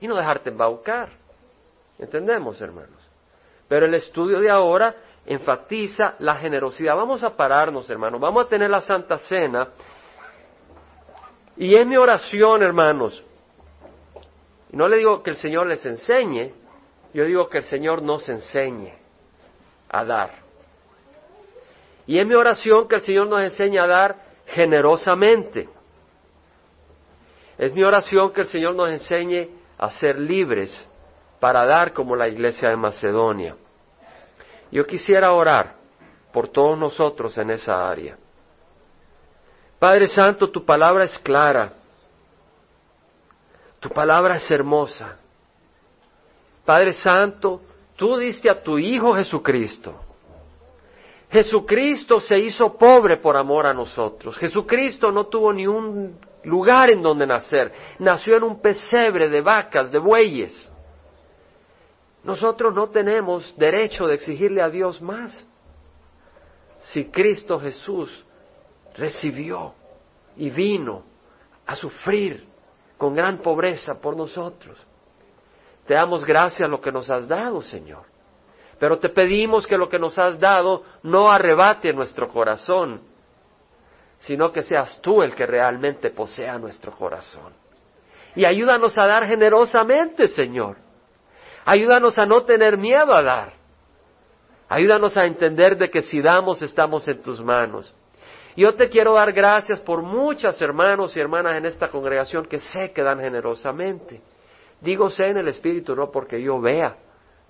y 0.00 0.06
no 0.06 0.14
dejarte 0.14 0.50
embaucar. 0.50 1.10
¿Entendemos, 1.98 2.60
hermanos? 2.60 2.99
Pero 3.70 3.86
el 3.86 3.94
estudio 3.94 4.40
de 4.40 4.50
ahora 4.50 4.96
enfatiza 5.24 6.16
la 6.18 6.34
generosidad. 6.34 6.96
Vamos 6.96 7.22
a 7.22 7.36
pararnos, 7.36 7.88
hermanos. 7.88 8.20
Vamos 8.20 8.46
a 8.46 8.48
tener 8.48 8.68
la 8.68 8.80
Santa 8.80 9.16
Cena. 9.16 9.68
Y 11.56 11.76
es 11.76 11.86
mi 11.86 11.96
oración, 11.96 12.64
hermanos. 12.64 13.22
No 14.72 14.88
le 14.88 14.96
digo 14.96 15.22
que 15.22 15.30
el 15.30 15.36
Señor 15.36 15.68
les 15.68 15.86
enseñe, 15.86 16.52
yo 17.14 17.24
digo 17.24 17.48
que 17.48 17.58
el 17.58 17.64
Señor 17.64 18.02
nos 18.02 18.28
enseñe 18.28 18.92
a 19.88 20.04
dar. 20.04 20.32
Y 22.08 22.18
es 22.18 22.26
mi 22.26 22.34
oración 22.34 22.88
que 22.88 22.96
el 22.96 23.02
Señor 23.02 23.28
nos 23.28 23.40
enseñe 23.40 23.78
a 23.78 23.86
dar 23.86 24.16
generosamente. 24.46 25.68
Es 27.56 27.72
mi 27.72 27.84
oración 27.84 28.32
que 28.32 28.40
el 28.40 28.48
Señor 28.48 28.74
nos 28.74 28.90
enseñe 28.90 29.48
a 29.78 29.90
ser 29.92 30.18
libres 30.18 30.89
para 31.40 31.66
dar 31.66 31.92
como 31.92 32.14
la 32.14 32.28
iglesia 32.28 32.68
de 32.68 32.76
Macedonia. 32.76 33.56
Yo 34.70 34.86
quisiera 34.86 35.32
orar 35.32 35.74
por 36.32 36.48
todos 36.48 36.78
nosotros 36.78 37.36
en 37.38 37.50
esa 37.50 37.90
área. 37.90 38.16
Padre 39.78 40.06
Santo, 40.06 40.50
tu 40.50 40.64
palabra 40.64 41.04
es 41.04 41.18
clara, 41.18 41.72
tu 43.80 43.88
palabra 43.88 44.36
es 44.36 44.48
hermosa. 44.50 45.16
Padre 46.64 46.92
Santo, 46.92 47.62
tú 47.96 48.18
diste 48.18 48.50
a 48.50 48.62
tu 48.62 48.78
Hijo 48.78 49.14
Jesucristo. 49.14 49.98
Jesucristo 51.30 52.20
se 52.20 52.38
hizo 52.38 52.76
pobre 52.76 53.16
por 53.16 53.36
amor 53.36 53.66
a 53.66 53.72
nosotros. 53.72 54.36
Jesucristo 54.36 55.10
no 55.10 55.26
tuvo 55.26 55.52
ni 55.52 55.66
un 55.66 56.18
lugar 56.44 56.90
en 56.90 57.02
donde 57.02 57.26
nacer. 57.26 57.72
Nació 57.98 58.36
en 58.36 58.42
un 58.42 58.60
pesebre 58.60 59.28
de 59.28 59.40
vacas, 59.40 59.90
de 59.90 59.98
bueyes. 59.98 60.69
Nosotros 62.22 62.74
no 62.74 62.88
tenemos 62.88 63.54
derecho 63.56 64.06
de 64.06 64.14
exigirle 64.14 64.62
a 64.62 64.68
Dios 64.68 65.00
más. 65.00 65.46
Si 66.82 67.06
Cristo 67.06 67.58
Jesús 67.58 68.24
recibió 68.94 69.74
y 70.36 70.50
vino 70.50 71.02
a 71.66 71.74
sufrir 71.76 72.46
con 72.98 73.14
gran 73.14 73.38
pobreza 73.38 73.94
por 73.94 74.16
nosotros. 74.16 74.78
Te 75.86 75.94
damos 75.94 76.24
gracias 76.24 76.62
a 76.62 76.70
lo 76.70 76.80
que 76.80 76.92
nos 76.92 77.08
has 77.08 77.26
dado, 77.26 77.62
Señor. 77.62 78.04
Pero 78.78 78.98
te 78.98 79.08
pedimos 79.08 79.66
que 79.66 79.78
lo 79.78 79.88
que 79.88 79.98
nos 79.98 80.18
has 80.18 80.38
dado 80.38 80.84
no 81.02 81.30
arrebate 81.30 81.92
nuestro 81.92 82.28
corazón, 82.28 83.00
sino 84.18 84.52
que 84.52 84.62
seas 84.62 85.00
tú 85.00 85.22
el 85.22 85.34
que 85.34 85.46
realmente 85.46 86.10
posea 86.10 86.58
nuestro 86.58 86.92
corazón. 86.92 87.52
Y 88.34 88.44
ayúdanos 88.44 88.96
a 88.98 89.06
dar 89.06 89.26
generosamente, 89.26 90.28
Señor 90.28 90.89
Ayúdanos 91.70 92.18
a 92.18 92.26
no 92.26 92.42
tener 92.42 92.76
miedo 92.76 93.14
a 93.14 93.22
dar. 93.22 93.52
Ayúdanos 94.68 95.16
a 95.16 95.24
entender 95.24 95.78
de 95.78 95.88
que 95.88 96.02
si 96.02 96.20
damos 96.20 96.62
estamos 96.62 97.06
en 97.06 97.22
tus 97.22 97.40
manos. 97.40 97.94
Yo 98.56 98.74
te 98.74 98.88
quiero 98.88 99.14
dar 99.14 99.32
gracias 99.32 99.80
por 99.80 100.02
muchas 100.02 100.60
hermanos 100.60 101.16
y 101.16 101.20
hermanas 101.20 101.54
en 101.54 101.66
esta 101.66 101.86
congregación 101.86 102.46
que 102.46 102.58
sé 102.58 102.90
que 102.90 103.04
dan 103.04 103.20
generosamente. 103.20 104.20
Digo 104.80 105.10
sé 105.10 105.26
en 105.26 105.36
el 105.36 105.46
Espíritu, 105.46 105.94
no 105.94 106.10
porque 106.10 106.42
yo 106.42 106.60
vea, 106.60 106.96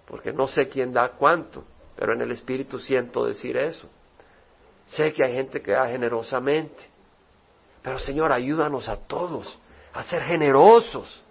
porque 0.07 0.35
no 0.35 0.49
sé 0.49 0.69
quién 0.69 0.93
da 0.93 1.13
cuánto, 1.13 1.65
pero 1.97 2.13
en 2.13 2.21
el 2.21 2.31
Espíritu 2.31 2.79
siento 2.79 3.25
decir 3.25 3.57
eso. 3.57 3.89
Sé 4.85 5.15
que 5.15 5.25
hay 5.25 5.33
gente 5.33 5.63
que 5.63 5.73
da 5.73 5.87
generosamente. 5.87 6.83
Pero 7.81 7.99
Señor, 7.99 8.33
ayúdanos 8.33 8.87
a 8.87 8.97
todos 8.99 9.59
a 9.95 10.03
ser 10.03 10.25
generosos, 10.25 11.25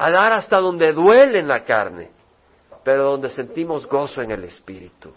a 0.00 0.10
dar 0.10 0.32
hasta 0.32 0.60
donde 0.60 0.92
duele 0.92 1.40
en 1.40 1.48
la 1.48 1.64
carne, 1.64 2.10
pero 2.84 3.10
donde 3.10 3.30
sentimos 3.30 3.84
gozo 3.84 4.22
en 4.22 4.30
el 4.30 4.44
Espíritu. 4.44 5.12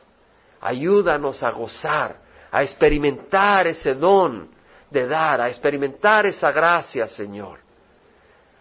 Ayúdanos 0.59 1.43
a 1.43 1.51
gozar, 1.51 2.17
a 2.51 2.63
experimentar 2.63 3.67
ese 3.67 3.93
don 3.93 4.49
de 4.89 5.07
dar, 5.07 5.39
a 5.39 5.49
experimentar 5.49 6.25
esa 6.25 6.51
gracia, 6.51 7.07
Señor, 7.07 7.59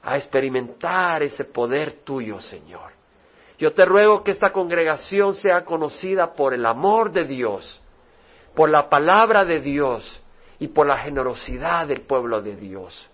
a 0.02 0.18
experimentar 0.18 1.22
ese 1.22 1.46
poder 1.46 2.04
tuyo, 2.04 2.38
Señor. 2.38 2.92
Yo 3.58 3.72
te 3.72 3.86
ruego 3.86 4.22
que 4.22 4.32
esta 4.32 4.52
congregación 4.52 5.34
sea 5.36 5.64
conocida 5.64 6.34
por 6.34 6.52
el 6.52 6.66
amor 6.66 7.12
de 7.12 7.24
Dios, 7.24 7.80
por 8.54 8.68
la 8.68 8.90
palabra 8.90 9.46
de 9.46 9.60
Dios 9.60 10.22
y 10.58 10.68
por 10.68 10.86
la 10.86 10.98
generosidad 10.98 11.86
del 11.86 12.02
pueblo 12.02 12.42
de 12.42 12.56
Dios. 12.56 13.10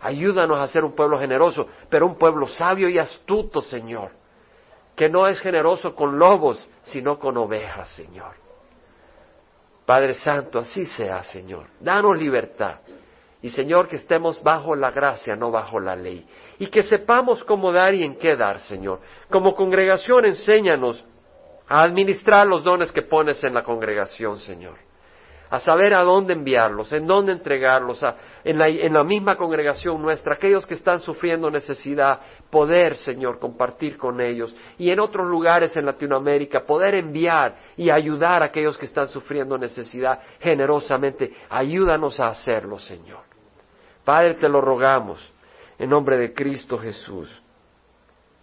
Ayúdanos 0.00 0.58
a 0.58 0.66
ser 0.68 0.84
un 0.84 0.94
pueblo 0.94 1.18
generoso, 1.18 1.66
pero 1.88 2.06
un 2.06 2.16
pueblo 2.16 2.48
sabio 2.48 2.88
y 2.88 2.98
astuto, 2.98 3.60
Señor 3.60 4.20
que 5.00 5.08
no 5.08 5.26
es 5.26 5.40
generoso 5.40 5.94
con 5.94 6.18
lobos, 6.18 6.68
sino 6.82 7.18
con 7.18 7.34
ovejas, 7.38 7.88
Señor. 7.88 8.34
Padre 9.86 10.12
Santo, 10.12 10.58
así 10.58 10.84
sea, 10.84 11.24
Señor. 11.24 11.68
Danos 11.80 12.18
libertad. 12.18 12.80
Y 13.40 13.48
Señor, 13.48 13.88
que 13.88 13.96
estemos 13.96 14.42
bajo 14.42 14.74
la 14.74 14.90
gracia, 14.90 15.34
no 15.36 15.50
bajo 15.50 15.80
la 15.80 15.96
ley. 15.96 16.26
Y 16.58 16.66
que 16.66 16.82
sepamos 16.82 17.42
cómo 17.44 17.72
dar 17.72 17.94
y 17.94 18.04
en 18.04 18.16
qué 18.16 18.36
dar, 18.36 18.60
Señor. 18.60 19.00
Como 19.30 19.54
congregación, 19.54 20.26
enséñanos 20.26 21.02
a 21.66 21.80
administrar 21.80 22.46
los 22.46 22.62
dones 22.62 22.92
que 22.92 23.00
pones 23.00 23.42
en 23.42 23.54
la 23.54 23.64
congregación, 23.64 24.36
Señor 24.36 24.89
a 25.50 25.58
saber 25.58 25.92
a 25.94 26.02
dónde 26.02 26.32
enviarlos, 26.32 26.92
en 26.92 27.06
dónde 27.06 27.32
entregarlos, 27.32 28.04
en, 28.44 28.58
la, 28.58 28.68
en 28.68 28.92
la 28.92 29.02
misma 29.02 29.36
congregación 29.36 30.00
nuestra, 30.00 30.34
aquellos 30.34 30.64
que 30.64 30.74
están 30.74 31.00
sufriendo 31.00 31.50
necesidad, 31.50 32.20
poder, 32.48 32.96
Señor, 32.96 33.40
compartir 33.40 33.98
con 33.98 34.20
ellos, 34.20 34.54
y 34.78 34.90
en 34.90 35.00
otros 35.00 35.26
lugares 35.26 35.76
en 35.76 35.86
Latinoamérica, 35.86 36.64
poder 36.64 36.94
enviar 36.94 37.56
y 37.76 37.90
ayudar 37.90 38.42
a 38.42 38.46
aquellos 38.46 38.78
que 38.78 38.86
están 38.86 39.08
sufriendo 39.08 39.58
necesidad 39.58 40.20
generosamente. 40.38 41.32
Ayúdanos 41.48 42.20
a 42.20 42.28
hacerlo, 42.28 42.78
Señor. 42.78 43.20
Padre, 44.04 44.34
te 44.34 44.48
lo 44.48 44.60
rogamos, 44.60 45.20
en 45.78 45.90
nombre 45.90 46.16
de 46.16 46.32
Cristo 46.32 46.78
Jesús. 46.78 47.28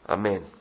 Amén. 0.05 0.56